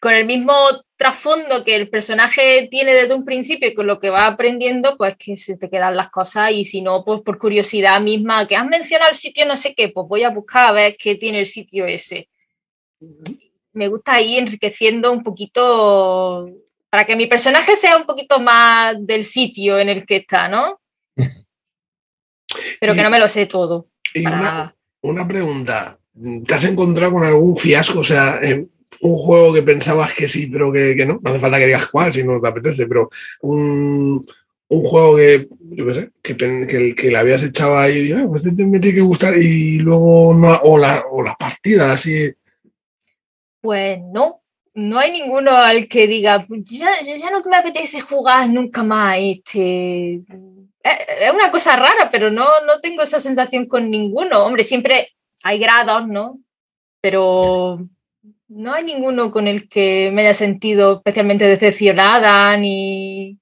con 0.00 0.12
el 0.12 0.24
mismo 0.26 0.54
trasfondo 0.96 1.64
que 1.64 1.74
el 1.74 1.88
personaje 1.88 2.68
tiene 2.70 2.92
desde 2.94 3.14
un 3.14 3.24
principio 3.24 3.68
y 3.68 3.74
con 3.74 3.86
lo 3.88 3.98
que 3.98 4.10
va 4.10 4.26
aprendiendo, 4.26 4.96
pues 4.96 5.16
que 5.18 5.36
se 5.36 5.56
te 5.56 5.68
quedan 5.68 5.96
las 5.96 6.10
cosas 6.10 6.52
y 6.52 6.64
si 6.64 6.80
no, 6.82 7.02
pues 7.04 7.22
por 7.22 7.38
curiosidad 7.38 8.00
misma, 8.00 8.46
que 8.46 8.54
has 8.54 8.66
mencionado 8.66 9.10
el 9.10 9.16
sitio 9.16 9.46
no 9.46 9.56
sé 9.56 9.74
qué, 9.74 9.88
pues 9.88 10.06
voy 10.06 10.22
a 10.22 10.30
buscar 10.30 10.66
a 10.66 10.72
ver 10.72 10.96
qué 10.96 11.16
tiene 11.16 11.40
el 11.40 11.46
sitio 11.46 11.86
ese. 11.86 12.28
Me 13.74 13.88
gusta 13.88 14.20
ir 14.20 14.38
enriqueciendo 14.38 15.12
un 15.12 15.22
poquito 15.22 16.48
para 16.90 17.04
que 17.04 17.16
mi 17.16 17.26
personaje 17.26 17.74
sea 17.76 17.96
un 17.96 18.06
poquito 18.06 18.38
más 18.40 18.94
del 19.00 19.24
sitio 19.24 19.78
en 19.78 19.88
el 19.88 20.06
que 20.06 20.16
está, 20.16 20.48
¿no? 20.48 20.80
Pero 22.80 22.94
que 22.94 23.02
no 23.02 23.10
me 23.10 23.18
lo 23.18 23.28
sé 23.28 23.46
todo. 23.46 23.88
Y 24.14 24.22
para- 24.22 24.38
una, 24.40 24.76
una 25.02 25.28
pregunta. 25.28 25.98
¿Te 26.46 26.54
has 26.54 26.64
encontrado 26.64 27.12
con 27.12 27.24
algún 27.24 27.56
fiasco? 27.56 27.98
O 28.00 28.04
sea, 28.04 28.38
en 28.40 28.70
un 29.00 29.16
juego 29.16 29.52
que 29.52 29.62
pensabas 29.62 30.12
que 30.14 30.28
sí, 30.28 30.46
pero 30.46 30.72
que, 30.72 30.94
que 30.96 31.04
no. 31.04 31.18
No 31.22 31.30
hace 31.30 31.40
falta 31.40 31.58
que 31.58 31.66
digas 31.66 31.88
cuál 31.88 32.12
si 32.12 32.22
no 32.22 32.40
te 32.40 32.46
apetece, 32.48 32.86
pero 32.86 33.10
un, 33.40 34.24
un 34.68 34.84
juego 34.84 35.16
que, 35.16 35.48
yo 35.60 35.86
qué 35.86 35.94
sé, 35.94 36.10
que, 36.22 36.36
que, 36.36 36.94
que 36.94 37.10
le 37.10 37.16
habías 37.18 37.42
echado 37.42 37.76
ahí 37.76 37.96
y 37.96 38.02
digo, 38.04 38.18
"Ah, 38.20 38.26
pues 38.28 38.46
este 38.46 38.64
me 38.64 38.78
tiene 38.78 38.94
que 38.94 39.00
gustar 39.02 39.36
y 39.36 39.78
luego 39.78 40.32
no, 40.34 40.52
o, 40.62 40.78
la, 40.78 41.02
o 41.10 41.22
las 41.22 41.34
partidas 41.36 41.90
así. 41.90 42.32
Pues 43.64 43.98
no, 44.12 44.42
no 44.74 44.98
hay 44.98 45.10
ninguno 45.10 45.52
al 45.52 45.88
que 45.88 46.06
diga, 46.06 46.44
"Pues 46.46 46.64
ya, 46.64 47.02
ya 47.02 47.30
no 47.30 47.42
me 47.44 47.56
apetece 47.56 47.98
jugar 48.02 48.46
nunca 48.50 48.82
más 48.82 49.16
este. 49.18 50.16
Es 50.82 50.98
es 51.22 51.32
una 51.32 51.50
cosa 51.50 51.74
rara, 51.74 52.10
pero 52.12 52.30
no, 52.30 52.44
no 52.66 52.80
tengo 52.82 53.02
esa 53.02 53.18
sensación 53.18 53.64
con 53.66 53.90
ninguno. 53.90 54.44
Hombre, 54.44 54.64
siempre 54.64 55.08
hay 55.42 55.58
grados, 55.58 56.06
¿no? 56.06 56.40
Pero 57.00 57.88
no 58.48 58.74
hay 58.74 58.84
ninguno 58.84 59.30
con 59.30 59.48
el 59.48 59.66
que 59.66 60.10
me 60.12 60.20
haya 60.22 60.34
sentido 60.34 60.96
especialmente 60.96 61.46
decepcionada 61.46 62.54
ni. 62.58 63.38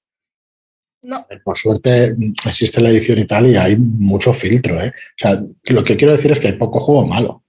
No. 1.03 1.27
Por 1.45 1.57
suerte 1.57 2.14
existe 2.47 2.81
la 2.81 2.91
edición 2.91 3.18
y 3.18 3.27
tal 3.27 3.47
y 3.49 3.57
hay 3.57 3.75
mucho 3.77 4.33
filtro, 4.33 4.81
¿eh? 4.81 4.91
O 4.91 5.16
sea, 5.16 5.43
lo 5.64 5.83
que 5.83 5.97
quiero 5.97 6.12
decir 6.12 6.31
es 6.31 6.39
que 6.39 6.47
hay 6.47 6.53
poco 6.53 6.79
juego 6.79 7.05
malo. 7.09 7.41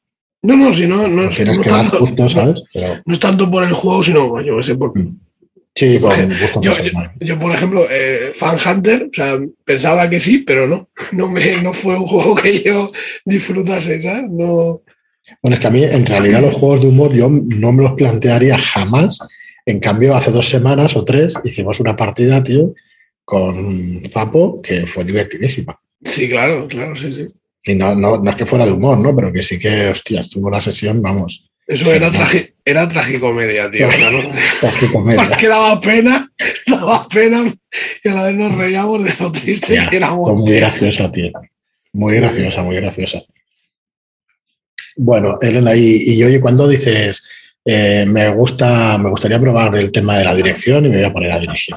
No, 0.43 0.55
no, 0.57 0.73
si 0.73 0.85
no, 0.85 1.07
no, 1.07 1.29
es, 1.29 1.45
no 1.45 1.61
es 1.61 1.67
tanto, 1.67 1.97
justo, 1.97 2.29
¿sabes? 2.29 2.61
Pero 2.73 3.01
no 3.05 3.13
es 3.13 3.19
tanto 3.19 3.49
por 3.49 3.63
el 3.63 3.73
juego, 3.73 4.03
sino, 4.03 4.41
yo 4.41 4.61
sé, 4.61 4.75
por, 4.75 4.91
Mm. 4.97 5.17
sí, 5.73 5.99
yo- 6.61 6.73
personal. 6.75 7.11
Yo, 7.19 7.39
por 7.39 7.51
ejemplo, 7.53 7.85
eh, 7.89 8.33
Fan 8.35 8.57
Hunter, 8.65 9.09
o 9.09 9.13
sea, 9.15 9.39
pensaba 9.65 10.09
que 10.09 10.19
sí, 10.19 10.39
pero 10.39 10.67
no. 10.67 10.89
No, 11.13 11.29
me, 11.29 11.61
no 11.61 11.71
fue 11.73 11.97
un 11.97 12.05
juego 12.07 12.35
que 12.35 12.61
yo 12.61 12.91
disfrutase, 13.25 14.01
¿sabes? 14.01 14.29
No. 14.29 14.79
Bueno, 15.41 15.55
es 15.55 15.59
que 15.61 15.67
a 15.67 15.71
mí, 15.71 15.83
en 15.83 16.05
realidad, 16.05 16.41
los 16.41 16.55
juegos 16.55 16.81
de 16.81 16.87
humor 16.87 17.13
yo 17.13 17.29
no 17.29 17.71
me 17.71 17.83
los 17.83 17.93
plantearía 17.93 18.57
jamás. 18.57 19.19
En 19.65 19.79
cambio, 19.79 20.13
hace 20.15 20.29
dos 20.31 20.49
semanas 20.49 20.95
o 20.97 21.05
tres 21.05 21.33
hicimos 21.45 21.79
una 21.79 21.95
partida, 21.95 22.43
tío, 22.43 22.73
con 23.23 24.01
Zapo, 24.09 24.61
que 24.61 24.85
fue 24.85 25.05
divertidísima. 25.05 25.79
Sí, 26.03 26.27
claro, 26.27 26.67
claro, 26.67 26.93
sí, 26.95 27.13
sí. 27.13 27.27
Y 27.65 27.75
no, 27.75 27.95
no, 27.95 28.17
no 28.17 28.29
es 28.29 28.35
que 28.35 28.45
fuera 28.45 28.65
de 28.65 28.71
humor, 28.71 28.97
¿no? 28.97 29.15
Pero 29.15 29.31
que 29.31 29.41
sí 29.41 29.57
que, 29.57 29.87
hostia, 29.89 30.19
estuvo 30.19 30.49
la 30.49 30.59
sesión, 30.61 31.01
vamos, 31.01 31.49
Eso 31.65 31.93
era, 31.93 32.11
tragi- 32.11 32.53
era 32.65 32.87
tragicomedia, 32.89 33.71
tío. 33.71 33.87
tragicomedia. 34.59 35.23
Más 35.29 35.37
que 35.37 35.47
daba 35.47 35.79
pena, 35.79 36.29
daba 36.67 37.07
pena 37.07 37.45
y 38.03 38.09
a 38.09 38.13
la 38.13 38.23
vez 38.25 38.35
nos 38.35 38.55
reíamos 38.55 39.03
de 39.03 39.13
lo 39.19 39.31
triste 39.31 39.75
Ya, 39.75 39.89
que 39.89 39.95
éramos. 39.97 40.31
Muy 40.33 40.45
tío. 40.45 40.55
graciosa, 40.57 41.11
tío. 41.11 41.31
Muy 41.93 42.15
graciosa, 42.15 42.61
muy 42.63 42.75
graciosa. 42.75 43.21
Bueno, 44.97 45.37
Elena, 45.41 45.73
y, 45.75 46.03
y 46.15 46.23
oye, 46.23 46.39
cuando 46.41 46.67
dices, 46.67 47.23
eh, 47.65 48.03
me 48.07 48.29
gusta, 48.29 48.97
me 48.97 49.09
gustaría 49.09 49.39
probar 49.39 49.75
el 49.77 49.91
tema 49.91 50.17
de 50.17 50.25
la 50.25 50.35
dirección 50.35 50.85
y 50.85 50.89
me 50.89 50.97
voy 50.97 51.05
a 51.05 51.13
poner 51.13 51.31
a 51.31 51.39
dirigir? 51.39 51.75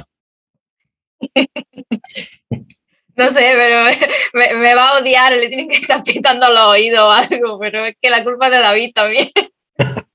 No 3.16 3.28
sé, 3.30 3.52
pero 3.56 3.84
me, 4.34 4.54
me 4.54 4.74
va 4.74 4.90
a 4.90 4.98
odiar, 4.98 5.32
le 5.32 5.48
tienen 5.48 5.68
que 5.68 5.76
estar 5.76 6.02
pitando 6.02 6.48
los 6.48 6.60
oídos 6.60 7.00
o 7.00 7.10
algo, 7.10 7.58
pero 7.58 7.86
es 7.86 7.96
que 8.00 8.10
la 8.10 8.22
culpa 8.22 8.46
es 8.46 8.52
de 8.52 8.58
David 8.58 8.92
también. 8.94 9.30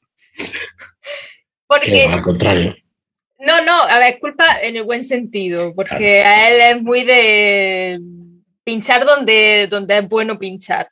Que 1.71 1.77
Porque, 1.79 2.03
al 2.03 2.21
contrario. 2.21 2.75
no, 3.39 3.63
no, 3.63 3.71
a 3.83 3.97
ver, 3.97 4.19
culpa 4.19 4.59
en 4.61 4.75
el 4.75 4.83
buen 4.83 5.05
sentido, 5.05 5.73
porque 5.73 6.21
a 6.21 6.49
él 6.49 6.77
es 6.77 6.83
muy 6.83 7.03
de 7.03 7.97
pinchar 8.65 9.05
donde, 9.05 9.67
donde 9.69 9.99
es 9.99 10.09
bueno 10.09 10.37
pinchar. 10.37 10.89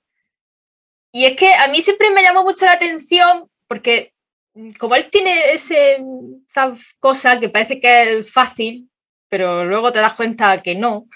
Y 1.12 1.26
es 1.26 1.36
que 1.36 1.54
a 1.54 1.68
mí 1.68 1.82
siempre 1.82 2.12
me 2.12 2.24
llamó 2.24 2.44
mucho 2.44 2.66
la 2.66 2.74
atención, 2.74 3.50
porque 3.68 4.14
mm, 4.54 4.72
como 4.80 4.96
él 4.96 5.10
tiene 5.12 5.52
ese, 5.52 6.02
esa 6.48 6.74
cosa 7.00 7.38
que 7.40 7.50
parece 7.50 7.82
que 7.82 8.20
es 8.20 8.32
fácil, 8.32 8.90
pero 9.28 9.66
luego 9.66 9.92
te 9.92 10.00
das 10.00 10.14
cuenta 10.14 10.62
que 10.62 10.76
no. 10.76 11.08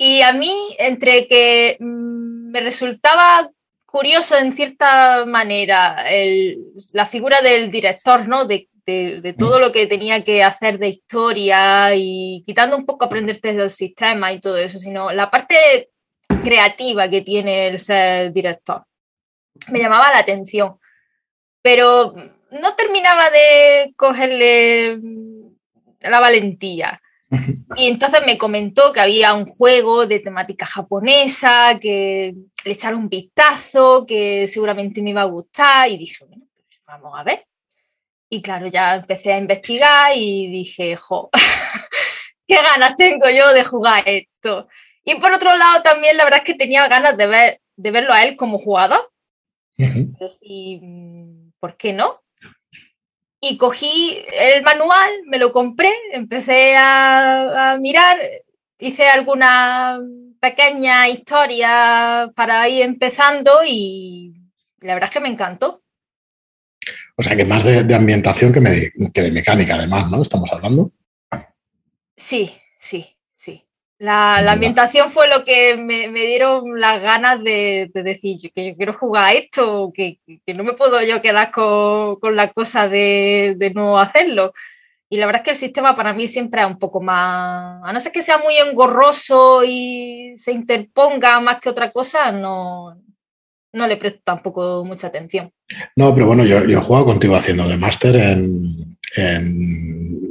Y 0.00 0.22
a 0.22 0.32
mí, 0.32 0.54
entre 0.78 1.26
que 1.26 1.76
mm, 1.80 2.50
me 2.52 2.60
resultaba 2.60 3.50
curioso 3.84 4.36
en 4.38 4.52
cierta 4.52 5.24
manera 5.26 6.04
la 6.92 7.04
figura 7.06 7.40
del 7.40 7.70
director, 7.70 8.28
¿no? 8.28 8.44
De, 8.44 8.68
de- 8.86 9.20
de 9.20 9.32
todo 9.34 9.58
lo 9.58 9.70
que 9.72 9.86
tenía 9.86 10.22
que 10.24 10.42
hacer 10.44 10.78
de 10.78 10.88
historia 10.88 11.94
y 11.94 12.42
quitando 12.46 12.76
un 12.76 12.86
poco 12.86 13.04
aprenderte 13.06 13.52
del 13.52 13.68
sistema 13.70 14.32
y 14.32 14.40
todo 14.40 14.56
eso, 14.56 14.78
sino 14.78 15.10
la 15.12 15.30
parte 15.30 15.90
creativa 16.44 17.08
que 17.10 17.20
tiene 17.22 17.66
el 17.66 17.80
ser 17.80 18.32
director. 18.32 18.84
Me 19.70 19.80
llamaba 19.80 20.12
la 20.12 20.18
atención. 20.20 20.78
Pero 21.60 22.14
no 22.52 22.74
terminaba 22.76 23.30
de 23.30 23.92
cogerle 23.96 24.96
mm, 24.96 25.48
la 26.02 26.20
valentía. 26.20 27.00
Y 27.76 27.86
entonces 27.86 28.20
me 28.24 28.38
comentó 28.38 28.92
que 28.92 29.00
había 29.00 29.34
un 29.34 29.46
juego 29.46 30.06
de 30.06 30.20
temática 30.20 30.66
japonesa, 30.66 31.78
que 31.80 32.34
le 32.64 32.72
echara 32.72 32.96
un 32.96 33.08
vistazo, 33.08 34.04
que 34.06 34.46
seguramente 34.48 35.02
me 35.02 35.10
iba 35.10 35.22
a 35.22 35.26
gustar. 35.26 35.90
Y 35.90 35.98
dije, 35.98 36.24
bueno, 36.24 36.44
pues 36.52 36.80
vamos 36.86 37.12
a 37.14 37.24
ver. 37.24 37.46
Y 38.30 38.42
claro, 38.42 38.66
ya 38.66 38.96
empecé 38.96 39.32
a 39.32 39.38
investigar 39.38 40.12
y 40.14 40.48
dije, 40.48 40.96
jo, 40.96 41.30
qué 42.46 42.56
ganas 42.56 42.96
tengo 42.96 43.28
yo 43.30 43.52
de 43.52 43.64
jugar 43.64 44.02
esto. 44.06 44.68
Y 45.04 45.14
por 45.16 45.32
otro 45.32 45.56
lado, 45.56 45.82
también 45.82 46.16
la 46.16 46.24
verdad 46.24 46.40
es 46.40 46.44
que 46.44 46.54
tenía 46.54 46.86
ganas 46.88 47.16
de, 47.16 47.26
ver, 47.26 47.60
de 47.76 47.90
verlo 47.90 48.12
a 48.12 48.24
él 48.24 48.36
como 48.36 48.58
jugador. 48.58 49.10
Decir, 49.76 50.80
mm, 50.82 51.52
¿por 51.60 51.76
qué 51.76 51.92
no? 51.92 52.20
Y 53.40 53.56
cogí 53.56 54.18
el 54.32 54.62
manual, 54.62 55.10
me 55.26 55.38
lo 55.38 55.52
compré, 55.52 55.92
empecé 56.12 56.76
a, 56.76 57.72
a 57.72 57.78
mirar, 57.78 58.18
hice 58.78 59.08
alguna 59.08 60.00
pequeña 60.40 61.08
historia 61.08 62.30
para 62.34 62.68
ir 62.68 62.82
empezando 62.82 63.60
y 63.66 64.34
la 64.80 64.94
verdad 64.94 65.08
es 65.10 65.14
que 65.14 65.20
me 65.20 65.28
encantó. 65.28 65.82
O 67.16 67.22
sea, 67.22 67.36
que 67.36 67.44
más 67.44 67.64
de, 67.64 67.84
de 67.84 67.94
ambientación 67.94 68.52
que, 68.52 68.60
me- 68.60 68.92
que 69.12 69.22
de 69.22 69.30
mecánica, 69.32 69.74
además, 69.74 70.10
¿no? 70.10 70.22
Estamos 70.22 70.50
hablando. 70.52 70.92
Sí, 72.16 72.52
sí, 72.78 73.17
sí. 73.17 73.17
La, 73.98 74.40
la 74.42 74.52
ambientación 74.52 75.10
fue 75.10 75.28
lo 75.28 75.44
que 75.44 75.76
me, 75.76 76.08
me 76.08 76.20
dieron 76.20 76.80
las 76.80 77.02
ganas 77.02 77.42
de, 77.42 77.90
de 77.92 78.02
decir 78.04 78.52
que 78.54 78.70
yo 78.70 78.76
quiero 78.76 78.92
jugar 78.92 79.24
a 79.24 79.32
esto, 79.32 79.92
que, 79.92 80.18
que 80.46 80.54
no 80.54 80.62
me 80.62 80.74
puedo 80.74 81.02
yo 81.02 81.20
quedar 81.20 81.50
con, 81.50 82.16
con 82.16 82.36
la 82.36 82.52
cosa 82.52 82.88
de, 82.88 83.54
de 83.56 83.70
no 83.70 83.98
hacerlo. 83.98 84.52
Y 85.10 85.16
la 85.16 85.26
verdad 85.26 85.40
es 85.40 85.44
que 85.44 85.50
el 85.50 85.56
sistema 85.56 85.96
para 85.96 86.12
mí 86.12 86.28
siempre 86.28 86.60
es 86.60 86.66
un 86.68 86.78
poco 86.78 87.00
más, 87.00 87.80
a 87.82 87.92
no 87.92 87.98
ser 87.98 88.12
que 88.12 88.22
sea 88.22 88.38
muy 88.38 88.56
engorroso 88.56 89.64
y 89.64 90.34
se 90.36 90.52
interponga 90.52 91.40
más 91.40 91.60
que 91.60 91.70
otra 91.70 91.90
cosa, 91.90 92.30
no, 92.30 92.94
no 93.72 93.86
le 93.86 93.96
presto 93.96 94.20
tampoco 94.22 94.84
mucha 94.84 95.06
atención. 95.06 95.50
No, 95.96 96.14
pero 96.14 96.26
bueno, 96.26 96.44
yo, 96.44 96.62
yo 96.64 96.78
he 96.78 96.82
jugado 96.82 97.06
contigo 97.06 97.34
haciendo 97.34 97.66
de 97.66 97.76
máster 97.78 98.16
en, 98.16 98.90
en 99.16 100.27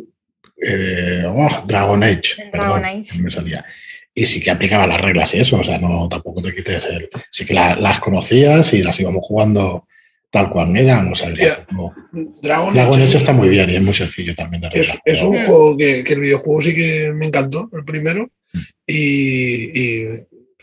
eh, 0.62 1.24
oh, 1.28 1.64
Dragon 1.68 2.04
Age. 2.04 2.50
Perdón, 2.52 2.86
Age. 2.86 3.18
no 3.18 3.24
me 3.24 3.32
salía. 3.32 3.66
Y 4.14 4.26
sí 4.26 4.42
que 4.42 4.50
aplicaba 4.52 4.88
las 4.88 5.00
reglas 5.02 5.34
y 5.36 5.40
eso, 5.40 5.58
o 5.60 5.64
sea, 5.64 5.78
no 5.78 6.08
tampoco 6.10 6.42
te 6.42 6.54
quites 6.54 6.86
el. 6.86 7.10
Sí 7.30 7.46
que 7.46 7.54
la- 7.54 7.76
las 7.76 8.00
conocías 8.00 8.74
y 8.74 8.82
las 8.82 9.00
íbamos 9.00 9.24
jugando 9.26 9.88
tal 10.32 10.50
cual 10.50 10.76
eran. 10.76 11.12
O 11.12 11.16
sea, 11.16 11.30
Hostia. 11.30 11.64
tampoco- 11.68 11.96
Dragon, 12.42 12.74
Dragon 12.74 12.94
Age 12.96 13.04
Age 13.04 13.08
es- 13.10 13.16
está 13.16 13.32
muy 13.34 13.50
bien 13.50 13.70
y 13.70 13.76
es 13.76 13.82
muy 13.82 13.94
sencillo 13.94 14.34
también 14.36 14.62
de 14.62 14.70
reglas. 14.70 15.00
es 15.06 15.22
un 15.22 15.38
juego 15.38 15.78
que, 15.78 16.04
que 16.04 16.14
el 16.14 16.20
videojuego 16.22 16.62
sí 16.62 16.74
que 16.74 17.12
me 17.14 17.28
encantó, 17.28 17.70
el 17.74 17.86
primero, 17.86 18.30
Mm. 18.54 18.60
y, 18.88 19.80
y 19.80 20.06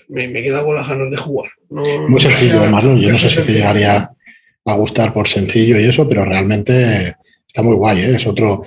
me, 0.09 0.26
me 0.28 0.42
queda 0.42 0.64
con 0.64 0.74
las 0.74 0.88
ganas 0.88 1.11
de 1.11 1.16
jugar. 1.16 1.51
No- 1.70 2.09
Muy 2.09 2.20
sencillo, 2.20 2.61
sea- 2.61 2.70
Marlon. 2.70 3.01
Yo 3.01 3.11
no 3.11 3.18
sé 3.18 3.28
si 3.28 3.36
te 3.42 3.53
llegaría 3.53 4.11
a 4.66 4.74
gustar 4.74 5.12
por 5.12 5.28
sencillo 5.28 5.78
y 5.78 5.84
eso, 5.84 6.09
pero 6.09 6.24
realmente 6.24 7.14
está 7.47 7.62
muy 7.62 7.76
guay. 7.76 8.01
¿eh? 8.01 8.16
Es 8.16 8.26
otro. 8.26 8.62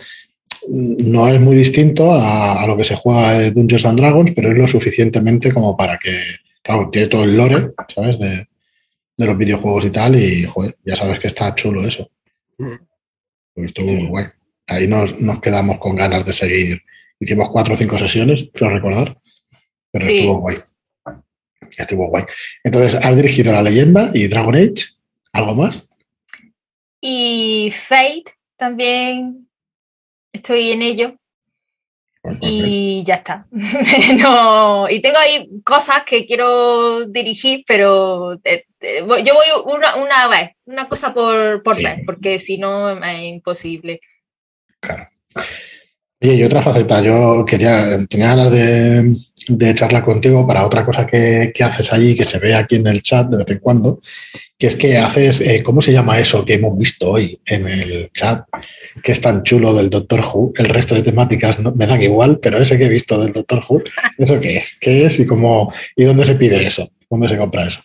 No 0.70 1.28
es 1.28 1.40
muy 1.40 1.56
distinto 1.56 2.14
a, 2.14 2.62
a 2.62 2.68
lo 2.68 2.76
que 2.78 2.84
se 2.84 2.96
juega 2.96 3.34
de 3.34 3.52
Dungeons 3.52 3.86
and 3.86 4.00
Dragons, 4.00 4.32
pero 4.36 4.52
es 4.52 4.58
lo 4.58 4.68
suficientemente 4.68 5.52
como 5.54 5.76
para 5.78 5.98
que. 5.98 6.20
Claro, 6.62 6.90
tiene 6.92 7.08
todo 7.08 7.24
el 7.24 7.38
lore, 7.38 7.72
¿sabes? 7.94 8.20
De, 8.20 8.48
de 9.18 9.26
los 9.26 9.38
videojuegos 9.38 9.86
y 9.86 9.90
tal, 9.90 10.16
y 10.16 10.46
joder, 10.46 10.78
ya 10.86 10.96
sabes 10.96 11.20
que 11.20 11.28
está 11.28 11.56
chulo 11.56 11.86
eso. 11.88 12.10
Mm. 12.58 12.76
Pues 13.54 13.66
estuvo 13.68 13.88
muy 13.92 14.06
guay. 14.08 14.26
Ahí 14.68 14.88
nos, 14.88 15.18
nos 15.20 15.40
quedamos 15.40 15.80
con 15.80 15.96
ganas 15.96 16.26
de 16.26 16.34
seguir. 16.34 16.82
Hicimos 17.20 17.50
cuatro 17.50 17.74
o 17.74 17.78
cinco 17.78 17.98
sesiones, 17.98 18.50
creo 18.54 18.70
recordar, 18.70 19.18
pero 19.92 20.06
Sí. 20.06 20.18
estuvo 20.18 20.40
guay. 20.42 20.58
Estuvo 21.78 22.08
guay. 22.10 22.26
Entonces, 22.64 22.96
has 23.02 23.16
dirigido 23.16 23.52
La 23.54 23.62
Leyenda 23.64 24.12
y 24.14 24.28
Dragon 24.28 24.56
Age. 24.56 24.86
¿Algo 25.34 25.56
más? 25.56 25.88
Y 27.02 27.72
Fate 27.74 28.26
también 28.58 29.47
estoy 30.38 30.72
en 30.72 30.82
ello. 30.82 31.16
Y 32.42 33.04
ya 33.06 33.16
está. 33.16 33.48
no, 34.22 34.90
y 34.90 35.02
tengo 35.02 35.18
ahí 35.18 35.50
cosas 35.64 36.04
que 36.04 36.26
quiero 36.26 37.06
dirigir, 37.06 37.64
pero 37.66 38.34
eh, 38.44 38.66
eh, 38.82 39.04
yo 39.24 39.34
voy 39.34 39.46
una, 39.66 39.96
una 39.96 40.28
vez, 40.28 40.52
una 40.66 40.90
cosa 40.90 41.14
por, 41.14 41.64
por 41.64 41.76
Sí. 41.78 41.84
vez, 41.84 42.00
porque 42.06 42.40
si 42.40 42.58
no 42.58 43.02
es 43.02 43.20
imposible. 43.20 44.02
Claro. 44.80 45.10
Oye, 46.20 46.34
y 46.34 46.44
otra 46.44 46.64
faceta, 46.64 47.00
yo 47.02 47.46
quería, 47.46 48.04
tenía 48.10 48.30
ganas 48.36 48.52
de, 48.52 49.18
de 49.50 49.76
charlar 49.76 50.04
contigo 50.04 50.48
para 50.48 50.66
otra 50.66 50.84
cosa 50.84 51.06
que, 51.06 51.52
que 51.54 51.64
haces 51.64 51.94
allí, 51.94 52.16
que 52.16 52.26
se 52.26 52.40
ve 52.40 52.56
aquí 52.56 52.78
en 52.78 52.88
el 52.88 53.04
chat 53.04 53.28
de 53.30 53.38
vez 53.38 53.50
en 53.52 53.60
cuando, 53.60 54.02
que 54.58 54.66
es 54.66 54.76
que 54.76 54.98
haces, 54.98 55.42
eh, 55.42 55.62
¿cómo 55.64 55.80
se 55.80 55.92
llama 55.92 56.18
eso 56.18 56.44
que 56.44 56.56
hemos 56.56 56.76
visto 56.76 57.12
hoy 57.12 57.40
en 57.46 57.68
el 57.68 58.10
chat? 58.14 58.46
Que 59.04 59.12
es 59.12 59.22
tan 59.22 59.44
chulo 59.44 59.76
del 59.76 59.92
Doctor 59.92 60.22
Who, 60.22 60.54
el 60.58 60.66
resto 60.70 60.96
de 60.96 61.04
temáticas 61.04 61.60
no- 61.60 61.72
me 61.76 61.86
dan 61.86 62.02
igual, 62.02 62.40
pero 62.40 62.58
ese 62.58 62.80
que 62.80 62.86
he 62.86 62.90
visto 62.90 63.22
del 63.22 63.32
Doctor 63.32 63.64
Who, 63.70 63.84
¿eso 64.18 64.40
qué 64.42 64.58
es? 64.58 64.76
¿Qué 64.82 65.06
es 65.06 65.20
y 65.20 65.26
cómo, 65.28 65.72
y 65.96 66.04
dónde 66.04 66.26
se 66.26 66.34
pide 66.34 66.66
eso? 66.66 66.90
¿Dónde 67.12 67.30
se 67.30 67.38
compra 67.38 67.68
eso? 67.68 67.82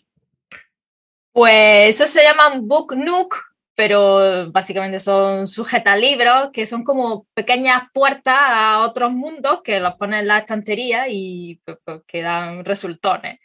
Pues 1.34 2.00
eso 2.00 2.06
se 2.06 2.22
llaman 2.22 2.66
Book 2.66 2.94
Nook, 2.96 3.36
pero 3.74 4.50
básicamente 4.50 5.00
son 5.00 5.46
sujetalibros 5.46 6.50
que 6.52 6.66
son 6.66 6.84
como 6.84 7.26
pequeñas 7.34 7.84
puertas 7.92 8.36
a 8.36 8.80
otros 8.80 9.12
mundos 9.12 9.60
que 9.62 9.80
los 9.80 9.94
pones 9.94 10.20
en 10.20 10.28
la 10.28 10.38
estantería 10.38 11.08
y 11.08 11.60
pues, 11.64 11.78
pues, 11.84 12.02
que 12.06 12.22
dan 12.22 12.64
resultones. 12.64 13.38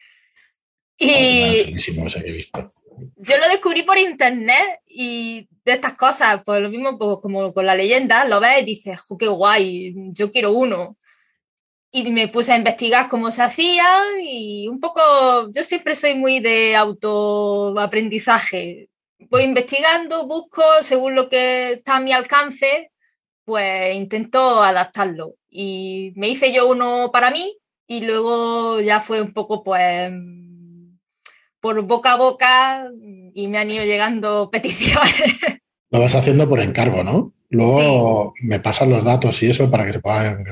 Y, 0.97 1.73
que 1.73 2.19
he 2.25 2.31
visto. 2.31 2.71
yo 3.17 3.37
lo 3.37 3.47
descubrí 3.49 3.83
por 3.83 3.97
internet 3.97 4.81
y 4.87 5.47
de 5.63 5.73
estas 5.73 5.93
cosas, 5.93 6.41
pues 6.43 6.61
lo 6.61 6.69
mismo 6.69 6.97
pues, 6.97 7.17
como 7.21 7.53
con 7.53 7.65
la 7.65 7.75
leyenda, 7.75 8.25
lo 8.25 8.39
ves 8.39 8.61
y 8.61 8.65
dices, 8.65 8.99
qué 9.19 9.27
guay, 9.27 9.93
yo 10.11 10.31
quiero 10.31 10.51
uno. 10.51 10.97
Y 11.91 12.11
me 12.11 12.27
puse 12.27 12.51
a 12.51 12.57
investigar 12.57 13.07
cómo 13.07 13.31
se 13.31 13.43
hacían 13.43 14.19
y 14.21 14.67
un 14.67 14.79
poco, 14.79 15.01
yo 15.51 15.63
siempre 15.63 15.95
soy 15.95 16.15
muy 16.15 16.39
de 16.41 16.75
autoaprendizaje. 16.75 18.89
Voy 19.19 19.43
investigando, 19.43 20.27
busco 20.27 20.63
según 20.81 21.15
lo 21.15 21.27
que 21.29 21.73
está 21.73 21.97
a 21.97 21.99
mi 21.99 22.13
alcance, 22.13 22.91
pues 23.43 23.95
intento 23.95 24.61
adaptarlo. 24.63 25.35
Y 25.49 26.13
me 26.15 26.29
hice 26.29 26.53
yo 26.53 26.67
uno 26.67 27.09
para 27.11 27.31
mí 27.31 27.57
y 27.87 28.01
luego 28.01 28.81
ya 28.81 28.99
fue 29.01 29.21
un 29.21 29.33
poco 29.33 29.63
pues 29.63 30.11
por 31.59 31.81
boca 31.83 32.13
a 32.13 32.17
boca 32.17 32.89
y 33.33 33.47
me 33.47 33.57
han 33.57 33.71
ido 33.71 33.83
llegando 33.83 34.49
peticiones. 34.51 35.33
Lo 35.89 35.99
vas 35.99 36.15
haciendo 36.15 36.47
por 36.47 36.59
encargo, 36.59 37.03
¿no? 37.03 37.33
Luego 37.49 38.33
me 38.41 38.59
pasan 38.59 38.89
los 38.89 39.05
datos 39.05 39.41
y 39.41 39.49
eso 39.49 39.71
para 39.71 39.85
que 39.85 39.93
se 39.93 39.99
puedan 39.99 40.43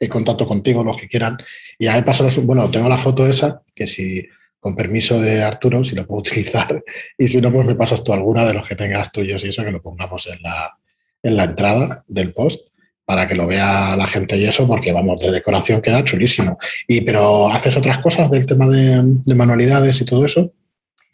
en 0.00 0.08
contacto 0.10 0.46
contigo, 0.46 0.84
los 0.84 0.98
que 0.98 1.08
quieran. 1.08 1.38
Y 1.78 1.86
ahí 1.86 2.02
paso, 2.02 2.28
bueno, 2.42 2.70
tengo 2.70 2.88
la 2.88 2.98
foto 2.98 3.26
esa, 3.26 3.62
que 3.74 3.86
si 3.86 4.28
con 4.66 4.74
permiso 4.74 5.20
de 5.20 5.44
Arturo, 5.44 5.84
si 5.84 5.94
lo 5.94 6.04
puedo 6.04 6.18
utilizar. 6.26 6.82
Y 7.16 7.28
si 7.28 7.40
no, 7.40 7.52
pues 7.52 7.64
me 7.64 7.76
pasas 7.76 8.02
tú 8.02 8.12
alguna 8.12 8.44
de 8.44 8.52
los 8.52 8.66
que 8.66 8.74
tengas 8.74 9.12
tuyos 9.12 9.44
y 9.44 9.50
eso, 9.50 9.62
que 9.62 9.70
lo 9.70 9.80
pongamos 9.80 10.26
en 10.26 10.42
la, 10.42 10.76
en 11.22 11.36
la 11.36 11.44
entrada 11.44 12.04
del 12.08 12.32
post 12.32 12.66
para 13.04 13.28
que 13.28 13.36
lo 13.36 13.46
vea 13.46 13.94
la 13.94 14.08
gente 14.08 14.36
y 14.36 14.44
eso, 14.44 14.66
porque 14.66 14.90
vamos, 14.90 15.22
de 15.22 15.30
decoración 15.30 15.80
queda 15.80 16.02
chulísimo. 16.02 16.58
Y 16.88 17.02
pero 17.02 17.48
¿haces 17.48 17.76
otras 17.76 17.98
cosas 17.98 18.28
del 18.28 18.44
tema 18.44 18.66
de, 18.66 19.36
manualidades 19.36 20.00
y 20.00 20.04
todo 20.04 20.24
eso? 20.24 20.52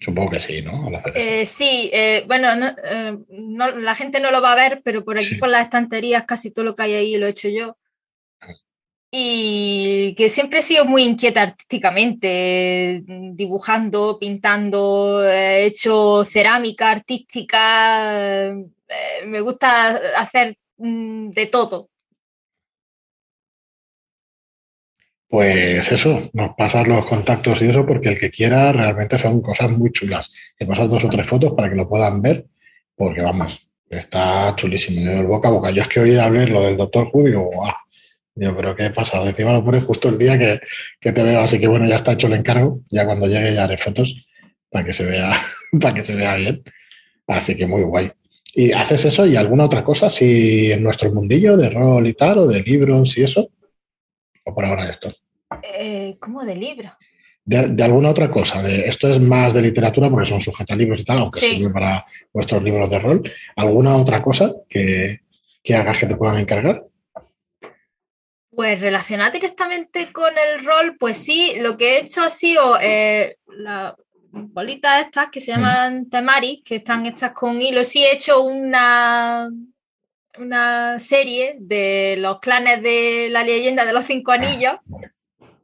Supongo 0.00 0.30
que 0.30 0.40
sí, 0.40 0.62
¿no? 0.62 0.90
Eh, 1.14 1.44
sí, 1.44 1.90
eh, 1.92 2.24
bueno, 2.26 2.48
eh, 2.82 3.18
no, 3.28 3.70
la 3.72 3.94
gente 3.94 4.18
no 4.18 4.30
lo 4.30 4.40
va 4.40 4.52
a 4.52 4.56
ver, 4.56 4.80
pero 4.82 5.04
por 5.04 5.18
aquí 5.18 5.34
por 5.34 5.50
las 5.50 5.64
estanterías 5.64 6.24
casi 6.24 6.50
todo 6.50 6.64
lo 6.64 6.74
que 6.74 6.84
hay 6.84 6.94
ahí 6.94 7.16
lo 7.18 7.26
he 7.26 7.30
hecho 7.30 7.50
yo. 7.50 7.76
Y 9.14 10.14
que 10.16 10.28
siempre 10.30 10.60
he 10.60 10.62
sido 10.62 10.86
muy 10.86 11.02
inquieta 11.02 11.42
artísticamente, 11.42 13.02
dibujando, 13.34 14.18
pintando, 14.18 15.22
he 15.22 15.66
hecho 15.66 16.24
cerámica 16.24 16.90
artística, 16.90 18.52
me 19.26 19.40
gusta 19.42 20.00
hacer 20.16 20.56
Mm, 20.82 21.30
de 21.30 21.46
todo. 21.46 21.88
Pues 25.28 25.90
eso, 25.90 26.28
nos 26.34 26.54
pasas 26.56 26.86
los 26.88 27.06
contactos 27.06 27.62
y 27.62 27.68
eso, 27.68 27.86
porque 27.86 28.10
el 28.10 28.18
que 28.18 28.30
quiera 28.30 28.72
realmente 28.72 29.16
son 29.16 29.40
cosas 29.40 29.70
muy 29.70 29.90
chulas. 29.92 30.30
Te 30.58 30.66
pasas 30.66 30.90
dos 30.90 31.04
o 31.04 31.08
tres 31.08 31.26
fotos 31.26 31.52
para 31.52 31.70
que 31.70 31.76
lo 31.76 31.88
puedan 31.88 32.20
ver, 32.20 32.46
porque 32.96 33.22
vamos, 33.22 33.66
está 33.88 34.54
chulísimo. 34.56 35.10
el 35.10 35.26
boca 35.26 35.48
a 35.48 35.52
boca. 35.52 35.70
Yo 35.70 35.82
es 35.82 35.88
que 35.88 36.00
oí 36.00 36.16
hablar 36.18 36.48
lo 36.50 36.62
del 36.62 36.76
doctor 36.76 37.08
Who 37.12 37.24
digo, 37.24 37.44
guau. 37.44 37.72
Digo, 38.34 38.56
pero 38.56 38.74
¿qué 38.74 38.84
ha 38.84 38.92
pasado? 38.92 39.26
Encima 39.26 39.52
lo 39.52 39.64
pones 39.64 39.84
justo 39.84 40.08
el 40.08 40.18
día 40.18 40.38
que, 40.38 40.60
que, 41.00 41.12
te 41.12 41.22
veo, 41.22 41.40
así 41.40 41.58
que 41.58 41.68
bueno, 41.68 41.86
ya 41.86 41.96
está 41.96 42.12
hecho 42.12 42.28
el 42.28 42.34
encargo. 42.34 42.80
Ya 42.88 43.04
cuando 43.04 43.26
llegue 43.26 43.54
ya 43.54 43.64
haré 43.64 43.78
fotos 43.78 44.26
para 44.70 44.84
que 44.84 44.92
se 44.92 45.04
vea, 45.04 45.32
para 45.80 45.94
que 45.94 46.02
se 46.02 46.14
vea 46.14 46.34
bien. 46.36 46.62
Así 47.26 47.56
que 47.56 47.66
muy 47.66 47.82
guay. 47.82 48.10
¿Y 48.54 48.72
haces 48.72 49.06
eso 49.06 49.26
y 49.26 49.36
alguna 49.36 49.64
otra 49.64 49.82
cosa 49.82 50.10
si 50.10 50.70
en 50.70 50.82
nuestro 50.82 51.12
mundillo 51.12 51.56
de 51.56 51.70
rol 51.70 52.06
y 52.06 52.12
tal, 52.12 52.38
o 52.38 52.46
de 52.46 52.62
libros 52.62 53.16
y 53.16 53.22
eso? 53.22 53.50
¿O 54.44 54.54
por 54.54 54.64
ahora 54.64 54.90
esto? 54.90 55.14
Eh, 55.62 56.16
¿Cómo 56.18 56.44
de 56.44 56.56
libro? 56.56 56.92
De, 57.44 57.82
alguna 57.82 58.10
otra 58.10 58.30
cosa. 58.30 58.62
De, 58.62 58.82
esto 58.82 59.08
es 59.08 59.20
más 59.20 59.54
de 59.54 59.62
literatura 59.62 60.10
porque 60.10 60.28
son 60.28 60.40
sujetos 60.40 60.76
libros 60.76 61.00
y 61.00 61.04
tal, 61.04 61.18
aunque 61.18 61.40
sirve 61.40 61.70
para 61.70 62.04
vuestros 62.32 62.62
libros 62.62 62.90
de 62.90 62.98
rol. 62.98 63.32
¿Alguna 63.56 63.96
otra 63.96 64.22
cosa 64.22 64.52
que, 64.68 65.20
hagas 65.74 65.98
que 65.98 66.06
te 66.06 66.16
puedan 66.16 66.38
encargar? 66.38 66.84
Pues 68.54 68.80
relacionada 68.80 69.30
directamente 69.30 70.12
con 70.12 70.32
el 70.36 70.64
rol, 70.64 70.96
pues 70.98 71.16
sí, 71.16 71.54
lo 71.56 71.78
que 71.78 71.96
he 71.96 72.00
hecho 72.00 72.22
ha 72.22 72.30
sido 72.30 72.78
eh, 72.80 73.38
la, 73.46 73.96
bolitas 74.32 75.06
estas 75.06 75.28
que 75.30 75.40
se 75.40 75.52
mm. 75.52 75.54
llaman 75.54 76.10
temari, 76.10 76.62
que 76.64 76.76
están 76.76 77.06
hechas 77.06 77.32
con 77.32 77.60
hilo. 77.60 77.84
Sí 77.84 78.04
he 78.04 78.12
hecho 78.12 78.42
una, 78.42 79.50
una 80.38 80.98
serie 80.98 81.56
de 81.60 82.16
los 82.18 82.40
clanes 82.40 82.82
de 82.82 83.28
la 83.30 83.44
leyenda 83.44 83.84
de 83.84 83.92
los 83.92 84.04
cinco 84.04 84.32
ah, 84.32 84.36
anillos, 84.36 84.74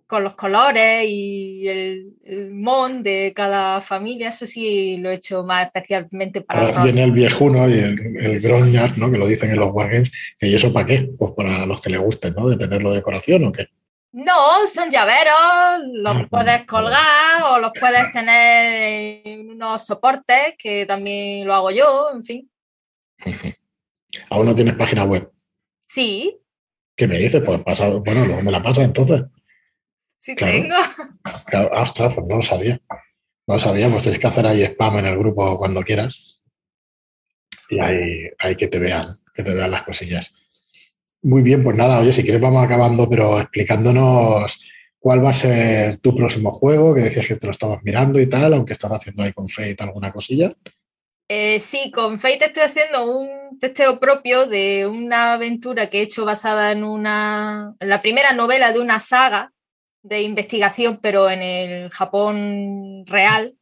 con 0.09 0.25
los 0.25 0.35
colores 0.35 1.05
y 1.07 1.69
el, 1.69 2.51
mon 2.51 3.03
de 3.03 3.33
cada 3.37 3.81
familia. 3.83 4.31
Eso 4.31 4.47
sí 4.47 4.97
lo 4.97 5.11
he 5.11 5.15
hecho 5.15 5.45
más 5.45 5.67
especialmente 5.67 6.41
para... 6.41 6.67
Ahora 6.67 6.85
viene 6.85 7.05
el 7.05 7.13
viejuno 7.13 7.69
y 7.69 7.75
el, 7.75 8.17
el 8.17 8.97
¿no? 8.97 9.11
que 9.11 9.19
lo 9.19 9.27
dicen 9.27 9.51
en 9.51 9.61
los 9.61 9.71
wargames, 9.71 10.11
¿y 10.41 10.55
eso 10.55 10.73
para 10.73 10.87
qué? 10.87 11.11
Pues 11.19 11.33
para 11.37 11.67
los 11.67 11.81
que 11.81 11.91
les 11.91 12.01
gusten, 12.01 12.35
¿no? 12.35 12.49
De 12.49 12.57
tenerlo 12.57 12.93
decoración 12.93 13.45
o 13.45 13.53
qué. 13.53 13.69
No, 14.13 14.67
son 14.67 14.89
llaveros, 14.89 15.85
los 15.93 16.17
ah, 16.17 16.27
puedes 16.31 16.65
colgar 16.65 17.43
o 17.51 17.59
los 17.59 17.73
puedes 17.79 18.11
tener 18.11 19.21
en 19.27 19.51
unos 19.51 19.85
soportes, 19.85 20.55
que 20.59 20.87
también 20.87 21.47
lo 21.47 21.55
hago 21.55 21.71
yo, 21.71 22.11
en 22.15 22.25
fin. 22.25 22.51
¿Aún 24.31 24.47
no 24.47 24.55
tienes 24.55 24.75
página 24.75 25.05
web? 25.05 25.31
Sí. 25.87 26.41
¿Qué 26.97 27.07
me 27.07 27.19
dices? 27.19 27.43
Pues 27.45 27.61
pasa, 27.61 27.89
bueno, 27.89 28.25
luego 28.25 28.41
me 28.41 28.51
la 28.51 28.63
pasa 28.63 28.83
entonces. 28.83 29.23
Sí, 30.19 30.35
tengo. 30.35 30.75
ostras, 31.73 32.15
pues 32.15 32.27
no 32.27 32.37
lo 32.37 32.43
sabía. 32.43 32.81
No 33.47 33.55
lo 33.55 33.61
sabía, 33.61 33.89
pues 33.89 34.03
tienes 34.03 34.21
que 34.21 34.27
hacer 34.27 34.47
ahí 34.47 34.63
spam 34.63 34.99
en 34.99 35.07
el 35.07 35.19
grupo 35.19 35.57
cuando 35.57 35.83
quieras. 35.83 36.43
Y 37.71 37.81
ahí, 37.81 38.31
ahí 38.39 38.57
que 38.57 38.69
te 38.69 38.79
vean, 38.79 39.09
que 39.35 39.43
te 39.43 39.55
vean 39.55 39.71
las 39.71 39.83
cosillas. 39.83 40.33
Muy 41.23 41.43
bien, 41.43 41.65
pues 41.65 41.77
nada, 41.77 42.01
oye, 42.01 42.13
si 42.13 42.23
quieres 42.23 42.41
vamos 42.41 42.65
acabando, 42.65 43.09
pero 43.09 43.41
explicándonos 43.41 44.61
cuál 44.99 45.25
va 45.25 45.31
a 45.31 45.35
ser 45.35 45.99
tu 45.99 46.15
próximo 46.15 46.51
juego, 46.53 46.95
que 46.95 47.03
decías 47.03 47.27
que 47.27 47.37
te 47.37 47.47
lo 47.47 47.53
estabas 47.53 47.83
mirando 47.83 48.21
y 48.21 48.29
tal, 48.29 48.55
aunque 48.55 48.73
estás 48.73 48.93
haciendo 48.93 49.23
ahí 49.23 49.33
con 49.33 49.49
Fate 49.49 49.77
alguna 49.81 50.13
cosilla. 50.13 50.55
Eh, 51.29 51.61
sí, 51.61 51.91
con 51.91 52.21
Fate 52.21 52.47
estoy 52.47 52.63
haciendo 52.65 53.07
un 53.07 53.59
testeo 53.59 54.01
propio 54.01 54.47
de 54.47 54.87
una 54.87 55.35
aventura 55.35 55.91
que 55.91 55.99
he 55.99 56.03
hecho 56.03 56.25
basada 56.25 56.73
en 56.73 56.85
una, 56.85 57.75
en 57.81 57.89
la 57.89 58.01
primera 58.01 58.33
novela 58.33 58.73
de 58.73 58.81
una 58.81 58.99
saga 58.99 59.53
de 60.03 60.23
investigación, 60.23 60.99
pero 61.03 61.31
en 61.31 61.43
el 61.43 61.91
Japón 61.91 63.05
real. 63.07 63.57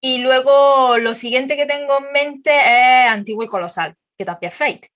Y 0.00 0.18
luego 0.18 0.98
lo 0.98 1.14
siguiente 1.14 1.56
que 1.56 1.66
tengo 1.66 1.98
en 1.98 2.12
mente 2.12 2.50
es 2.52 3.08
Antiguo 3.08 3.44
y 3.44 3.48
Colosal, 3.48 3.96
que 4.18 4.24
también 4.24 4.52
es 4.52 4.58
Fate. 4.58 4.92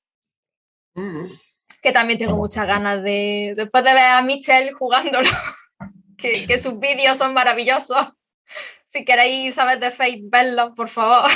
Que 1.83 1.93
también 1.93 2.19
tengo 2.19 2.37
muchas 2.37 2.67
ganas 2.67 3.03
de, 3.03 3.55
después 3.57 3.85
de 3.85 3.95
ver 3.95 4.13
a 4.13 4.23
Michelle 4.23 4.73
jugándolo, 4.73 5.29
que, 6.19 6.59
sus 6.59 6.79
vídeos 6.81 7.19
son 7.19 7.35
maravillosos. 7.35 8.09
Si 8.87 9.05
queréis 9.05 9.55
saber 9.55 9.79
de 9.79 9.91
Fate, 9.91 10.23
verlo, 10.25 10.75
por 10.75 10.89
favor. 10.89 11.31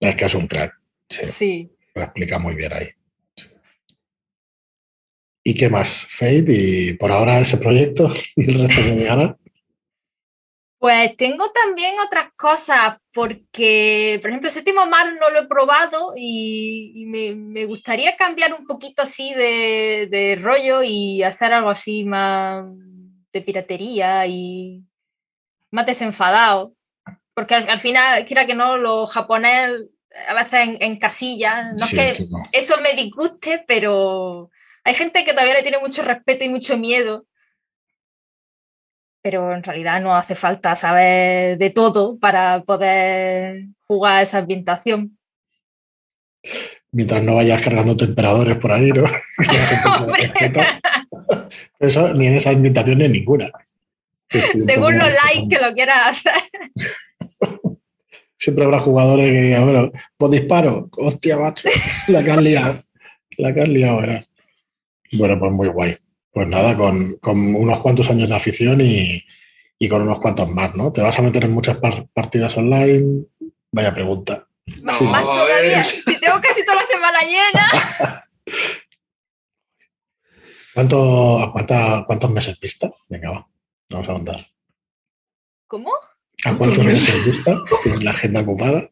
Es 0.00 0.16
que 0.16 0.24
es 0.26 0.34
un 0.34 0.46
crack. 0.46 0.74
Sí. 1.08 1.70
Lo 1.94 2.02
explica 2.02 2.38
muy 2.38 2.54
bien 2.54 2.72
ahí. 2.72 2.95
¿Y 5.48 5.54
qué 5.54 5.70
más? 5.70 6.08
Fate 6.08 6.44
y 6.48 6.94
por 6.94 7.12
ahora 7.12 7.38
ese 7.38 7.56
proyecto 7.56 8.12
y 8.34 8.50
el 8.50 8.66
resto 8.66 8.82
de 8.82 9.04
ganas. 9.04 9.36
Pues 10.76 11.16
tengo 11.16 11.52
también 11.52 11.94
otras 12.04 12.32
cosas, 12.36 12.96
porque, 13.12 14.18
por 14.20 14.30
ejemplo, 14.30 14.50
Séptimo 14.50 14.86
Mar 14.86 15.06
no 15.20 15.30
lo 15.30 15.38
he 15.38 15.46
probado 15.46 16.14
y, 16.16 17.04
me, 17.06 17.64
gustaría 17.64 18.16
cambiar 18.16 18.54
un 18.54 18.66
poquito 18.66 19.02
así 19.02 19.34
de, 19.34 20.36
rollo 20.42 20.82
y 20.82 21.22
hacer 21.22 21.52
algo 21.52 21.70
así 21.70 22.04
más 22.04 22.64
de 23.32 23.40
piratería 23.40 24.26
y 24.26 24.82
más 25.70 25.86
desenfadado. 25.86 26.74
Porque 27.34 27.54
al, 27.54 27.78
final, 27.78 28.24
quiera 28.24 28.46
que 28.46 28.56
no, 28.56 28.76
los 28.78 29.12
japoneses 29.12 29.82
a 30.26 30.34
veces 30.34 30.76
en, 30.80 30.98
casilla, 30.98 31.72
no 31.72 31.84
es 31.84 31.90
que 31.92 32.28
eso 32.50 32.80
me 32.80 33.00
disguste, 33.00 33.62
pero 33.64 34.50
hay 34.86 34.94
gente 34.94 35.24
que 35.24 35.32
todavía 35.32 35.54
le 35.54 35.62
tiene 35.62 35.80
mucho 35.80 36.02
respeto 36.02 36.44
y 36.44 36.48
mucho 36.48 36.78
miedo 36.78 37.26
pero 39.26 39.52
en 39.52 39.64
realidad 39.64 40.00
no 40.00 40.16
hace 40.16 40.36
falta 40.36 40.76
saber 40.76 41.58
de 41.58 41.70
todo 41.70 42.16
para 42.16 42.62
poder 42.62 43.64
jugar 43.88 44.22
esa 44.22 44.38
ambientación. 44.38 45.18
Mientras 46.92 47.24
no 47.24 47.34
vayas 47.34 47.60
cargando 47.60 47.96
temperadores 47.96 48.56
por 48.58 48.70
ahí, 48.70 48.92
¿no? 48.92 49.02
Eso 51.80 52.14
ni 52.14 52.28
en 52.28 52.34
esa 52.34 52.50
ambientación 52.50 52.98
ni 52.98 53.06
en 53.06 53.12
ninguna. 53.14 53.50
Según 54.58 54.96
los 54.96 55.08
likes 55.08 55.48
que 55.48 55.60
lo 55.60 55.74
quieras 55.74 56.22
hacer. 56.24 56.34
Siempre 58.38 58.64
habrá 58.64 58.78
jugadores 58.78 59.32
que 59.32 59.42
digan, 59.42 59.64
bueno, 59.64 59.90
pues 60.16 60.30
disparo, 60.30 60.88
hostia, 60.98 61.36
macho, 61.36 61.68
la 62.06 62.22
que 62.22 62.30
has 62.30 62.42
liado, 62.42 62.84
la 63.38 63.52
que 63.52 63.62
has 63.62 63.68
liado, 63.68 64.02
Bueno, 65.12 65.38
pues 65.38 65.52
muy 65.52 65.68
guay 65.68 65.96
pues 66.36 66.48
nada, 66.48 66.76
con, 66.76 67.18
unos 67.24 67.80
cuantos 67.80 68.10
años 68.10 68.28
de 68.28 68.36
afición 68.36 68.82
y, 68.82 69.24
y 69.78 69.88
con 69.88 70.02
unos 70.02 70.20
cuantos 70.20 70.46
más, 70.50 70.74
¿no? 70.74 70.92
¿Te 70.92 71.00
vas 71.00 71.18
a 71.18 71.22
meter 71.22 71.44
en 71.44 71.52
muchas 71.52 71.78
partidas 72.12 72.54
online? 72.58 73.24
Vaya 73.72 73.94
pregunta. 73.94 74.46
No, 74.82 75.00
más 75.00 75.24
todavía, 75.24 75.82
si 75.82 76.04
tengo 76.04 76.38
casi 76.38 76.62
toda 76.66 76.82
la 76.82 76.86
semana 76.86 77.20
llena. 77.22 78.28
¿Cuánto, 80.74 81.54
¿Cuántos 82.06 82.30
meses 82.30 82.60
vista? 82.60 82.92
Venga, 83.08 83.30
va, 83.30 83.48
vamos 83.88 84.08
a 84.10 84.12
contar. 84.12 84.46
¿Cómo? 85.68 85.90
¿A 86.44 86.54
cuántos 86.54 86.84
meses 86.84 87.24
vista? 87.24 87.56
¿Tienes 87.82 88.04
la 88.04 88.10
agenda 88.10 88.42
ocupada? 88.42 88.90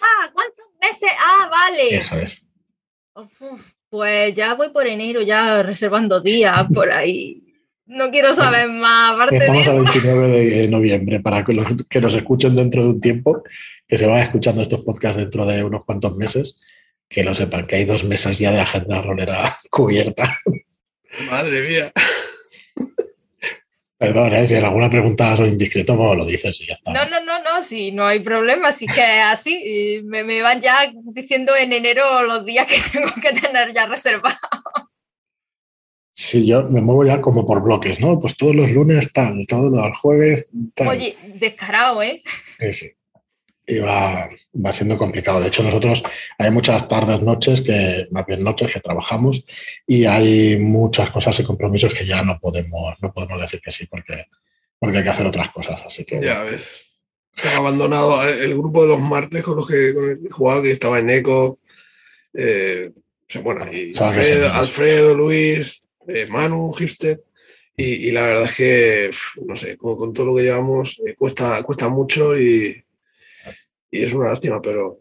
Ah, 0.00 0.30
¿cuántos 0.32 0.66
meses? 0.80 1.10
Ah, 1.18 1.48
vale. 1.50 1.96
Eso 1.96 2.18
es. 2.18 2.42
Pues 3.90 4.32
ya 4.34 4.54
voy 4.54 4.70
por 4.70 4.86
enero, 4.86 5.20
ya 5.20 5.62
reservando 5.64 6.20
días 6.20 6.64
por 6.72 6.92
ahí. 6.92 7.42
No 7.86 8.08
quiero 8.12 8.32
saber 8.32 8.68
más. 8.68 9.12
Aparte 9.12 9.38
Estamos 9.38 9.66
a 9.66 9.74
29 9.74 10.44
de 10.50 10.68
noviembre 10.68 11.18
para 11.18 11.44
que, 11.44 11.52
los, 11.52 11.66
que 11.88 12.00
nos 12.00 12.14
escuchen 12.14 12.54
dentro 12.54 12.82
de 12.84 12.88
un 12.90 13.00
tiempo, 13.00 13.42
que 13.88 13.98
se 13.98 14.06
vayan 14.06 14.26
escuchando 14.26 14.62
estos 14.62 14.84
podcasts 14.84 15.18
dentro 15.18 15.44
de 15.44 15.64
unos 15.64 15.84
cuantos 15.84 16.16
meses, 16.16 16.60
que 17.08 17.24
lo 17.24 17.34
sepan, 17.34 17.66
que 17.66 17.76
hay 17.76 17.84
dos 17.84 18.04
meses 18.04 18.38
ya 18.38 18.52
de 18.52 18.60
agenda 18.60 19.02
rolera 19.02 19.56
cubierta. 19.70 20.32
Madre 21.28 21.68
mía. 21.68 21.92
Perdón, 24.00 24.32
¿eh? 24.32 24.46
si 24.46 24.54
en 24.54 24.64
alguna 24.64 24.88
pregunta 24.88 25.36
soy 25.36 25.50
indiscreto, 25.50 25.94
pues 25.94 26.16
lo 26.16 26.24
dices 26.24 26.58
y 26.62 26.66
ya 26.66 26.72
está. 26.72 26.90
No, 26.90 27.04
no, 27.04 27.22
no, 27.22 27.42
no, 27.42 27.62
sí, 27.62 27.92
no 27.92 28.06
hay 28.06 28.20
problema, 28.20 28.68
así 28.68 28.86
que 28.86 29.02
así 29.02 30.00
me, 30.04 30.24
me, 30.24 30.40
van 30.40 30.58
ya 30.58 30.90
diciendo 31.12 31.54
en 31.54 31.74
enero 31.74 32.22
los 32.22 32.42
días 32.46 32.66
que 32.66 32.78
tengo 32.92 33.12
que 33.20 33.38
tener 33.38 33.74
ya 33.74 33.84
reservados. 33.84 34.38
Sí, 36.14 36.46
yo 36.46 36.62
me 36.62 36.80
muevo 36.80 37.04
ya 37.04 37.20
como 37.20 37.46
por 37.46 37.62
bloques, 37.62 38.00
¿no? 38.00 38.18
Pues 38.18 38.38
todos 38.38 38.56
los 38.56 38.70
lunes 38.70 39.12
tal, 39.12 39.46
todos 39.46 39.70
los 39.70 39.98
jueves 39.98 40.48
tal. 40.74 40.88
Oye, 40.88 41.18
descarado, 41.34 42.02
¿eh? 42.02 42.22
Sí, 42.58 42.72
sí 42.72 42.90
y 43.70 43.78
va, 43.78 44.28
siendo 44.72 44.98
complicado. 44.98 45.40
De 45.40 45.48
hecho, 45.48 45.62
nosotros 45.62 46.02
hay 46.38 46.50
muchas 46.50 46.88
tardes, 46.88 47.20
noches, 47.22 47.60
que 47.60 48.08
más 48.10 48.26
bien 48.26 48.42
noches 48.42 48.72
que 48.72 48.80
trabajamos 48.80 49.44
y 49.86 50.04
hay 50.04 50.58
muchas 50.58 51.10
cosas 51.10 51.38
y 51.40 51.44
compromisos 51.44 51.94
que 51.94 52.04
ya 52.04 52.22
no 52.22 52.38
podemos, 52.40 52.96
no 53.00 53.12
podemos 53.12 53.40
decir 53.40 53.60
que 53.60 53.70
sí 53.70 53.86
porque, 53.86 54.26
porque 54.78 54.98
hay 54.98 55.04
que 55.04 55.10
hacer 55.10 55.26
otras 55.26 55.50
cosas. 55.50 55.82
Así 55.86 56.04
que. 56.04 56.20
Ya 56.20 56.42
ves. 56.42 56.86
He 57.44 57.56
abandonado 57.56 58.22
el 58.28 58.54
grupo 58.54 58.82
de 58.82 58.88
los 58.88 59.00
martes 59.00 59.42
con 59.44 59.56
los 59.56 59.66
que, 59.66 59.94
con 59.94 60.10
el 60.10 60.20
que 60.20 60.30
jugaba, 60.30 60.62
que 60.62 60.72
estaba 60.72 60.98
en 60.98 61.10
ECO. 61.10 61.60
Eh, 62.34 62.90
bueno, 63.42 63.72
y 63.72 63.94
Alfredo, 63.96 65.14
Luis, 65.14 65.80
eh, 66.08 66.26
Manu, 66.28 66.72
Gister. 66.72 67.22
Y, 67.76 68.10
la 68.10 68.22
verdad 68.22 68.44
es 68.44 68.54
que, 68.56 69.10
no 69.46 69.56
sé, 69.56 69.78
con, 69.78 70.12
todo 70.12 70.26
lo 70.26 70.36
que 70.36 70.42
llevamos, 70.42 71.00
eh, 71.06 71.14
cuesta, 71.14 71.62
cuesta 71.62 71.88
mucho 71.88 72.38
y, 72.38 72.84
y 73.90 74.02
es 74.02 74.12
una 74.12 74.28
lástima, 74.28 74.60
pero 74.62 75.00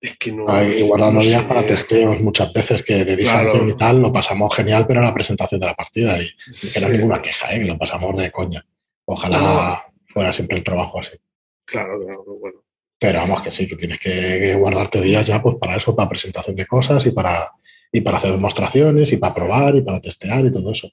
es 0.00 0.16
que 0.16 0.32
no. 0.32 0.46
Y 0.64 0.82
guardando 0.82 1.20
días 1.20 1.44
para 1.44 1.66
testeos 1.66 2.20
muchas 2.20 2.52
veces 2.52 2.82
que 2.82 3.04
de 3.04 3.16
claro. 3.16 3.68
y 3.68 3.76
tal 3.76 4.00
lo 4.00 4.12
pasamos 4.12 4.54
genial, 4.54 4.86
pero 4.86 5.02
la 5.02 5.12
presentación 5.12 5.60
de 5.60 5.66
la 5.66 5.74
partida 5.74 6.18
y, 6.20 6.28
que 6.72 6.80
no 6.80 6.86
es 6.86 6.92
ninguna 6.92 7.20
queja, 7.20 7.54
¿eh? 7.54 7.60
que 7.60 7.66
lo 7.66 7.78
pasamos 7.78 8.16
de 8.18 8.30
coña. 8.30 8.64
Ojalá 9.04 9.84
fuera 10.06 10.32
siempre 10.32 10.56
el 10.56 10.64
trabajo 10.64 11.00
así. 11.00 11.16
Claro, 11.64 12.00
claro, 12.00 12.24
bueno. 12.24 12.58
Pero 12.98 13.18
vamos 13.20 13.42
que 13.42 13.50
sí, 13.50 13.66
que 13.66 13.76
tienes 13.76 13.98
que, 13.98 14.54
guardarte 14.54 15.00
días 15.00 15.26
ya 15.26 15.42
pues 15.42 15.56
para 15.60 15.76
eso, 15.76 15.94
para 15.94 16.08
presentación 16.08 16.56
de 16.56 16.66
cosas 16.66 17.04
y 17.06 17.10
para, 17.12 17.50
y 17.92 18.00
para 18.00 18.18
hacer 18.18 18.32
demostraciones 18.32 19.12
y 19.12 19.16
para 19.16 19.34
probar 19.34 19.76
y 19.76 19.82
para 19.82 20.00
testear 20.00 20.44
y 20.46 20.52
todo 20.52 20.72
eso. 20.72 20.90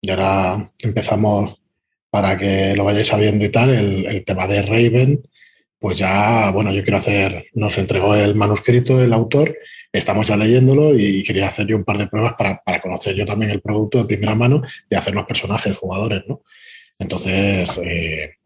Y 0.00 0.10
ahora 0.10 0.72
empezamos, 0.78 1.54
para 2.10 2.36
que 2.36 2.74
lo 2.76 2.84
vayáis 2.84 3.08
sabiendo 3.08 3.44
y 3.44 3.50
tal, 3.50 3.70
el, 3.70 4.06
el 4.06 4.24
tema 4.24 4.46
de 4.46 4.62
Raven 4.62 5.22
pues 5.78 5.98
ya, 5.98 6.50
bueno, 6.52 6.72
yo 6.72 6.82
quiero 6.82 6.98
hacer, 6.98 7.46
nos 7.54 7.76
entregó 7.78 8.14
el 8.14 8.34
manuscrito 8.34 9.00
el 9.00 9.12
autor, 9.12 9.56
estamos 9.92 10.26
ya 10.26 10.36
leyéndolo 10.36 10.98
y 10.98 11.22
quería 11.22 11.48
hacer 11.48 11.66
yo 11.66 11.76
un 11.76 11.84
par 11.84 11.98
de 11.98 12.06
pruebas 12.06 12.34
para, 12.34 12.80
conocer 12.80 13.14
yo 13.14 13.24
también 13.24 13.50
el 13.50 13.60
producto 13.60 13.98
de 13.98 14.04
primera 14.04 14.34
mano 14.34 14.62
de 14.88 14.96
hacer 14.96 15.14
los 15.14 15.26
personajes, 15.26 15.76
jugadores, 15.76 16.22
¿no? 16.26 16.42
Entonces, 16.98 17.78
eh, 17.84 18.36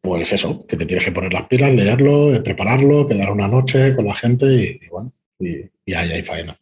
pues 0.00 0.32
eso, 0.32 0.66
que 0.66 0.76
te 0.76 0.84
tienes 0.84 1.04
que 1.04 1.12
poner 1.12 1.32
las 1.32 1.46
pilas, 1.46 1.72
leerlo, 1.72 2.34
eh, 2.34 2.40
prepararlo, 2.40 3.06
quedar 3.06 3.30
una 3.30 3.48
noche 3.48 3.94
con 3.96 4.04
la 4.06 4.14
gente 4.14 4.46
y, 4.46 4.88
bueno, 4.88 5.12
y, 5.38 5.60
y 5.86 5.94
ahí 5.94 6.12
hay 6.12 6.22
faena. 6.22 6.58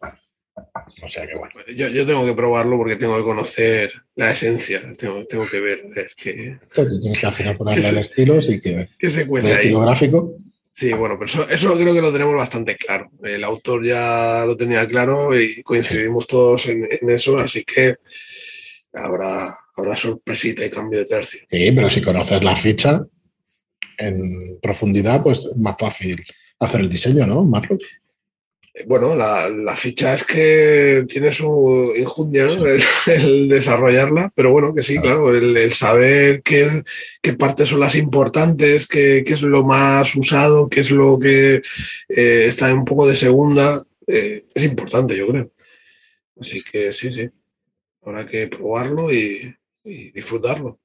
O 1.03 1.09
sea 1.09 1.27
que 1.27 1.37
bueno. 1.37 1.55
Yo, 1.75 1.89
yo, 1.89 2.07
tengo 2.07 2.25
que 2.25 2.35
probarlo 2.35 2.77
porque 2.77 2.97
tengo 2.97 3.17
que 3.17 3.23
conocer 3.23 3.93
la 4.17 4.31
esencia, 4.31 4.83
tengo, 4.99 5.25
tengo 5.27 5.47
que 5.49 5.61
ver. 5.61 5.85
Es 5.97 6.15
que. 6.15 6.59
tienes 7.01 7.21
que 7.21 7.27
al 7.27 7.33
final 7.33 7.57
ponerle 7.57 7.89
el 7.89 7.99
estilo 7.99 8.39
y 8.39 8.61
que. 8.61 8.89
Que 8.99 9.11
se 9.11 9.27
cuece 9.27 9.51
el 9.51 9.57
estilo 9.57 9.81
gráfico. 9.81 10.37
Sí, 10.73 10.93
bueno, 10.93 11.17
pero 11.19 11.25
eso, 11.25 11.49
eso, 11.51 11.75
creo 11.77 11.93
que 11.93 12.01
lo 12.01 12.13
tenemos 12.13 12.35
bastante 12.35 12.77
claro. 12.77 13.11
El 13.25 13.43
autor 13.43 13.85
ya 13.85 14.45
lo 14.47 14.57
tenía 14.57 14.87
claro 14.87 15.37
y 15.37 15.61
coincidimos 15.65 16.29
todos 16.29 16.67
en, 16.67 16.87
en, 16.89 17.11
eso, 17.11 17.37
así 17.37 17.65
que 17.65 17.97
habrá, 18.93 19.57
habrá 19.77 19.97
sorpresita 19.97 20.65
y 20.65 20.71
cambio 20.71 21.01
de 21.01 21.05
tercio. 21.05 21.41
Sí, 21.51 21.73
pero 21.73 21.91
si 21.91 22.01
conoces 22.01 22.45
la 22.45 22.55
ficha 22.55 23.05
en 23.97 24.61
profundidad, 24.63 25.21
pues 25.21 25.47
es 25.47 25.57
más 25.57 25.75
fácil 25.77 26.25
hacer 26.61 26.81
el 26.81 26.89
diseño, 26.89 27.27
¿no, 27.27 27.45
Marlon? 27.45 27.79
Bueno, 28.87 29.15
la, 29.15 29.77
ficha 29.77 30.15
es 30.15 30.25
que 30.25 31.05
tiene 31.09 31.33
su 31.33 31.93
injundia, 31.97 32.47
¿no? 32.47 32.67
el, 32.67 33.49
desarrollarla, 33.49 34.33
pero 34.35 34.53
bueno, 34.53 34.75
que 34.75 34.83
sí, 34.83 34.99
claro, 34.99 35.35
el, 35.35 35.73
saber 35.73 36.43
qué, 36.43 36.83
qué, 37.23 37.33
partes 37.35 37.69
son 37.69 37.81
las 37.81 37.95
importantes, 37.95 38.87
qué, 38.87 39.23
qué, 39.27 39.33
es 39.33 39.43
lo 39.43 39.65
más 39.65 40.15
usado, 40.15 40.69
qué 40.69 40.81
es 40.81 40.91
lo 40.91 41.19
que 41.19 41.61
eh, 42.09 42.45
está 42.47 42.73
un 42.73 42.85
poco 42.85 43.07
de 43.07 43.17
segunda, 43.17 43.85
eh, 44.07 44.43
es 44.55 44.65
importante, 44.65 45.17
yo 45.17 45.27
creo. 45.29 45.51
Así 46.41 46.63
que 46.63 46.93
sí, 46.93 47.11
sí, 47.11 47.29
habrá 48.03 48.27
que 48.27 48.47
probarlo 48.49 49.13
y, 49.13 49.55
y 49.85 50.11
disfrutarlo. 50.11 50.79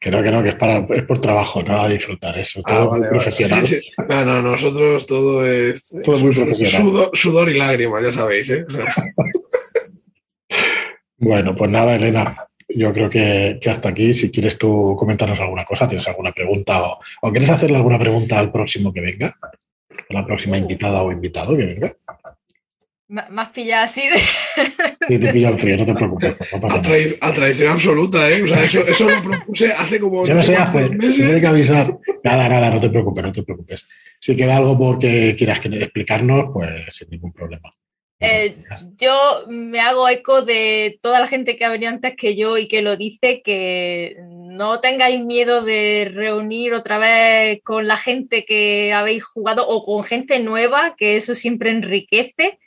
Que 0.00 0.10
no, 0.10 0.22
que 0.22 0.30
no, 0.30 0.42
que 0.42 0.50
es, 0.50 0.54
para, 0.56 0.84
es 0.94 1.02
por 1.04 1.20
trabajo, 1.20 1.62
nada 1.62 1.88
de 1.88 1.94
disfrutar 1.94 2.36
eso. 2.38 2.60
Ah, 2.64 2.68
todo 2.68 2.96
muy 2.96 3.08
profesional. 3.08 3.64
No, 4.08 4.24
no, 4.24 4.42
nosotros 4.42 5.06
todo 5.06 5.46
es, 5.46 5.96
todo 6.04 6.18
muy 6.18 6.34
profesional. 6.34 7.10
Sudor, 7.12 7.48
y 7.48 7.56
lágrimas, 7.56 8.02
ya 8.02 8.12
sabéis. 8.12 8.50
¿eh? 8.50 8.66
bueno, 11.18 11.54
pues 11.54 11.70
nada, 11.70 11.94
Elena. 11.94 12.36
Yo 12.68 12.92
creo 12.92 13.08
que, 13.08 13.58
que, 13.60 13.70
hasta 13.70 13.90
aquí, 13.90 14.14
si 14.14 14.30
quieres 14.30 14.58
tú 14.58 14.96
comentarnos 14.98 15.38
alguna 15.38 15.64
cosa, 15.64 15.86
tienes 15.86 16.06
alguna 16.08 16.32
pregunta 16.32 16.82
o, 16.82 16.98
o 17.22 17.30
quieres 17.30 17.50
hacerle 17.50 17.76
alguna 17.76 17.98
pregunta 17.98 18.38
al 18.38 18.50
próximo 18.50 18.92
que 18.92 19.00
venga, 19.00 19.36
a 19.40 20.12
la 20.12 20.26
próxima 20.26 20.58
invitada 20.58 21.02
o 21.02 21.12
invitado 21.12 21.56
que 21.56 21.64
venga. 21.64 21.94
Más 23.06 23.50
pillada 23.50 23.82
así 23.82 24.08
de. 24.08 24.16
Sí, 24.16 25.18
te 25.18 25.28
pillo 25.32 25.58
frío, 25.58 25.76
no 25.76 25.84
te 25.84 25.94
preocupes. 25.94 26.36
No 26.58 26.68
a, 26.70 27.34
tradición 27.34 27.72
absoluta, 27.72 28.30
¿eh? 28.30 28.42
O 28.42 28.48
sea, 28.48 28.64
eso, 28.64 28.80
eso 28.86 29.10
lo 29.10 29.22
propuse 29.22 29.66
hace 29.66 30.00
como. 30.00 30.24
Ya 30.24 30.34
no 30.34 30.42
sé 30.42 30.56
hace, 30.56 30.88
meses. 30.96 31.16
Tiene 31.16 31.40
que 31.40 31.46
avisar. 31.46 31.98
Nada, 32.22 32.48
nada, 32.48 32.70
no 32.70 32.80
te 32.80 32.88
preocupes, 32.88 33.24
no 33.24 33.32
te 33.32 33.42
preocupes. 33.42 33.86
Si 34.18 34.34
queda 34.34 34.56
algo 34.56 34.78
porque 34.78 35.34
quieras 35.36 35.60
explicarnos, 35.62 36.46
pues 36.50 36.70
sin 36.88 37.10
ningún 37.10 37.32
problema. 37.32 37.70
Eh, 38.20 38.56
yo 38.96 39.44
me 39.48 39.80
hago 39.80 40.08
eco 40.08 40.40
de 40.40 40.98
toda 41.02 41.20
la 41.20 41.26
gente 41.26 41.56
que 41.56 41.64
ha 41.66 41.70
venido 41.70 41.90
antes 41.90 42.16
que 42.16 42.34
yo 42.34 42.56
y 42.56 42.68
que 42.68 42.80
lo 42.80 42.96
dice, 42.96 43.42
que 43.42 44.16
no 44.18 44.80
tengáis 44.80 45.22
miedo 45.22 45.62
de 45.62 46.10
reunir 46.10 46.72
otra 46.72 46.96
vez 46.96 47.60
con 47.62 47.86
la 47.86 47.98
gente 47.98 48.46
que 48.46 48.94
habéis 48.94 49.24
jugado 49.24 49.68
o 49.68 49.84
con 49.84 50.04
gente 50.04 50.38
nueva, 50.38 50.94
que 50.96 51.16
eso 51.16 51.34
siempre 51.34 51.70
enriquece 51.70 52.58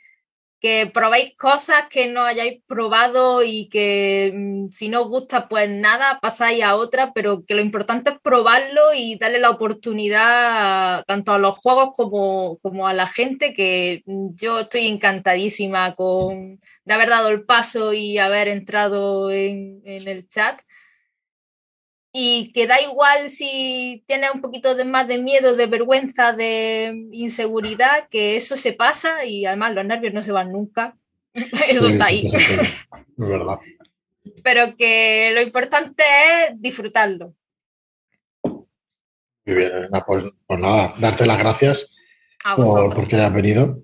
que 0.60 0.90
probéis 0.92 1.36
cosas 1.36 1.84
que 1.88 2.08
no 2.08 2.22
hayáis 2.24 2.60
probado 2.66 3.42
y 3.44 3.68
que 3.68 4.32
mm, 4.34 4.70
si 4.70 4.88
no 4.88 5.02
os 5.02 5.08
gusta, 5.08 5.48
pues 5.48 5.70
nada, 5.70 6.18
pasáis 6.20 6.62
a 6.64 6.74
otra, 6.74 7.12
pero 7.12 7.44
que 7.44 7.54
lo 7.54 7.62
importante 7.62 8.10
es 8.10 8.18
probarlo 8.20 8.92
y 8.94 9.16
darle 9.16 9.38
la 9.38 9.50
oportunidad 9.50 11.04
tanto 11.06 11.32
a 11.32 11.38
los 11.38 11.56
juegos 11.58 11.90
como, 11.96 12.58
como 12.58 12.88
a 12.88 12.94
la 12.94 13.06
gente, 13.06 13.54
que 13.54 14.02
mm, 14.06 14.34
yo 14.34 14.60
estoy 14.60 14.86
encantadísima 14.88 15.94
con 15.94 16.60
de 16.84 16.94
haber 16.94 17.10
dado 17.10 17.28
el 17.28 17.44
paso 17.44 17.92
y 17.92 18.18
haber 18.18 18.48
entrado 18.48 19.30
en, 19.30 19.82
en 19.84 20.08
el 20.08 20.26
chat 20.28 20.60
y 22.12 22.52
que 22.52 22.66
da 22.66 22.80
igual 22.80 23.28
si 23.28 24.02
tienes 24.06 24.30
un 24.32 24.40
poquito 24.40 24.74
de 24.74 24.84
más 24.84 25.06
de 25.06 25.18
miedo, 25.18 25.54
de 25.54 25.66
vergüenza, 25.66 26.32
de 26.32 27.08
inseguridad, 27.12 28.08
que 28.08 28.36
eso 28.36 28.56
se 28.56 28.72
pasa 28.72 29.24
y 29.24 29.44
además 29.44 29.74
los 29.74 29.84
nervios 29.84 30.14
no 30.14 30.22
se 30.22 30.32
van 30.32 30.52
nunca. 30.52 30.96
Eso 31.68 31.88
está 31.88 32.06
ahí. 32.06 32.30
Es 32.32 33.28
verdad. 33.28 33.58
Pero 34.44 34.76
que 34.76 35.32
lo 35.34 35.40
importante 35.42 36.04
es 36.04 36.60
disfrutarlo. 36.60 37.34
Muy 38.44 39.56
bien, 39.56 39.72
pues, 40.06 40.40
pues, 40.46 40.60
nada, 40.60 40.94
darte 41.00 41.26
las 41.26 41.38
gracias 41.38 41.90
por 42.54 42.94
porque 42.94 43.16
hayas 43.16 43.32
venido. 43.32 43.82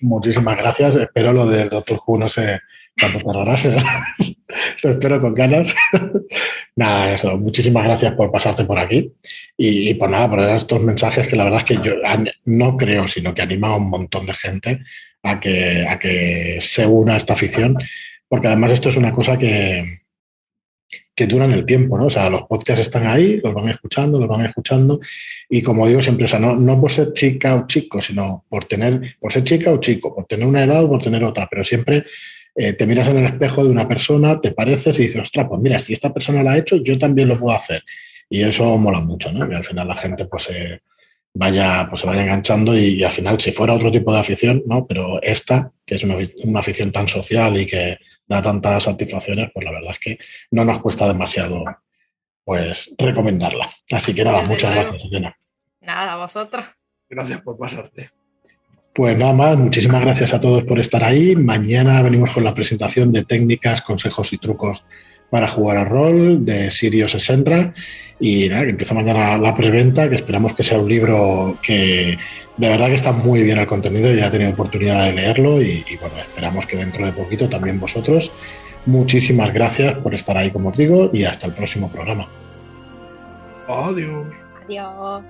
Muchísimas 0.00 0.56
gracias. 0.56 0.96
Espero 0.96 1.32
lo 1.32 1.46
del 1.46 1.68
Doctor 1.68 1.98
Who 2.04 2.18
no 2.18 2.28
se, 2.28 2.60
cuánto 3.00 3.20
tardarás, 3.20 3.64
lo 4.82 4.90
espero 4.90 5.20
con 5.20 5.34
ganas. 5.34 5.74
nada, 6.76 7.14
eso, 7.14 7.36
muchísimas 7.36 7.84
gracias 7.84 8.12
por 8.12 8.30
pasarte 8.30 8.64
por 8.64 8.78
aquí 8.78 9.12
y, 9.56 9.94
por 9.94 10.10
nada, 10.10 10.28
por 10.30 10.40
estos 10.40 10.80
mensajes 10.82 11.26
que 11.26 11.36
la 11.36 11.44
verdad 11.44 11.60
es 11.60 11.64
que 11.64 11.84
yo 11.84 11.94
no 12.44 12.76
creo, 12.76 13.08
sino 13.08 13.34
que 13.34 13.42
anima 13.42 13.68
a 13.68 13.76
un 13.76 13.90
montón 13.90 14.26
de 14.26 14.34
gente 14.34 14.80
a 15.22 15.40
que, 15.40 15.86
a 15.86 15.98
que 15.98 16.58
se 16.60 16.86
una 16.86 17.14
a 17.14 17.16
esta 17.16 17.32
afición, 17.32 17.74
porque 18.28 18.46
además 18.46 18.72
esto 18.72 18.88
es 18.88 18.96
una 18.96 19.12
cosa 19.12 19.36
que, 19.36 19.84
que 21.18 21.26
duran 21.26 21.52
el 21.52 21.66
tiempo, 21.66 21.98
¿no? 21.98 22.06
O 22.06 22.10
sea, 22.10 22.30
los 22.30 22.42
podcasts 22.42 22.82
están 22.82 23.08
ahí, 23.08 23.40
los 23.42 23.52
van 23.52 23.68
escuchando, 23.68 24.20
los 24.20 24.28
van 24.28 24.46
escuchando, 24.46 25.00
y 25.48 25.62
como 25.62 25.88
digo 25.88 26.00
siempre, 26.00 26.26
o 26.26 26.28
sea, 26.28 26.38
no, 26.38 26.54
no 26.54 26.80
por 26.80 26.92
ser 26.92 27.12
chica 27.12 27.56
o 27.56 27.66
chico, 27.66 28.00
sino 28.00 28.44
por 28.48 28.66
tener, 28.66 29.16
por 29.18 29.32
ser 29.32 29.42
chica 29.42 29.72
o 29.72 29.80
chico, 29.80 30.14
por 30.14 30.26
tener 30.26 30.46
una 30.46 30.62
edad 30.62 30.84
o 30.84 30.88
por 30.88 31.02
tener 31.02 31.24
otra, 31.24 31.48
pero 31.50 31.64
siempre 31.64 32.04
eh, 32.60 32.72
te 32.72 32.88
miras 32.88 33.06
en 33.06 33.18
el 33.18 33.26
espejo 33.26 33.62
de 33.62 33.70
una 33.70 33.86
persona, 33.86 34.40
te 34.40 34.50
pareces 34.50 34.98
y 34.98 35.02
dices, 35.02 35.22
ostras, 35.22 35.46
pues 35.48 35.60
mira, 35.60 35.78
si 35.78 35.92
esta 35.92 36.12
persona 36.12 36.42
lo 36.42 36.50
ha 36.50 36.58
hecho, 36.58 36.74
yo 36.74 36.98
también 36.98 37.28
lo 37.28 37.38
puedo 37.38 37.56
hacer. 37.56 37.84
Y 38.28 38.42
eso 38.42 38.76
mola 38.76 39.00
mucho, 39.00 39.32
¿no? 39.32 39.48
Y 39.48 39.54
al 39.54 39.62
final 39.62 39.86
la 39.86 39.94
gente 39.94 40.24
pues 40.24 40.42
se 40.42 40.82
vaya, 41.32 41.86
pues 41.88 42.00
se 42.00 42.08
vaya 42.08 42.22
enganchando 42.24 42.76
y, 42.76 43.04
al 43.04 43.12
final, 43.12 43.40
si 43.40 43.52
fuera 43.52 43.74
otro 43.74 43.92
tipo 43.92 44.12
de 44.12 44.18
afición, 44.18 44.64
¿no? 44.66 44.88
Pero 44.88 45.22
esta, 45.22 45.70
que 45.86 45.94
es 45.94 46.02
una, 46.02 46.16
una 46.42 46.58
afición 46.58 46.90
tan 46.90 47.06
social 47.06 47.56
y 47.60 47.64
que 47.64 47.96
da 48.26 48.42
tantas 48.42 48.82
satisfacciones, 48.82 49.52
pues 49.54 49.64
la 49.64 49.70
verdad 49.70 49.92
es 49.92 49.98
que 50.00 50.18
no 50.50 50.64
nos 50.64 50.80
cuesta 50.80 51.06
demasiado 51.06 51.64
pues 52.42 52.90
recomendarla. 52.98 53.70
Así 53.92 54.12
que 54.12 54.24
nada, 54.24 54.42
muchas 54.42 54.74
gracias, 54.74 55.04
Elena. 55.04 55.38
Nada, 55.80 56.14
a 56.14 56.16
vosotros. 56.16 56.66
Gracias 57.08 57.40
por 57.40 57.56
pasarte. 57.56 58.10
Pues 58.98 59.16
nada 59.16 59.32
más, 59.32 59.56
muchísimas 59.56 60.00
gracias 60.00 60.34
a 60.34 60.40
todos 60.40 60.64
por 60.64 60.80
estar 60.80 61.04
ahí. 61.04 61.36
Mañana 61.36 62.02
venimos 62.02 62.32
con 62.32 62.42
la 62.42 62.52
presentación 62.52 63.12
de 63.12 63.22
técnicas, 63.22 63.80
consejos 63.82 64.32
y 64.32 64.38
trucos 64.38 64.82
para 65.30 65.46
jugar 65.46 65.76
a 65.76 65.84
rol 65.84 66.44
de 66.44 66.68
Sirius 66.72 67.14
Essenra. 67.14 67.72
Y 68.18 68.48
nada, 68.48 68.64
que 68.64 68.70
empieza 68.70 68.94
mañana 68.94 69.38
la 69.38 69.54
preventa, 69.54 70.08
que 70.08 70.16
esperamos 70.16 70.52
que 70.52 70.64
sea 70.64 70.80
un 70.80 70.88
libro 70.88 71.58
que 71.62 72.18
de 72.56 72.68
verdad 72.68 72.88
que 72.88 72.94
está 72.94 73.12
muy 73.12 73.44
bien 73.44 73.58
el 73.58 73.68
contenido, 73.68 74.12
ya 74.12 74.26
he 74.26 74.30
tenido 74.30 74.50
oportunidad 74.50 75.04
de 75.04 75.12
leerlo 75.12 75.62
y, 75.62 75.84
bueno, 76.00 76.16
esperamos 76.18 76.66
que 76.66 76.76
dentro 76.76 77.06
de 77.06 77.12
poquito 77.12 77.48
también 77.48 77.78
vosotros. 77.78 78.32
Muchísimas 78.84 79.54
gracias 79.54 79.94
por 79.98 80.12
estar 80.12 80.36
ahí, 80.36 80.50
como 80.50 80.70
os 80.70 80.76
digo, 80.76 81.08
y 81.12 81.22
hasta 81.22 81.46
el 81.46 81.52
próximo 81.52 81.88
programa. 81.88 82.26
Adiós. 83.68 84.26
Adiós. 84.64 85.22